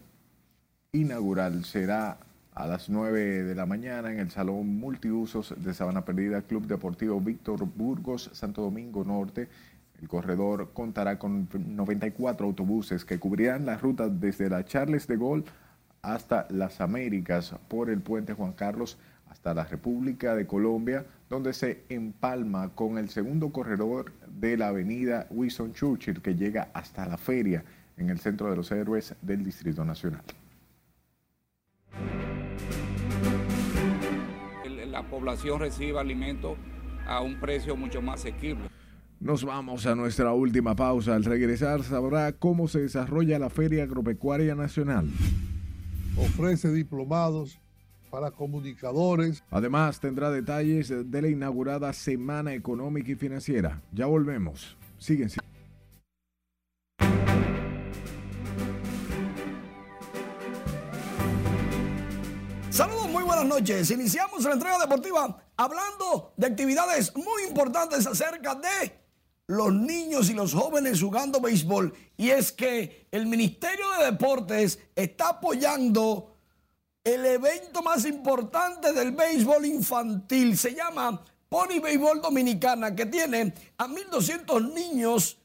inaugural 0.92 1.66
será 1.66 2.18
a 2.54 2.66
las 2.66 2.90
9 2.90 3.44
de 3.44 3.56
la 3.56 3.66
mañana 3.66 4.12
en 4.12 4.20
el 4.20 4.32
Salón 4.32 4.80
Multiusos 4.80 5.54
de 5.58 5.74
Sabana 5.74 6.06
Perdida, 6.06 6.42
Club 6.42 6.66
Deportivo 6.66 7.22
Víctor 7.22 7.66
Burgos, 7.66 8.32
Santo 8.34 8.64
Domingo 8.64 9.04
Norte. 9.04 9.48
El 10.02 10.08
corredor 10.08 10.72
contará 10.74 11.20
con 11.20 11.48
94 11.54 12.48
autobuses 12.48 13.06
que 13.06 13.20
cubrirán 13.20 13.66
la 13.66 13.78
ruta 13.78 14.10
desde 14.10 14.50
la 14.50 14.66
Charles 14.66 15.08
de 15.08 15.18
Gaulle 15.18 15.46
hasta 16.14 16.48
las 16.50 16.80
Américas 16.80 17.54
por 17.68 17.90
el 17.90 18.00
puente 18.02 18.34
Juan 18.34 18.54
Carlos 18.54 18.98
hasta 19.30 19.54
la 19.54 19.66
República 19.66 20.36
de 20.36 20.48
Colombia, 20.48 21.06
donde 21.30 21.52
se 21.52 21.84
empalma 21.90 22.70
con 22.70 22.98
el 22.98 23.10
segundo 23.10 23.52
corredor 23.52 24.14
de 24.28 24.56
la 24.56 24.70
avenida 24.70 25.28
Winston 25.30 25.74
Churchill 25.74 26.22
que 26.22 26.36
llega 26.36 26.70
hasta 26.74 27.06
la 27.06 27.18
feria 27.18 27.64
en 27.98 28.10
el 28.10 28.20
centro 28.20 28.50
de 28.50 28.56
los 28.56 28.72
héroes 28.72 29.16
del 29.22 29.44
Distrito 29.44 29.84
Nacional. 29.84 30.22
La 34.90 35.04
población 35.04 35.60
recibe 35.60 36.00
alimentos 36.00 36.58
a 37.06 37.22
un 37.22 37.40
precio 37.40 37.76
mucho 37.76 38.02
más 38.02 38.22
asequible. 38.22 38.68
Nos 39.20 39.44
vamos 39.44 39.86
a 39.86 39.96
nuestra 39.96 40.34
última 40.34 40.76
pausa. 40.76 41.16
Al 41.16 41.24
regresar 41.24 41.84
sabrá 41.84 42.32
cómo 42.32 42.68
se 42.68 42.82
desarrolla 42.82 43.38
la 43.38 43.50
Feria 43.50 43.84
Agropecuaria 43.84 44.56
Nacional. 44.56 45.08
Ofrece 46.20 46.72
diplomados 46.72 47.60
para 48.10 48.32
comunicadores. 48.32 49.44
Además, 49.52 50.00
tendrá 50.00 50.32
detalles 50.32 50.90
de 50.90 51.22
la 51.22 51.28
inaugurada 51.28 51.94
Semana 51.94 52.54
Económica 52.54 53.12
y 53.12 53.16
Financiera. 53.16 53.82
Ya 53.92 54.08
volvemos. 54.08 54.76
Siguen. 54.98 55.30
Saludos, 62.70 63.10
muy 63.10 63.24
buenas 63.24 63.46
noches. 63.46 63.92
Iniciamos 63.92 64.44
la 64.44 64.54
entrega 64.54 64.80
deportiva 64.80 65.38
hablando 65.56 66.34
de 66.38 66.48
actividades 66.48 67.16
muy 67.16 67.44
importantes 67.48 68.08
acerca 68.08 68.56
de 68.56 69.07
los 69.48 69.74
niños 69.74 70.30
y 70.30 70.34
los 70.34 70.54
jóvenes 70.54 71.02
jugando 71.02 71.40
béisbol. 71.40 71.94
Y 72.18 72.30
es 72.30 72.52
que 72.52 73.08
el 73.12 73.26
Ministerio 73.26 73.86
de 73.98 74.06
Deportes 74.12 74.80
está 74.96 75.30
apoyando 75.30 76.36
el 77.04 77.26
evento 77.26 77.82
más 77.82 78.06
importante 78.06 78.92
del 78.92 79.14
béisbol 79.14 79.66
infantil. 79.66 80.58
Se 80.58 80.76
llama 80.76 81.24
Pony 81.48 81.80
Béisbol 81.82 82.22
Dominicana, 82.22 82.94
que 82.94 83.06
tiene 83.06 83.54
a 83.78 83.88
1.200 83.88 84.74
niños 84.74 85.38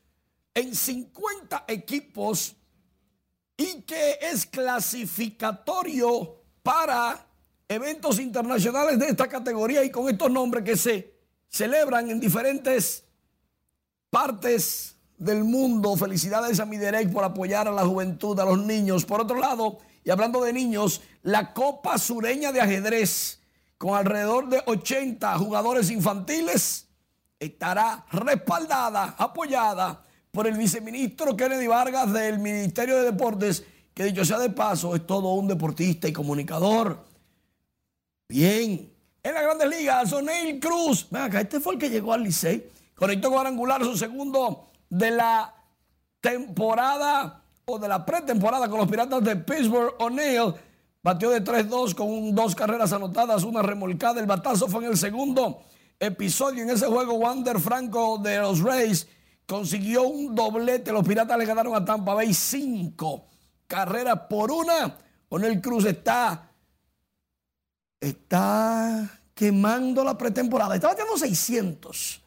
en 0.53 0.75
50 0.75 1.65
equipos 1.69 2.57
y 3.57 3.83
que 3.83 4.19
es 4.21 4.47
clasificatorio 4.47 6.43
para 6.63 7.25
eventos 7.69 8.19
internacionales 8.19 8.99
de 8.99 9.09
esta 9.09 9.29
categoría 9.29 9.85
y 9.85 9.91
con 9.91 10.09
estos 10.09 10.31
nombres 10.31 10.65
que 10.65 10.77
se 10.77 11.15
celebran 11.49 12.11
en 12.11 12.19
diferentes 12.19 13.02
partes 14.13 14.97
del 15.17 15.43
mundo. 15.43 15.97
Felicidades 15.97 16.61
a 16.61 16.67
Miderec 16.67 17.11
por 17.11 17.25
apoyar 17.25 17.67
a 17.67 17.73
la 17.73 17.87
juventud, 17.87 18.39
a 18.39 18.45
los 18.45 18.59
niños. 18.59 19.07
Por 19.07 19.23
otro 19.23 19.39
lado, 19.41 19.79
Y 20.05 20.11
hablando 20.11 20.43
de 20.43 20.53
niños, 20.53 21.01
la 21.23 21.55
Copa 21.55 21.97
Sureña 21.97 22.51
de 22.51 22.61
Ajedrez, 22.61 23.39
con 23.79 23.95
alrededor 23.95 24.49
de 24.49 24.61
80 24.67 25.39
jugadores 25.39 25.91
infantiles, 25.91 26.89
estará 27.39 28.05
respaldada, 28.11 29.15
apoyada 29.17 30.03
por 30.33 30.49
el 30.49 30.57
viceministro 30.57 31.37
Kennedy 31.37 31.69
Vargas 31.69 32.13
del 32.13 32.41
Ministerio 32.41 32.97
de 32.97 33.05
Deportes, 33.05 33.65
que 33.95 34.05
dicho 34.05 34.25
sea 34.25 34.41
de 34.41 34.51
paso, 34.51 34.97
es 34.97 35.07
todo 35.07 35.35
un 35.35 35.47
deportista 35.47 36.09
y 36.09 36.13
comunicador. 36.13 36.99
Bien. 38.29 38.91
En 39.23 39.35
la 39.35 39.43
Grandes 39.43 39.69
Ligas, 39.69 40.11
Sonel 40.11 40.59
Cruz. 40.59 41.07
Ven 41.11 41.23
acá, 41.23 41.41
este 41.41 41.61
fue 41.61 41.75
el 41.75 41.81
que 41.81 41.91
llegó 41.91 42.13
al 42.13 42.25
Licey. 42.25 42.72
Conectó 42.95 43.31
cuadrangular 43.31 43.85
su 43.85 43.97
segundo 43.97 44.67
de 44.89 45.11
la 45.11 45.55
temporada 46.21 47.43
o 47.65 47.79
de 47.79 47.89
la 47.89 48.05
pretemporada 48.05 48.69
con 48.69 48.79
los 48.79 48.89
Piratas 48.89 49.23
de 49.25 49.37
Pittsburgh. 49.37 49.95
O'Neill 49.99 50.55
batió 51.03 51.31
de 51.31 51.43
3-2 51.43 51.95
con 51.95 52.35
dos 52.35 52.55
carreras 52.55 52.93
anotadas, 52.93 53.43
una 53.45 53.63
remolcada. 53.63 54.21
El 54.21 54.27
batazo 54.27 54.69
fue 54.69 54.85
en 54.85 54.91
el 54.91 54.97
segundo 54.97 55.63
episodio. 55.99 56.63
En 56.63 56.71
ese 56.71 56.87
juego, 56.87 57.15
Wander 57.15 57.59
Franco 57.59 58.19
de 58.19 58.39
los 58.39 58.61
Rays 58.61 59.09
consiguió 59.47 60.03
un 60.03 60.35
doblete. 60.35 60.93
Los 60.93 61.07
Piratas 61.07 61.39
le 61.39 61.47
ganaron 61.47 61.75
a 61.75 61.85
Tampa 61.85 62.15
Bay 62.15 62.33
cinco 62.33 63.27
carreras 63.67 64.21
por 64.29 64.51
una. 64.51 64.97
O'Neill 65.29 65.61
Cruz 65.61 65.87
está 65.87 66.49
está 68.03 69.21
quemando 69.35 70.05
la 70.05 70.19
pretemporada. 70.19 70.75
Estaba 70.75 70.95
teniendo 70.95 71.19
600. 71.19 72.22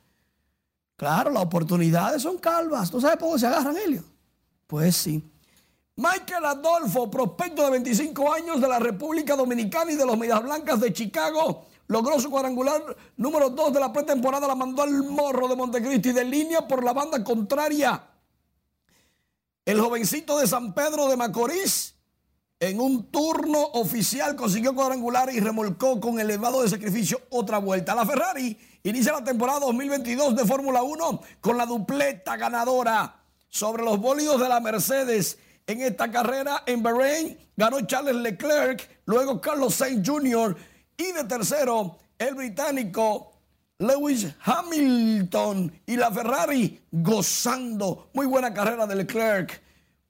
Claro, 0.96 1.30
las 1.30 1.44
oportunidades 1.44 2.22
son 2.22 2.38
calvas. 2.38 2.90
¿Tú 2.90 3.02
sabes 3.02 3.18
por 3.18 3.34
qué 3.34 3.40
se 3.40 3.48
agarran, 3.48 3.76
Helio? 3.76 4.04
Pues 4.68 4.96
sí. 4.96 5.24
Michael 5.98 6.46
Adolfo, 6.46 7.10
prospecto 7.10 7.64
de 7.64 7.72
25 7.72 8.34
años 8.34 8.60
de 8.60 8.68
la 8.68 8.80
República 8.80 9.36
Dominicana 9.36 9.92
y 9.92 9.96
de 9.96 10.06
los 10.06 10.18
Medias 10.18 10.44
Blancas 10.44 10.80
de 10.80 10.92
Chicago, 10.92 11.66
logró 11.88 12.20
su 12.20 12.30
cuadrangular 12.30 12.96
número 13.18 13.50
2 13.50 13.74
de 13.74 13.80
la 13.80 13.94
pretemporada. 13.94 14.48
La 14.48 14.56
mandó 14.56 14.84
al 14.84 15.04
morro 15.04 15.48
de 15.48 15.56
Montecristi 15.56 16.12
de 16.12 16.26
línea 16.26 16.68
por 16.68 16.84
la 16.84 16.94
banda 16.94 17.24
contraria. 17.24 18.04
El 19.66 19.80
jovencito 19.80 20.38
de 20.38 20.48
San 20.48 20.74
Pedro 20.74 21.08
de 21.08 21.18
Macorís 21.18 21.95
en 22.60 22.80
un 22.80 23.12
turno 23.12 23.60
oficial 23.74 24.36
consiguió 24.36 24.74
cuadrangular 24.74 25.30
y 25.34 25.40
remolcó 25.40 26.00
con 26.00 26.20
elevado 26.20 26.62
de 26.62 26.70
sacrificio 26.70 27.22
otra 27.30 27.58
vuelta. 27.58 27.94
La 27.96 28.06
Ferrari 28.06 28.58
inicia 28.84 29.12
la 29.12 29.24
temporada 29.24 29.60
2022 29.62 30.36
de 30.36 30.46
Fórmula 30.46 30.82
1 30.82 31.22
con 31.42 31.58
la 31.58 31.66
dupleta 31.66 32.38
ganadora 32.38 33.22
sobre 33.50 33.84
los 33.84 34.00
bólidos 34.00 34.40
de 34.40 34.50
la 34.50 34.60
Mercedes. 34.60 35.38
En 35.68 35.82
esta 35.82 36.10
carrera 36.10 36.64
en 36.66 36.82
Bahrein 36.82 37.38
ganó 37.58 37.82
Charles 37.82 38.16
Leclerc, 38.16 39.02
luego 39.06 39.42
Carlos 39.42 39.76
Sainz 39.76 40.08
Jr. 40.08 40.56
y 40.96 41.12
de 41.12 41.24
tercero 41.26 41.98
el 42.18 42.36
británico 42.36 43.34
Lewis 43.80 44.28
Hamilton 44.44 45.82
y 45.86 45.98
la 45.98 46.10
Ferrari 46.12 46.82
gozando. 46.92 48.10
Muy 48.14 48.26
buena 48.26 48.54
carrera 48.54 48.88
de 48.88 48.96
Leclerc. 48.96 49.62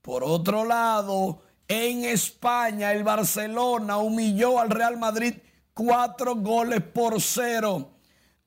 Por 0.02 0.24
otro 0.24 0.64
lado, 0.64 1.42
en 1.68 2.06
España, 2.06 2.92
el 2.92 3.04
Barcelona 3.04 3.98
humilló 3.98 4.60
al 4.60 4.70
Real 4.70 4.98
Madrid 4.98 5.36
cuatro 5.74 6.36
goles 6.36 6.82
por 6.82 7.22
cero. 7.22 7.92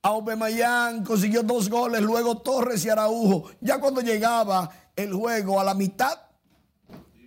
Aubameyang 0.03 1.05
consiguió 1.05 1.43
dos 1.43 1.69
goles, 1.69 2.01
luego 2.01 2.39
Torres 2.39 2.85
y 2.85 2.89
Araujo. 2.89 3.51
Ya 3.61 3.81
cuando 3.81 4.01
llegaba 4.01 4.71
el 4.95 5.13
juego 5.13 5.61
a 5.61 5.65
la 5.65 5.75
mitad, 5.75 6.19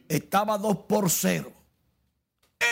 estaba 0.08 0.58
dos 0.58 0.78
por 0.88 1.10
cero. 1.10 1.52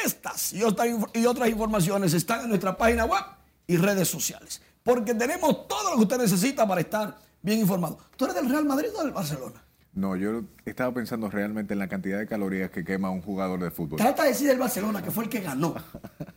Estas 0.06 0.54
y 0.54 0.64
otras, 0.64 0.88
y 1.14 1.26
otras 1.26 1.50
informaciones 1.50 2.14
están 2.14 2.44
en 2.44 2.50
nuestra 2.50 2.78
página 2.78 3.06
web 3.06 3.24
y 3.68 3.78
redes 3.78 4.08
sociales. 4.08 4.62
Porque 4.84 5.14
tenemos 5.14 5.68
todo 5.68 5.92
lo 5.92 5.98
que 5.98 6.04
usted 6.04 6.18
necesita 6.18 6.68
para 6.68 6.82
estar 6.82 7.18
bien 7.42 7.60
informado. 7.60 7.98
¿Tú 8.16 8.26
eres 8.26 8.36
del 8.36 8.50
Real 8.50 8.66
Madrid 8.66 8.90
o 8.96 9.04
del 9.04 9.12
Barcelona? 9.12 9.64
No, 10.00 10.16
yo 10.16 10.44
estaba 10.64 10.94
pensando 10.94 11.30
realmente 11.30 11.74
en 11.74 11.80
la 11.80 11.90
cantidad 11.90 12.18
de 12.18 12.26
calorías 12.26 12.72
que 12.72 12.86
quema 12.86 13.10
un 13.10 13.22
jugador 13.22 13.62
de 13.62 13.70
fútbol. 13.70 13.98
Trata 13.98 14.24
de 14.24 14.30
decir 14.30 14.48
del 14.48 14.58
Barcelona, 14.58 15.04
que 15.04 15.12
fue 15.12 15.26
el 15.26 15.30
que 15.30 15.42
ganó. 15.42 15.76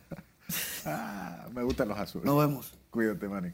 ah, 0.85 1.47
me 1.53 1.63
gustan 1.63 1.87
los 1.87 1.97
azules. 1.97 2.25
Nos 2.25 2.45
vemos. 2.45 2.77
Cuídate, 2.89 3.29
Manny. 3.29 3.53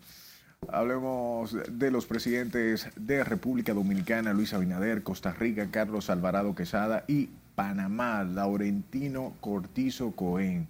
Hablemos 0.67 1.55
de 1.69 1.91
los 1.91 2.07
presidentes 2.07 2.89
de 2.95 3.23
República 3.23 3.75
Dominicana, 3.75 4.33
Luis 4.33 4.51
Abinader, 4.55 5.03
Costa 5.03 5.31
Rica, 5.31 5.69
Carlos 5.69 6.09
Alvarado 6.09 6.55
Quesada 6.55 7.05
y 7.07 7.29
Panamá, 7.53 8.23
Laurentino 8.23 9.35
Cortizo 9.41 10.13
Cohen 10.13 10.69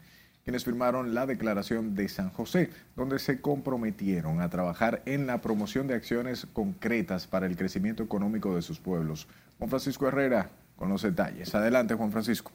quienes 0.50 0.66
firmaron 0.66 1.14
la 1.14 1.28
Declaración 1.28 1.94
de 1.94 2.10
San 2.10 2.32
José, 2.32 2.72
donde 2.96 3.20
se 3.20 3.40
comprometieron 3.40 4.42
a 4.42 4.50
trabajar 4.50 5.04
en 5.06 5.28
la 5.28 5.42
promoción 5.42 5.86
de 5.86 5.94
acciones 5.94 6.48
concretas 6.54 7.28
para 7.28 7.46
el 7.46 7.56
crecimiento 7.56 8.02
económico 8.02 8.56
de 8.56 8.64
sus 8.64 8.80
pueblos. 8.80 9.28
Juan 9.60 9.70
Francisco 9.70 10.08
Herrera 10.08 10.50
con 10.76 10.90
los 10.90 11.04
detalles. 11.04 11.54
Adelante, 11.54 11.94
Juan 11.94 12.12
Francisco. 12.12 12.52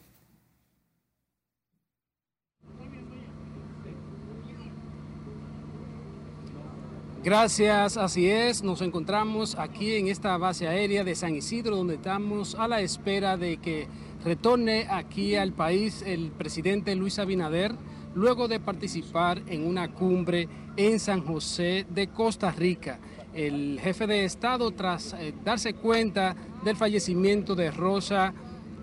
Gracias, 7.23 7.97
así 7.97 8.29
es. 8.29 8.65
Nos 8.65 8.83
encontramos 8.83 9.55
aquí 9.57 9.95
en 9.95 10.09
esta 10.09 10.37
base 10.37 10.67
aérea 10.67 11.05
de 11.05 11.15
San 11.15 11.37
Isidro, 11.37 11.77
donde 11.77 11.95
estamos 11.95 12.57
a 12.57 12.67
la 12.67 12.81
espera 12.81 13.37
de 13.37 13.59
que 13.59 13.87
retorne 14.25 14.87
aquí 14.91 15.37
al 15.37 15.53
país 15.53 16.03
el 16.05 16.31
presidente 16.31 16.95
Luis 16.95 17.19
Abinader 17.19 17.75
luego 18.15 18.49
de 18.49 18.59
participar 18.59 19.43
en 19.49 19.67
una 19.67 19.93
cumbre 19.93 20.49
en 20.77 20.99
San 20.99 21.25
José 21.25 21.87
de 21.91 22.09
Costa 22.09 22.51
Rica. 22.51 22.99
El 23.35 23.79
jefe 23.83 24.07
de 24.07 24.25
Estado, 24.25 24.71
tras 24.71 25.13
eh, 25.15 25.35
darse 25.45 25.75
cuenta 25.75 26.35
del 26.65 26.77
fallecimiento 26.77 27.55
de 27.55 27.71
Rosa 27.71 28.33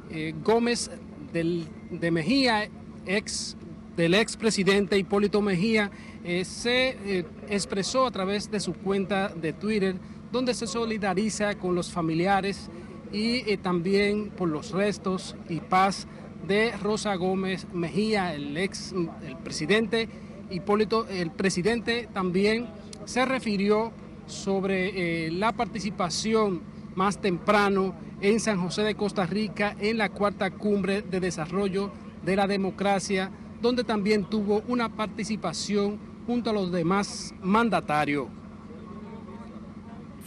eh, 0.10 0.36
Gómez 0.44 0.92
de 1.32 2.12
Mejía, 2.12 2.70
ex, 3.06 3.56
del 3.96 4.14
expresidente 4.16 4.98
Hipólito 4.98 5.42
Mejía, 5.42 5.90
eh, 6.26 6.44
se 6.44 7.26
expresó 7.50 8.06
a 8.06 8.12
través 8.12 8.52
de 8.52 8.60
su 8.60 8.74
cuenta 8.74 9.30
de 9.30 9.54
Twitter, 9.54 9.96
donde 10.32 10.54
se 10.54 10.68
solidariza 10.68 11.56
con 11.56 11.74
los 11.74 11.90
familiares 11.90 12.70
y 13.12 13.50
eh, 13.50 13.58
también 13.58 14.30
por 14.30 14.50
los 14.50 14.72
restos 14.72 15.36
y 15.50 15.60
paz 15.60 16.08
de 16.48 16.72
Rosa 16.78 17.16
Gómez 17.16 17.68
Mejía, 17.74 18.34
el 18.34 18.58
ex 18.58 18.94
el 18.94 19.38
presidente 19.44 20.10
Hipólito, 20.50 21.08
el 21.08 21.32
presidente 21.32 22.10
también 22.14 22.68
se 23.06 23.26
refirió 23.26 23.92
sobre 24.26 25.28
eh, 25.28 25.32
la 25.32 25.54
participación 25.54 26.62
más 26.96 27.20
temprano 27.20 27.96
en 28.22 28.40
San 28.40 28.62
José 28.62 28.84
de 28.84 28.96
Costa 28.96 29.26
Rica 29.26 29.76
en 29.80 29.98
la 29.98 30.10
cuarta 30.10 30.52
cumbre 30.52 31.02
de 31.02 31.20
desarrollo 31.20 31.92
de 32.26 32.36
la 32.36 32.48
democracia, 32.48 33.32
donde 33.62 33.84
también 33.84 34.26
tuvo 34.26 34.62
una 34.68 34.90
participación 34.90 36.00
junto 36.28 36.50
a 36.50 36.54
los 36.54 36.72
demás 36.72 37.34
mandatarios 37.42 38.28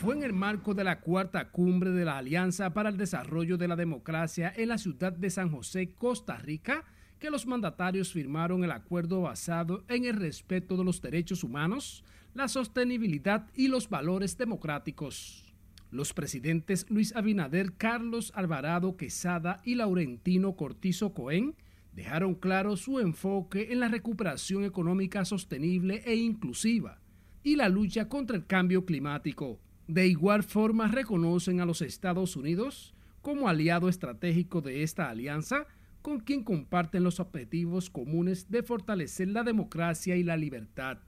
fue 0.05 0.17
en 0.17 0.23
el 0.23 0.35
marco 0.35 0.75
de 0.75 0.85
la 0.85 1.01
cuarta 1.01 1.49
cumbre 1.49 1.91
de 1.91 2.05
la 2.05 2.19
Alianza 2.19 2.75
para 2.75 2.91
el 2.91 2.99
Desarrollo 2.99 3.57
de 3.57 3.69
la 3.69 3.75
Democracia 3.75 4.53
en 4.55 4.69
la 4.69 4.77
ciudad 4.77 5.15
de 5.15 5.31
San 5.31 5.51
José, 5.51 5.95
Costa 5.95 6.37
Rica, 6.37 6.85
que 7.19 7.31
los 7.31 7.47
mandatarios 7.47 8.13
firmaron 8.13 8.65
el 8.65 8.73
acuerdo 8.73 9.23
basado 9.23 9.83
en 9.89 10.05
el 10.05 10.17
respeto 10.17 10.77
de 10.77 10.85
los 10.85 11.01
derechos 11.01 11.43
humanos, 11.43 12.05
la 12.35 12.49
sostenibilidad 12.49 13.49
y 13.55 13.69
los 13.69 13.89
valores 13.89 14.37
democráticos. 14.37 15.55
Los 15.91 16.13
presidentes 16.13 16.85
Luis 16.91 17.17
Abinader, 17.17 17.73
Carlos 17.73 18.31
Alvarado 18.35 18.99
Quesada 18.99 19.63
y 19.65 19.75
Laurentino 19.75 20.55
Cortizo 20.55 21.15
Cohen 21.15 21.57
dejaron 21.95 22.35
claro 22.35 22.77
su 22.77 23.01
enfoque 23.01 23.73
en 23.73 23.81
la 23.81 23.89
recuperación 23.89 24.65
económica 24.65 25.25
sostenible 25.25 26.03
e 26.05 26.15
inclusiva 26.15 27.01
y 27.43 27.57
la 27.57 27.71
lucha 27.71 28.07
contra 28.07 28.37
el 28.37 28.45
cambio 28.45 28.85
climático. 28.85 29.61
De 29.87 30.07
igual 30.07 30.43
forma 30.43 30.89
reconocen 30.89 31.61
a 31.61 31.67
los 31.67 31.83
Estados 31.83 32.37
Unidos 32.37 32.95
como 33.21 33.49
aliado 33.49 33.89
estratégico 33.89 34.61
de 34.61 34.83
esta 34.83 35.11
alianza, 35.11 35.67
con 36.03 36.21
quien 36.21 36.45
comparten 36.45 37.03
los 37.03 37.21
objetivos 37.21 37.89
comunes 37.89 38.51
de 38.51 38.63
fortalecer 38.63 39.29
la 39.29 39.43
democracia 39.43 40.17
y 40.17 40.23
la 40.23 40.37
libertad. 40.37 40.99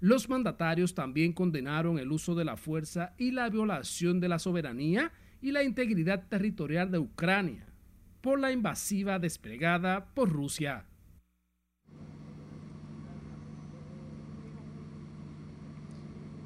Los 0.00 0.30
mandatarios 0.30 0.94
también 0.94 1.34
condenaron 1.34 1.98
el 1.98 2.10
uso 2.10 2.34
de 2.34 2.46
la 2.46 2.56
fuerza 2.56 3.14
y 3.18 3.32
la 3.32 3.50
violación 3.50 4.18
de 4.20 4.28
la 4.28 4.38
soberanía 4.38 5.12
y 5.42 5.52
la 5.52 5.62
integridad 5.62 6.26
territorial 6.28 6.90
de 6.90 6.98
Ucrania 6.98 7.66
por 8.20 8.38
la 8.38 8.52
invasiva 8.52 9.18
desplegada 9.18 10.06
por 10.14 10.30
Rusia. 10.30 10.86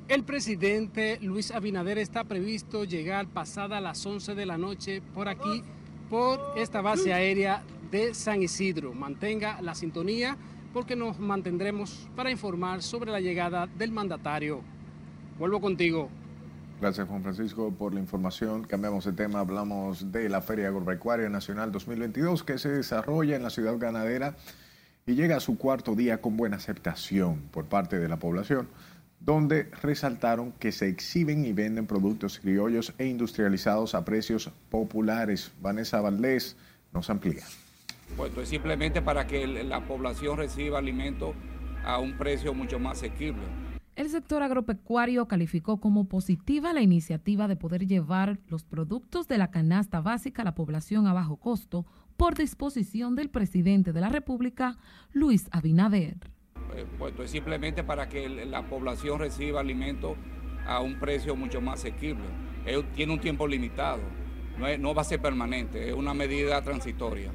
El 0.07 0.23
presidente 0.23 1.19
Luis 1.23 1.51
Abinader 1.51 1.97
está 1.97 2.25
previsto 2.25 2.85
llegar 2.85 3.27
pasada 3.27 3.81
las 3.81 4.05
11 4.05 4.35
de 4.35 4.45
la 4.45 4.59
noche 4.59 5.01
por 5.15 5.29
aquí, 5.29 5.63
por 6.11 6.39
esta 6.59 6.83
base 6.83 7.15
aérea 7.15 7.63
de 7.91 8.13
San 8.13 8.43
Isidro. 8.43 8.93
Mantenga 8.93 9.63
la 9.63 9.75
sintonía 9.75 10.37
porque 10.75 10.95
nos 10.95 11.19
mantendremos 11.19 12.07
para 12.15 12.31
informar 12.31 12.83
sobre 12.83 13.13
la 13.13 13.21
llegada 13.21 13.67
del 13.67 13.93
mandatario. 13.93 14.61
Vuelvo 15.39 15.59
contigo. 15.63 16.11
Gracias 16.83 17.09
Juan 17.09 17.23
Francisco 17.23 17.73
por 17.73 17.95
la 17.95 18.01
información. 18.01 18.65
Cambiamos 18.65 19.07
de 19.07 19.13
tema, 19.13 19.41
hablamos 19.41 20.13
de 20.13 20.29
la 20.29 20.43
Feria 20.43 20.69
Agropecuaria 20.69 21.31
Nacional 21.31 21.73
2022 21.73 22.43
que 22.43 22.59
se 22.59 22.69
desarrolla 22.69 23.37
en 23.37 23.43
la 23.43 23.49
ciudad 23.49 23.79
ganadera 23.79 24.37
y 25.07 25.15
llega 25.15 25.37
a 25.37 25.41
su 25.41 25.57
cuarto 25.57 25.95
día 25.95 26.21
con 26.21 26.37
buena 26.37 26.57
aceptación 26.57 27.41
por 27.53 27.67
parte 27.67 27.99
de 27.99 28.09
la 28.09 28.19
población, 28.19 28.69
donde 29.25 29.71
resaltaron 29.83 30.53
que 30.53 30.71
se 30.73 30.89
exhiben 30.89 31.45
y 31.45 31.53
venden 31.53 31.87
productos 31.87 32.39
criollos 32.39 32.93
e 32.99 33.07
industrializados 33.07 33.95
a 33.95 34.05
precios 34.05 34.51
populares. 34.71 35.53
Vanessa 35.61 36.01
Valdés 36.01 36.57
nos 36.93 37.09
amplía. 37.09 37.45
Pues 38.17 38.37
es 38.37 38.49
simplemente 38.49 39.01
para 39.01 39.27
que 39.27 39.47
la 39.47 39.87
población 39.87 40.37
reciba 40.37 40.79
alimentos 40.79 41.35
a 41.85 41.99
un 41.99 42.17
precio 42.19 42.55
mucho 42.55 42.79
más 42.79 42.99
asequible. 42.99 43.43
El 43.97 44.11
sector 44.11 44.43
agropecuario 44.43 45.29
calificó 45.29 45.81
como 45.81 46.09
positiva 46.09 46.73
la 46.73 46.83
iniciativa 46.83 47.47
de 47.47 47.57
poder 47.57 47.87
llevar 47.87 48.41
los 48.49 48.65
productos 48.65 49.29
de 49.29 49.39
la 49.39 49.53
canasta 49.53 50.01
básica 50.01 50.43
a 50.43 50.45
la 50.45 50.55
población 50.55 51.07
a 51.07 51.13
bajo 51.13 51.37
costo 51.37 51.87
por 52.17 52.35
disposición 52.35 53.15
del 53.15 53.31
presidente 53.31 53.93
de 53.93 54.01
la 54.01 54.09
República, 54.09 54.77
Luis 55.13 55.49
Abinader. 55.53 56.34
Eh, 56.75 56.87
pues 56.99 57.15
es 57.19 57.31
simplemente 57.31 57.85
para 57.85 58.09
que 58.09 58.29
la 58.29 58.63
población 58.63 59.19
reciba 59.19 59.61
alimentos 59.61 60.17
a 60.67 60.81
un 60.81 60.99
precio 60.99 61.37
mucho 61.37 61.61
más 61.61 61.81
asequible. 61.81 62.25
tiene 62.95 63.13
un 63.13 63.21
tiempo 63.21 63.47
limitado, 63.47 64.03
no, 64.59 64.79
no 64.79 64.95
va 64.95 65.03
a 65.03 65.05
ser 65.05 65.21
permanente, 65.21 65.89
es 65.89 65.95
una 65.95 66.15
medida 66.15 66.61
transitoria. 66.63 67.31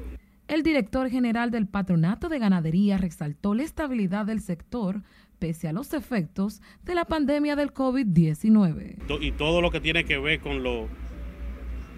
El 0.48 0.64
director 0.64 1.08
general 1.08 1.52
del 1.52 1.68
Patronato 1.68 2.28
de 2.28 2.40
Ganadería 2.40 2.98
resaltó 2.98 3.54
la 3.54 3.62
estabilidad 3.62 4.26
del 4.26 4.40
sector 4.40 5.02
pese 5.38 5.68
a 5.68 5.72
los 5.72 5.94
efectos 5.94 6.60
de 6.84 6.94
la 6.94 7.04
pandemia 7.04 7.56
del 7.56 7.72
COVID-19. 7.72 8.96
Y 9.20 9.32
todo 9.32 9.60
lo 9.60 9.70
que 9.70 9.80
tiene 9.80 10.04
que 10.04 10.18
ver 10.18 10.40
con 10.40 10.62
los 10.62 10.88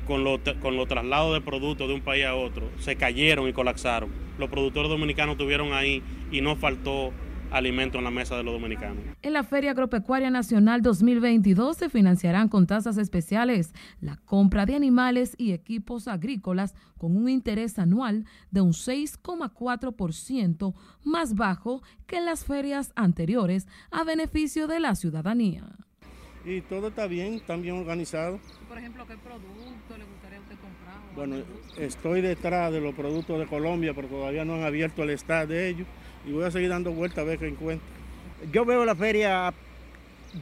con 0.07 0.25
los 0.25 0.41
con 0.61 0.77
los 0.77 0.89
traslados 0.89 1.35
de 1.35 1.41
productos 1.41 1.89
de 1.89 1.95
un 1.95 2.01
país 2.01 2.25
a 2.25 2.35
otro, 2.35 2.71
se 2.79 2.97
cayeron 2.97 3.49
y 3.49 3.53
colapsaron. 3.53 4.11
Los 4.39 4.49
productores 4.49 4.91
dominicanos 4.91 5.33
estuvieron 5.33 5.73
ahí 5.73 6.03
y 6.33 6.41
no 6.41 6.57
faltó 6.57 7.13
alimento 7.53 7.99
en 7.99 8.05
la 8.05 8.11
mesa 8.11 8.37
de 8.37 8.43
los 8.43 8.55
dominicanos. 8.55 9.05
En 9.21 9.35
la 9.35 9.45
Feria 9.45 9.73
Agropecuaria 9.73 10.31
Nacional 10.31 10.81
2022 10.81 11.77
se 11.77 11.91
financiarán 11.91 12.49
con 12.49 12.67
tasas 12.67 12.97
especiales 12.97 13.75
la 14.01 14.17
compra 14.17 14.65
de 14.65 14.75
animales 14.75 15.35
y 15.37 15.53
equipos 15.53 16.09
agrícolas 16.09 16.75
con 16.97 17.15
un 17.15 17.29
interés 17.29 17.79
anual 17.79 18.25
de 18.51 18.63
un 18.63 18.73
6,4% 18.73 20.75
más 21.05 21.35
bajo 21.35 21.83
que 22.07 22.17
en 22.17 22.25
las 22.25 22.47
ferias 22.47 22.93
anteriores 22.97 23.69
a 23.91 24.05
beneficio 24.05 24.67
de 24.67 24.81
la 24.81 24.95
ciudadanía. 24.95 25.67
Y 26.45 26.61
todo 26.63 26.89
está 26.89 27.07
bien, 27.07 27.35
está 27.35 27.55
bien 27.57 27.77
organizado. 27.77 28.41
Por 28.69 28.79
ejemplo, 28.79 29.07
¿qué 29.07 29.17
producto 29.17 29.97
le 29.97 30.05
gustaría 30.05 30.39
a 30.39 30.41
usted 30.41 30.57
comprar? 30.57 30.97
Bueno, 31.15 31.37
estoy 31.77 32.21
detrás 32.21 32.73
de 32.73 32.81
los 32.81 32.95
productos 32.95 33.39
de 33.39 33.47
Colombia, 33.47 33.93
pero 33.95 34.09
todavía 34.09 34.45
no 34.45 34.55
han 34.55 34.63
abierto 34.63 35.05
el 35.05 35.11
stand 35.11 35.51
de 35.51 35.69
ellos 35.69 35.87
y 36.27 36.33
voy 36.33 36.45
a 36.45 36.51
seguir 36.51 36.69
dando 36.69 36.93
vueltas 36.93 37.19
a 37.19 37.25
ver 37.25 37.39
qué 37.39 37.49
encuentro. 37.49 37.87
Yo 38.53 38.65
veo 38.65 38.85
la 38.85 38.95
feria 38.95 39.53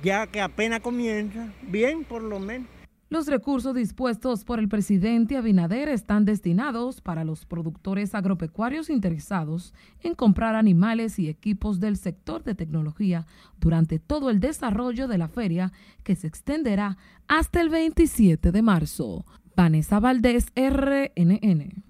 ya 0.03 0.27
que 0.27 0.41
apenas 0.41 0.81
comienza, 0.81 1.53
bien 1.63 2.05
por 2.05 2.23
lo 2.23 2.39
menos. 2.39 2.69
Los 3.09 3.27
recursos 3.27 3.75
dispuestos 3.75 4.45
por 4.45 4.61
el 4.61 4.69
presidente 4.69 5.37
Abinader 5.37 5.89
están 5.89 6.25
destinados 6.25 7.01
para 7.01 7.25
los 7.25 7.45
productores 7.45 8.15
agropecuarios 8.15 8.89
interesados 8.89 9.75
en 10.01 10.15
comprar 10.15 10.55
animales 10.55 11.19
y 11.19 11.29
equipos 11.29 11.81
del 11.81 11.97
sector 11.97 12.45
de 12.45 12.55
tecnología 12.55 13.27
durante 13.59 13.99
todo 13.99 14.31
el 14.31 14.39
desarrollo 14.39 15.09
de 15.09 15.19
la 15.19 15.27
feria 15.27 15.73
que 16.05 16.15
se 16.15 16.29
extenderá 16.29 16.99
hasta 17.27 17.61
el 17.61 17.69
27 17.69 18.53
de 18.53 18.63
marzo. 18.63 19.25
Vanessa 19.57 19.99
Valdés, 19.99 20.47
RNN. 20.55 21.90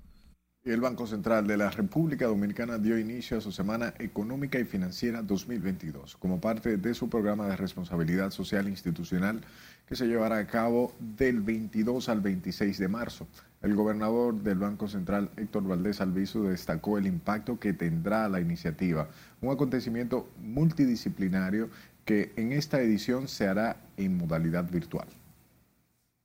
El 0.62 0.82
Banco 0.82 1.06
Central 1.06 1.46
de 1.46 1.56
la 1.56 1.70
República 1.70 2.26
Dominicana 2.26 2.76
dio 2.76 2.98
inicio 2.98 3.38
a 3.38 3.40
su 3.40 3.50
Semana 3.50 3.94
Económica 3.98 4.58
y 4.58 4.64
Financiera 4.64 5.22
2022 5.22 6.18
como 6.18 6.38
parte 6.38 6.76
de 6.76 6.92
su 6.92 7.08
programa 7.08 7.48
de 7.48 7.56
responsabilidad 7.56 8.30
social 8.30 8.68
institucional 8.68 9.40
que 9.86 9.96
se 9.96 10.06
llevará 10.06 10.36
a 10.36 10.46
cabo 10.46 10.92
del 10.98 11.40
22 11.40 12.10
al 12.10 12.20
26 12.20 12.76
de 12.76 12.88
marzo. 12.88 13.26
El 13.62 13.74
gobernador 13.74 14.34
del 14.34 14.58
Banco 14.58 14.86
Central, 14.86 15.30
Héctor 15.38 15.66
Valdés 15.66 16.02
Alviso, 16.02 16.42
destacó 16.42 16.98
el 16.98 17.06
impacto 17.06 17.58
que 17.58 17.72
tendrá 17.72 18.28
la 18.28 18.42
iniciativa, 18.42 19.08
un 19.40 19.50
acontecimiento 19.50 20.28
multidisciplinario 20.42 21.70
que 22.04 22.32
en 22.36 22.52
esta 22.52 22.82
edición 22.82 23.28
se 23.28 23.48
hará 23.48 23.78
en 23.96 24.18
modalidad 24.18 24.70
virtual. 24.70 25.08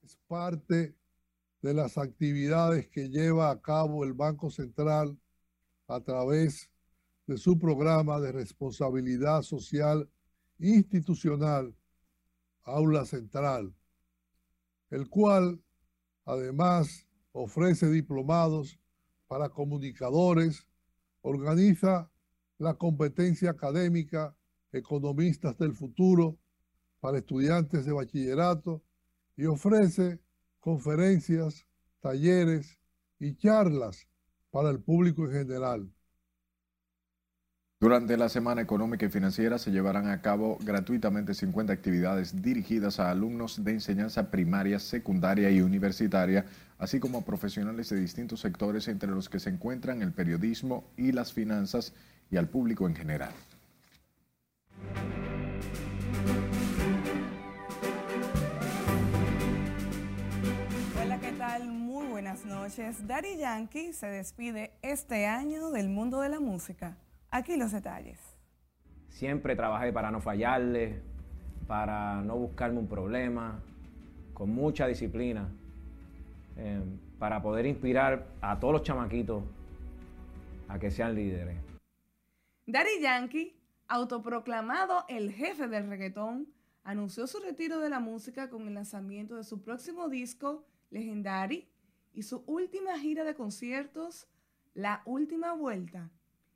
Es 0.04 0.18
parte 0.28 0.94
de 1.66 1.74
las 1.74 1.98
actividades 1.98 2.88
que 2.90 3.10
lleva 3.10 3.50
a 3.50 3.60
cabo 3.60 4.04
el 4.04 4.14
Banco 4.14 4.52
Central 4.52 5.18
a 5.88 6.00
través 6.00 6.70
de 7.26 7.38
su 7.40 7.58
programa 7.58 8.20
de 8.20 8.32
responsabilidad 8.32 9.42
social 9.42 10.08
institucional, 10.60 11.76
Aula 12.62 13.04
Central, 13.06 13.74
el 14.92 15.10
cual 15.10 15.60
además 16.26 17.08
ofrece 17.32 17.90
diplomados 17.90 18.80
para 19.26 19.50
comunicadores, 19.50 20.68
organiza 21.22 22.12
la 22.60 22.76
competencia 22.76 23.50
académica 23.50 24.38
Economistas 24.72 25.58
del 25.58 25.74
Futuro 25.74 26.38
para 27.00 27.18
estudiantes 27.18 27.88
de 27.88 27.92
bachillerato 27.92 28.84
y 29.36 29.46
ofrece 29.46 30.20
conferencias, 30.66 31.68
talleres 32.02 32.80
y 33.20 33.36
charlas 33.36 34.08
para 34.50 34.72
el 34.72 34.80
público 34.80 35.26
en 35.26 35.32
general. 35.32 35.94
Durante 37.80 38.18
la 38.18 38.30
Semana 38.30 38.62
Económica 38.62 39.06
y 39.06 39.10
Financiera 39.10 39.60
se 39.60 39.70
llevarán 39.70 40.08
a 40.08 40.24
cabo 40.24 40.58
gratuitamente 40.64 41.36
50 41.36 41.72
actividades 41.72 42.42
dirigidas 42.42 43.00
a 43.00 43.12
alumnos 43.12 43.64
de 43.64 43.74
enseñanza 43.74 44.32
primaria, 44.32 44.80
secundaria 44.80 45.52
y 45.52 45.62
universitaria, 45.62 46.48
así 46.80 47.00
como 47.00 47.20
a 47.20 47.26
profesionales 47.26 47.90
de 47.90 48.00
distintos 48.00 48.40
sectores 48.40 48.88
entre 48.88 49.12
los 49.12 49.30
que 49.30 49.40
se 49.40 49.52
encuentran 49.52 50.02
el 50.02 50.14
periodismo 50.14 50.84
y 50.98 51.12
las 51.12 51.32
finanzas 51.32 51.94
y 52.32 52.38
al 52.38 52.50
público 52.50 52.88
en 52.88 52.96
general. 52.96 53.34
Buenas 62.26 62.46
noches. 62.46 63.08
Daddy 63.08 63.38
Yankee 63.38 63.94
se 63.94 64.08
despide 64.08 64.72
este 64.82 65.28
año 65.28 65.70
del 65.70 65.90
mundo 65.90 66.22
de 66.22 66.30
la 66.30 66.40
música. 66.40 66.98
Aquí 67.30 67.56
los 67.56 67.72
detalles. 67.72 68.20
Siempre 69.10 69.56
trabajé 69.56 69.94
para 69.94 70.10
no 70.10 70.20
fallarle, 70.20 71.04
para 71.68 72.22
no 72.22 72.36
buscarme 72.36 72.80
un 72.80 72.88
problema, 72.88 73.62
con 74.34 74.50
mucha 74.50 74.88
disciplina, 74.88 75.48
eh, 76.58 76.82
para 77.20 77.44
poder 77.44 77.68
inspirar 77.68 78.26
a 78.42 78.60
todos 78.60 78.74
los 78.74 78.82
chamaquitos 78.82 79.44
a 80.68 80.80
que 80.80 80.90
sean 80.90 81.14
líderes. 81.14 81.58
Daddy 82.66 83.02
Yankee, 83.02 83.56
autoproclamado 83.88 85.06
el 85.10 85.32
jefe 85.32 85.68
del 85.68 85.88
reggaetón, 85.88 86.48
anunció 86.84 87.28
su 87.28 87.40
retiro 87.40 87.80
de 87.82 87.90
la 87.90 88.00
música 88.00 88.50
con 88.50 88.68
el 88.68 88.74
lanzamiento 88.74 89.36
de 89.36 89.44
su 89.44 89.62
próximo 89.62 90.10
disco, 90.10 90.66
Legendary, 90.90 91.68
y 92.16 92.24
su 92.24 92.44
última 92.48 92.98
gira 92.98 93.24
de 93.24 93.36
conciertos, 93.36 94.28
La 94.74 95.02
Última 95.06 95.54
Vuelta. 95.54 96.10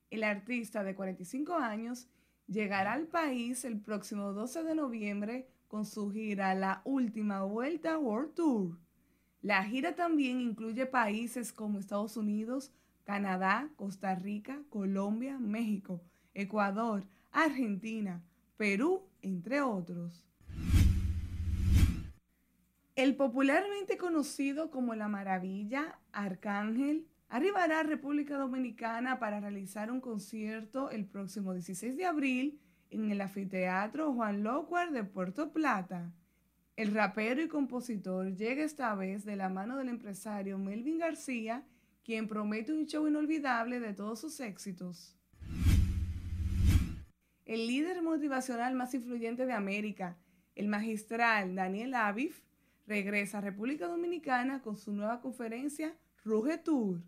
El 0.10 0.24
artista 0.24 0.84
de 0.84 0.95
45 0.95 1.53
años 1.53 2.07
llegará 2.47 2.93
al 2.93 3.07
país 3.07 3.66
el 3.66 3.80
próximo 3.80 4.32
12 4.34 4.64
de 4.64 4.74
noviembre 4.74 5.47
con 5.68 5.86
su 5.86 6.12
gira 6.12 6.55
La 6.55 6.82
Última 6.86 7.43
Vuelta 7.43 7.97
World 7.99 8.34
Tour. 8.34 8.80
La 9.41 9.64
gira 9.64 9.95
también 9.95 10.39
incluye 10.39 10.86
países 10.86 11.51
como 11.51 11.78
Estados 11.78 12.16
Unidos, 12.18 12.72
Canadá, 13.03 13.70
Costa 13.76 14.16
Rica, 14.16 14.62
Colombia, 14.70 15.38
México, 15.39 16.01
Ecuador, 16.34 17.05
Argentina, 17.32 18.24
Perú, 18.55 19.03
entre 19.22 19.62
otros. 19.62 20.28
El 23.00 23.16
popularmente 23.16 23.95
conocido 23.95 24.70
como 24.72 24.93
La 24.93 25.08
Maravilla, 25.08 25.97
Arcángel, 26.12 27.08
arribará 27.30 27.80
a 27.80 27.84
República 27.84 28.38
Dominicana 28.38 29.20
para 29.20 29.39
realizar 29.39 29.89
un 29.89 30.02
concierto 30.02 30.89
el 30.89 31.06
próximo 31.06 31.54
16 31.54 31.95
de 31.95 32.06
abril 32.06 32.60
en 32.89 33.10
el 33.10 33.22
anfiteatro 33.22 34.14
Juan 34.14 34.43
Locuar 34.43 34.91
de 34.91 35.06
Puerto 35.06 35.54
Plata. 35.54 36.12
El 36.76 36.93
rapero 36.93 37.41
y 37.41 37.47
compositor 37.47 38.36
llega 38.36 38.66
esta 38.66 38.93
vez 38.95 39.24
de 39.24 39.38
la 39.38 39.47
mano 39.47 39.78
del 39.78 39.88
empresario 39.88 40.58
Melvin 40.58 41.00
García, 41.00 41.64
quien 42.04 42.28
promete 42.28 42.74
un 42.74 42.86
show 42.86 43.08
inolvidable 43.08 43.80
de 43.80 43.93
todos 43.93 44.20
sus 44.20 44.41
éxitos. 44.41 45.16
El 47.45 47.66
líder 47.66 48.02
motivacional 48.02 48.76
más 48.76 48.93
influyente 48.93 49.45
de 49.45 49.54
América, 49.54 50.18
el 50.54 50.68
magistral 50.68 51.56
Daniel 51.56 51.93
Aviv, 51.93 52.43
regresa 52.90 53.38
a 53.38 53.42
República 53.42 53.88
Dominicana 53.88 54.64
con 54.64 54.76
su 54.76 54.92
nueva 54.92 55.22
conferencia 55.22 55.96
Ruge 56.26 56.58
Tour, 56.58 57.04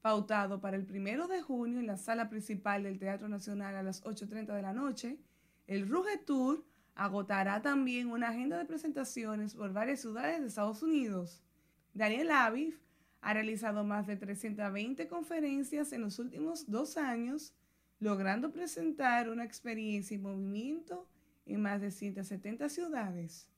pautado 0.00 0.60
para 0.60 0.76
el 0.76 0.86
primero 0.86 1.26
de 1.26 1.42
junio 1.42 1.80
en 1.80 1.88
la 1.88 1.96
sala 1.96 2.30
principal 2.30 2.84
del 2.84 3.00
Teatro 3.00 3.28
Nacional 3.28 3.74
a 3.74 3.82
las 3.82 4.04
8.30 4.04 4.54
de 4.54 4.62
la 4.62 4.72
noche. 4.72 5.18
El 5.66 5.88
Ruge 5.88 6.16
Tour 6.18 6.64
agotará 6.94 7.60
también 7.60 8.08
una 8.12 8.28
agenda 8.28 8.56
de 8.56 8.66
presentaciones 8.66 9.56
por 9.56 9.72
varias 9.72 10.00
ciudades 10.00 10.40
de 10.40 10.46
Estados 10.46 10.84
Unidos. 10.84 11.42
Daniel 11.92 12.30
Aviv 12.30 12.78
ha 13.20 13.34
realizado 13.34 13.82
más 13.82 14.06
de 14.06 14.16
320 14.16 15.08
conferencias 15.08 15.92
en 15.92 16.02
los 16.02 16.20
últimos 16.20 16.70
dos 16.70 16.96
años, 16.96 17.52
logrando 17.98 18.52
presentar 18.52 19.28
una 19.28 19.42
experiencia 19.42 20.14
y 20.14 20.18
movimiento 20.18 21.08
en 21.46 21.62
más 21.62 21.80
de 21.80 21.90
170 21.90 22.68
ciudades. 22.68 23.50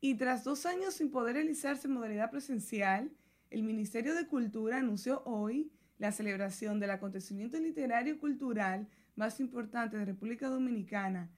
Y 0.00 0.14
tras 0.14 0.44
dos 0.44 0.64
años 0.64 0.94
sin 0.94 1.10
poder 1.10 1.34
realizarse 1.34 1.88
en 1.88 1.94
modalidad 1.94 2.30
presencial, 2.30 3.10
el 3.50 3.64
Ministerio 3.64 4.14
de 4.14 4.28
Cultura 4.28 4.78
anunció 4.78 5.22
hoy 5.24 5.72
la 5.98 6.12
celebración 6.12 6.78
del 6.78 6.90
acontecimiento 6.90 7.58
literario 7.58 8.14
y 8.14 8.18
cultural 8.18 8.86
más 9.16 9.40
importante 9.40 9.96
de 9.96 10.04
República 10.04 10.48
Dominicana, 10.48 11.28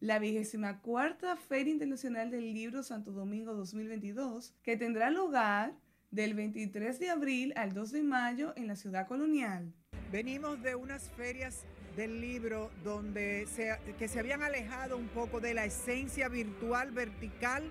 la 0.00 0.18
vigésima 0.18 0.80
cuarta 0.80 1.36
Feria 1.36 1.72
Internacional 1.72 2.32
del 2.32 2.52
Libro 2.52 2.82
Santo 2.82 3.12
Domingo 3.12 3.54
2022, 3.54 4.52
que 4.64 4.76
tendrá 4.76 5.10
lugar 5.10 5.72
del 6.10 6.34
23 6.34 6.98
de 6.98 7.10
abril 7.10 7.52
al 7.54 7.72
2 7.72 7.92
de 7.92 8.02
mayo 8.02 8.52
en 8.56 8.66
la 8.66 8.74
ciudad 8.74 9.06
colonial. 9.06 9.72
Venimos 10.10 10.60
de 10.60 10.74
unas 10.74 11.08
ferias 11.10 11.64
del 11.94 12.20
libro 12.20 12.72
donde 12.82 13.46
se, 13.46 13.78
que 13.96 14.08
se 14.08 14.18
habían 14.18 14.42
alejado 14.42 14.96
un 14.96 15.08
poco 15.08 15.38
de 15.38 15.54
la 15.54 15.64
esencia 15.64 16.28
virtual, 16.28 16.90
vertical 16.90 17.70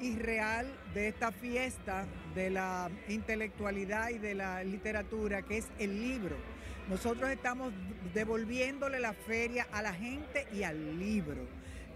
y 0.00 0.16
real 0.16 0.66
de 0.94 1.08
esta 1.08 1.32
fiesta 1.32 2.06
de 2.34 2.50
la 2.50 2.90
intelectualidad 3.08 4.10
y 4.10 4.18
de 4.18 4.34
la 4.34 4.62
literatura, 4.64 5.42
que 5.42 5.58
es 5.58 5.68
el 5.78 6.00
libro. 6.00 6.36
Nosotros 6.88 7.30
estamos 7.30 7.72
devolviéndole 8.14 9.00
la 9.00 9.12
feria 9.12 9.66
a 9.72 9.82
la 9.82 9.92
gente 9.92 10.46
y 10.54 10.62
al 10.62 10.98
libro. 10.98 11.46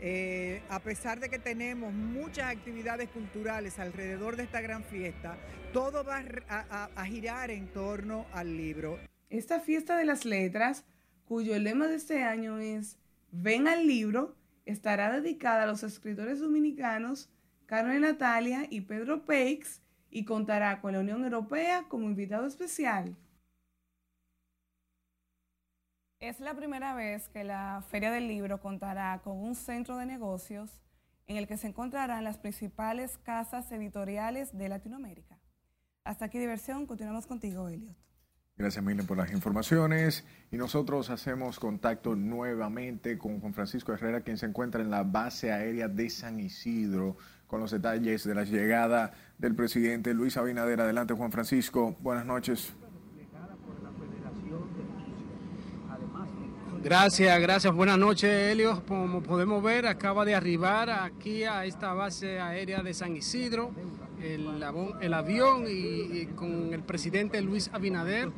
Eh, 0.00 0.62
a 0.68 0.80
pesar 0.80 1.20
de 1.20 1.28
que 1.28 1.38
tenemos 1.38 1.92
muchas 1.92 2.46
actividades 2.46 3.08
culturales 3.08 3.78
alrededor 3.78 4.36
de 4.36 4.42
esta 4.42 4.60
gran 4.60 4.84
fiesta, 4.84 5.36
todo 5.72 6.04
va 6.04 6.24
a, 6.48 6.90
a 6.94 7.06
girar 7.06 7.50
en 7.50 7.68
torno 7.68 8.26
al 8.32 8.56
libro. 8.56 8.98
Esta 9.30 9.60
fiesta 9.60 9.96
de 9.96 10.04
las 10.04 10.24
letras, 10.24 10.84
cuyo 11.24 11.58
lema 11.58 11.86
de 11.86 11.94
este 11.94 12.24
año 12.24 12.58
es 12.58 12.98
Ven 13.30 13.66
al 13.66 13.86
libro, 13.86 14.36
estará 14.66 15.10
dedicada 15.10 15.62
a 15.62 15.66
los 15.66 15.82
escritores 15.82 16.40
dominicanos 16.40 17.30
Carmen 17.72 18.02
Natalia 18.02 18.66
y 18.68 18.82
Pedro 18.82 19.24
Peix 19.24 19.80
y 20.10 20.26
contará 20.26 20.82
con 20.82 20.92
la 20.92 21.00
Unión 21.00 21.24
Europea 21.24 21.86
como 21.88 22.04
invitado 22.04 22.46
especial. 22.46 23.16
Es 26.20 26.38
la 26.38 26.52
primera 26.52 26.94
vez 26.94 27.30
que 27.30 27.44
la 27.44 27.82
Feria 27.88 28.10
del 28.10 28.28
Libro 28.28 28.60
contará 28.60 29.22
con 29.24 29.38
un 29.38 29.54
centro 29.54 29.96
de 29.96 30.04
negocios 30.04 30.82
en 31.26 31.38
el 31.38 31.46
que 31.46 31.56
se 31.56 31.68
encontrarán 31.68 32.24
las 32.24 32.36
principales 32.36 33.16
casas 33.16 33.72
editoriales 33.72 34.54
de 34.54 34.68
Latinoamérica. 34.68 35.38
Hasta 36.04 36.26
aquí 36.26 36.38
diversión, 36.38 36.84
continuamos 36.84 37.26
contigo, 37.26 37.70
Elliot. 37.70 37.96
Gracias, 38.54 38.84
Miriam, 38.84 39.06
por 39.06 39.16
las 39.16 39.32
informaciones. 39.32 40.24
Y 40.50 40.56
nosotros 40.56 41.08
hacemos 41.08 41.58
contacto 41.58 42.14
nuevamente 42.14 43.16
con 43.16 43.40
Juan 43.40 43.54
Francisco 43.54 43.94
Herrera, 43.94 44.20
quien 44.20 44.36
se 44.36 44.46
encuentra 44.46 44.82
en 44.82 44.90
la 44.90 45.04
base 45.04 45.50
aérea 45.50 45.88
de 45.88 46.10
San 46.10 46.38
Isidro, 46.38 47.16
con 47.52 47.60
los 47.60 47.70
detalles 47.70 48.24
de 48.24 48.34
la 48.34 48.44
llegada 48.44 49.12
del 49.36 49.54
presidente 49.54 50.14
Luis 50.14 50.38
Abinader. 50.38 50.80
Adelante, 50.80 51.12
Juan 51.12 51.30
Francisco. 51.30 51.94
Buenas 52.00 52.24
noches. 52.24 52.72
Gracias, 56.82 57.40
gracias. 57.42 57.74
Buenas 57.74 57.98
noches, 57.98 58.30
Helio. 58.30 58.82
Como 58.88 59.22
podemos 59.22 59.62
ver, 59.62 59.86
acaba 59.86 60.24
de 60.24 60.34
arribar 60.34 60.88
aquí 60.88 61.44
a 61.44 61.66
esta 61.66 61.92
base 61.92 62.40
aérea 62.40 62.82
de 62.82 62.94
San 62.94 63.14
Isidro 63.14 63.70
el, 64.22 65.14
avión 65.14 65.64
y, 65.68 66.26
con 66.34 66.72
el 66.72 66.82
presidente 66.82 67.40
Luis 67.42 67.70
Abinader, 67.72 68.30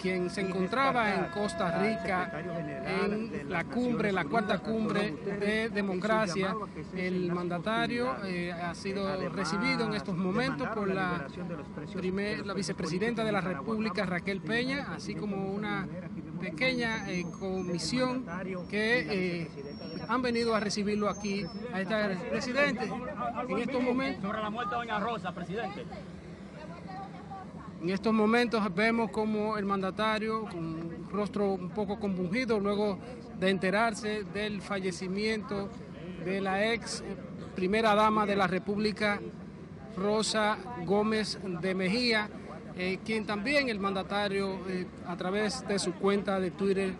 quien 0.00 0.30
se 0.30 0.40
encontraba 0.40 1.14
en 1.14 1.24
Costa 1.26 1.78
Rica 1.78 2.32
en 3.02 3.50
la 3.50 3.64
cumbre, 3.64 4.12
la 4.12 4.24
cuarta 4.24 4.58
cumbre 4.58 5.14
de 5.38 5.68
democracia. 5.68 6.54
El 6.94 7.30
mandatario 7.32 8.24
eh, 8.24 8.52
ha 8.52 8.74
sido 8.74 9.28
recibido 9.30 9.86
en 9.86 9.94
estos 9.94 10.16
momentos 10.16 10.68
por 10.68 10.88
la, 10.88 11.26
primer, 11.94 12.46
la 12.46 12.54
vicepresidenta 12.54 13.24
de 13.24 13.32
la 13.32 13.40
República, 13.40 14.06
Raquel 14.06 14.40
Peña, 14.40 14.88
así 14.94 15.14
como 15.14 15.52
una 15.52 15.86
pequeña 16.40 17.10
eh, 17.10 17.24
comisión 17.38 18.24
que 18.68 19.42
eh, 19.42 19.50
han 20.08 20.22
venido 20.22 20.54
a 20.54 20.60
recibirlo 20.60 21.08
aquí 21.08 21.44
a 21.72 21.80
esta 21.80 22.10
presidente 22.30 22.88
en 23.48 23.58
estos 23.58 23.82
momentos 23.82 24.30
presidente. 25.32 25.84
En 27.82 27.90
estos 27.90 28.12
momentos 28.12 28.74
vemos 28.74 29.10
como 29.10 29.58
el 29.58 29.64
mandatario 29.64 30.46
con 30.46 30.58
un 30.58 31.08
rostro 31.10 31.52
un 31.52 31.70
poco 31.70 32.00
compungido 32.00 32.58
luego 32.58 32.98
de 33.38 33.50
enterarse 33.50 34.24
del 34.24 34.62
fallecimiento 34.62 35.68
de 36.24 36.40
la 36.40 36.72
ex 36.72 37.04
primera 37.54 37.94
dama 37.94 38.26
de 38.26 38.34
la 38.34 38.46
República 38.46 39.20
Rosa 39.96 40.58
Gómez 40.84 41.38
de 41.42 41.74
Mejía 41.74 42.28
eh, 42.78 42.98
quien 43.04 43.24
también 43.24 43.70
el 43.70 43.78
mandatario 43.78 44.58
eh, 44.68 44.86
a 45.06 45.16
través 45.16 45.66
de 45.66 45.78
su 45.78 45.94
cuenta 45.94 46.38
de 46.38 46.50
Twitter 46.50 46.92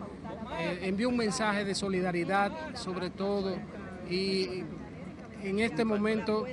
eh, 0.57 0.79
envió 0.81 1.09
un 1.09 1.17
mensaje 1.17 1.63
de 1.65 1.75
solidaridad 1.75 2.51
sobre 2.75 3.11
todo 3.11 3.55
y 4.09 4.63
en 5.43 5.59
este 5.59 5.85
momento 5.85 6.47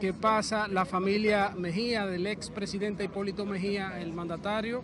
que 0.00 0.12
pasa 0.14 0.68
la 0.68 0.84
familia 0.84 1.54
Mejía 1.56 2.06
del 2.06 2.26
ex 2.26 2.50
presidente 2.50 3.04
Hipólito 3.04 3.44
Mejía, 3.44 4.00
el 4.00 4.12
mandatario, 4.12 4.82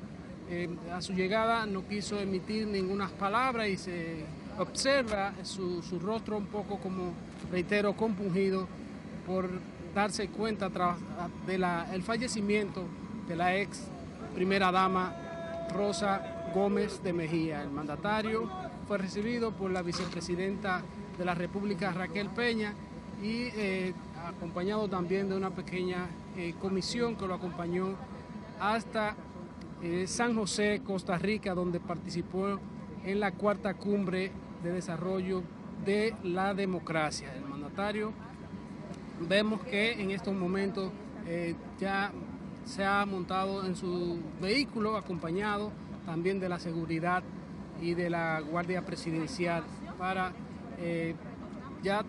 a 0.93 1.01
su 1.01 1.13
llegada 1.13 1.67
no 1.67 1.87
quiso 1.87 2.19
emitir 2.19 2.67
ninguna 2.67 3.09
palabra 3.09 3.67
y 3.69 3.77
se 3.77 4.25
observa 4.59 5.33
su, 5.43 5.83
su 5.83 5.99
rostro 5.99 6.37
un 6.37 6.47
poco 6.47 6.79
como, 6.79 7.13
reitero, 7.51 7.95
compungido 7.95 8.67
por 9.27 9.49
darse 9.95 10.29
cuenta 10.29 10.71
del 11.47 12.03
fallecimiento 12.03 12.85
de 13.29 13.37
la 13.37 13.57
ex 13.57 13.87
primera 14.35 14.71
dama 14.71 15.15
Rosa 15.73 16.51
Gómez 16.55 17.03
de 17.03 17.13
Mejía. 17.13 17.63
El 17.63 17.71
mandatario 17.71 18.51
fue 18.87 18.99
recibido 18.99 19.53
por 19.53 19.71
la 19.71 19.83
vicepresidenta 19.83 20.83
de 21.17 21.25
la 21.25 21.35
República 21.35 21.93
Raquel 21.93 22.29
Peña 22.31 22.75
y 23.23 23.45
eh, 23.57 23.95
acompañado 24.29 24.89
también 24.89 25.29
de 25.29 25.37
una 25.37 25.51
pequeña 25.51 26.09
eh, 26.37 26.55
comisión 26.61 27.17
que 27.17 27.27
lo 27.27 27.35
acompañó 27.35 27.95
hasta 28.61 29.17
eh, 29.83 30.07
San 30.07 30.35
José, 30.35 30.83
Costa 30.85 31.19
Rica, 31.19 31.55
donde 31.55 31.81
participó 31.81 32.59
en 33.05 33.21
la 33.21 33.33
cuarta 33.33 33.75
cumbre 33.75 34.33
de 34.63 34.73
desarrollo 34.73 35.43
de 35.85 36.15
la 36.23 36.55
democracia. 36.55 37.35
El 37.35 37.45
mandatario 37.45 38.13
vemos 39.29 39.63
que 39.63 39.93
en 39.93 40.11
estos 40.11 40.35
momentos 40.35 40.91
ya 41.79 42.13
se 42.65 42.85
ha 42.85 43.05
montado 43.07 43.65
en 43.65 43.77
su 43.77 44.19
vehículo 44.41 44.97
acompañado 44.97 45.71
también 46.07 46.41
de 46.41 46.49
la 46.49 46.59
seguridad 46.59 47.23
y 47.81 47.95
de 47.95 48.11
la 48.11 48.41
Guardia 48.41 48.85
Presidencial 48.85 49.65
para 49.99 50.33
eh, 50.79 51.15
ya 51.83 52.03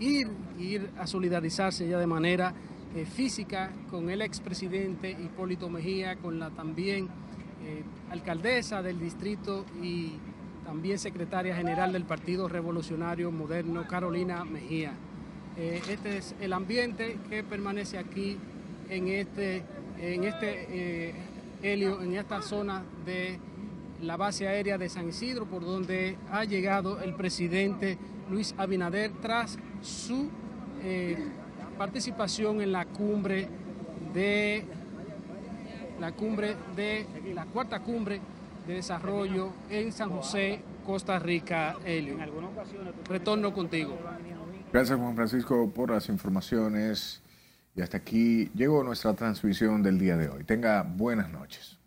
ir, 0.00 0.28
ir 0.58 0.90
a 0.98 1.06
solidarizarse 1.06 1.88
ya 1.88 1.98
de 1.98 2.06
manera 2.06 2.54
eh, 2.94 3.04
física 3.04 3.70
con 3.90 4.10
el 4.10 4.22
expresidente 4.22 5.10
Hipólito 5.10 5.68
Mejía, 5.68 6.16
con 6.16 6.38
la 6.38 6.50
también 6.50 7.08
eh, 7.64 7.82
alcaldesa 8.10 8.82
del 8.82 8.98
distrito 8.98 9.64
y 9.82 10.12
también 10.64 10.98
secretaria 10.98 11.56
general 11.56 11.92
del 11.92 12.04
Partido 12.04 12.48
Revolucionario 12.48 13.30
Moderno, 13.30 13.86
Carolina 13.86 14.44
Mejía. 14.44 14.92
este 15.56 16.18
es 16.18 16.34
el 16.40 16.52
ambiente 16.52 17.18
que 17.28 17.42
permanece 17.42 17.98
aquí 17.98 18.36
en 18.88 19.08
este, 19.08 19.62
en 20.00 20.24
este 20.24 20.66
eh, 20.70 21.14
helio, 21.62 22.00
en 22.02 22.14
esta 22.14 22.42
zona 22.42 22.82
de 23.04 23.38
la 24.02 24.16
base 24.16 24.46
aérea 24.46 24.78
de 24.78 24.88
San 24.88 25.08
Isidro, 25.08 25.46
por 25.46 25.64
donde 25.64 26.16
ha 26.30 26.44
llegado 26.44 27.00
el 27.00 27.14
presidente 27.14 27.98
Luis 28.30 28.54
Abinader 28.58 29.12
tras 29.20 29.58
su 29.80 30.28
eh, 30.82 31.16
participación 31.76 32.60
en 32.60 32.72
la 32.72 32.84
cumbre 32.86 33.48
de 34.12 34.64
la 36.00 36.12
cumbre 36.12 36.56
de 36.76 37.06
la 37.34 37.44
cuarta 37.46 37.80
cumbre 37.80 38.20
de 38.66 38.74
desarrollo 38.74 39.52
en 39.70 39.92
San 39.92 40.10
José, 40.10 40.60
Costa 40.84 41.18
Rica, 41.18 41.76
Helio. 41.84 42.16
Retorno 43.08 43.52
contigo. 43.52 43.98
Gracias 44.72 44.98
Juan 44.98 45.16
Francisco 45.16 45.70
por 45.70 45.90
las 45.90 46.08
informaciones 46.08 47.22
y 47.74 47.80
hasta 47.80 47.96
aquí 47.96 48.50
llegó 48.54 48.84
nuestra 48.84 49.14
transmisión 49.14 49.82
del 49.82 49.98
día 49.98 50.16
de 50.16 50.28
hoy. 50.28 50.44
Tenga 50.44 50.82
buenas 50.82 51.30
noches. 51.30 51.78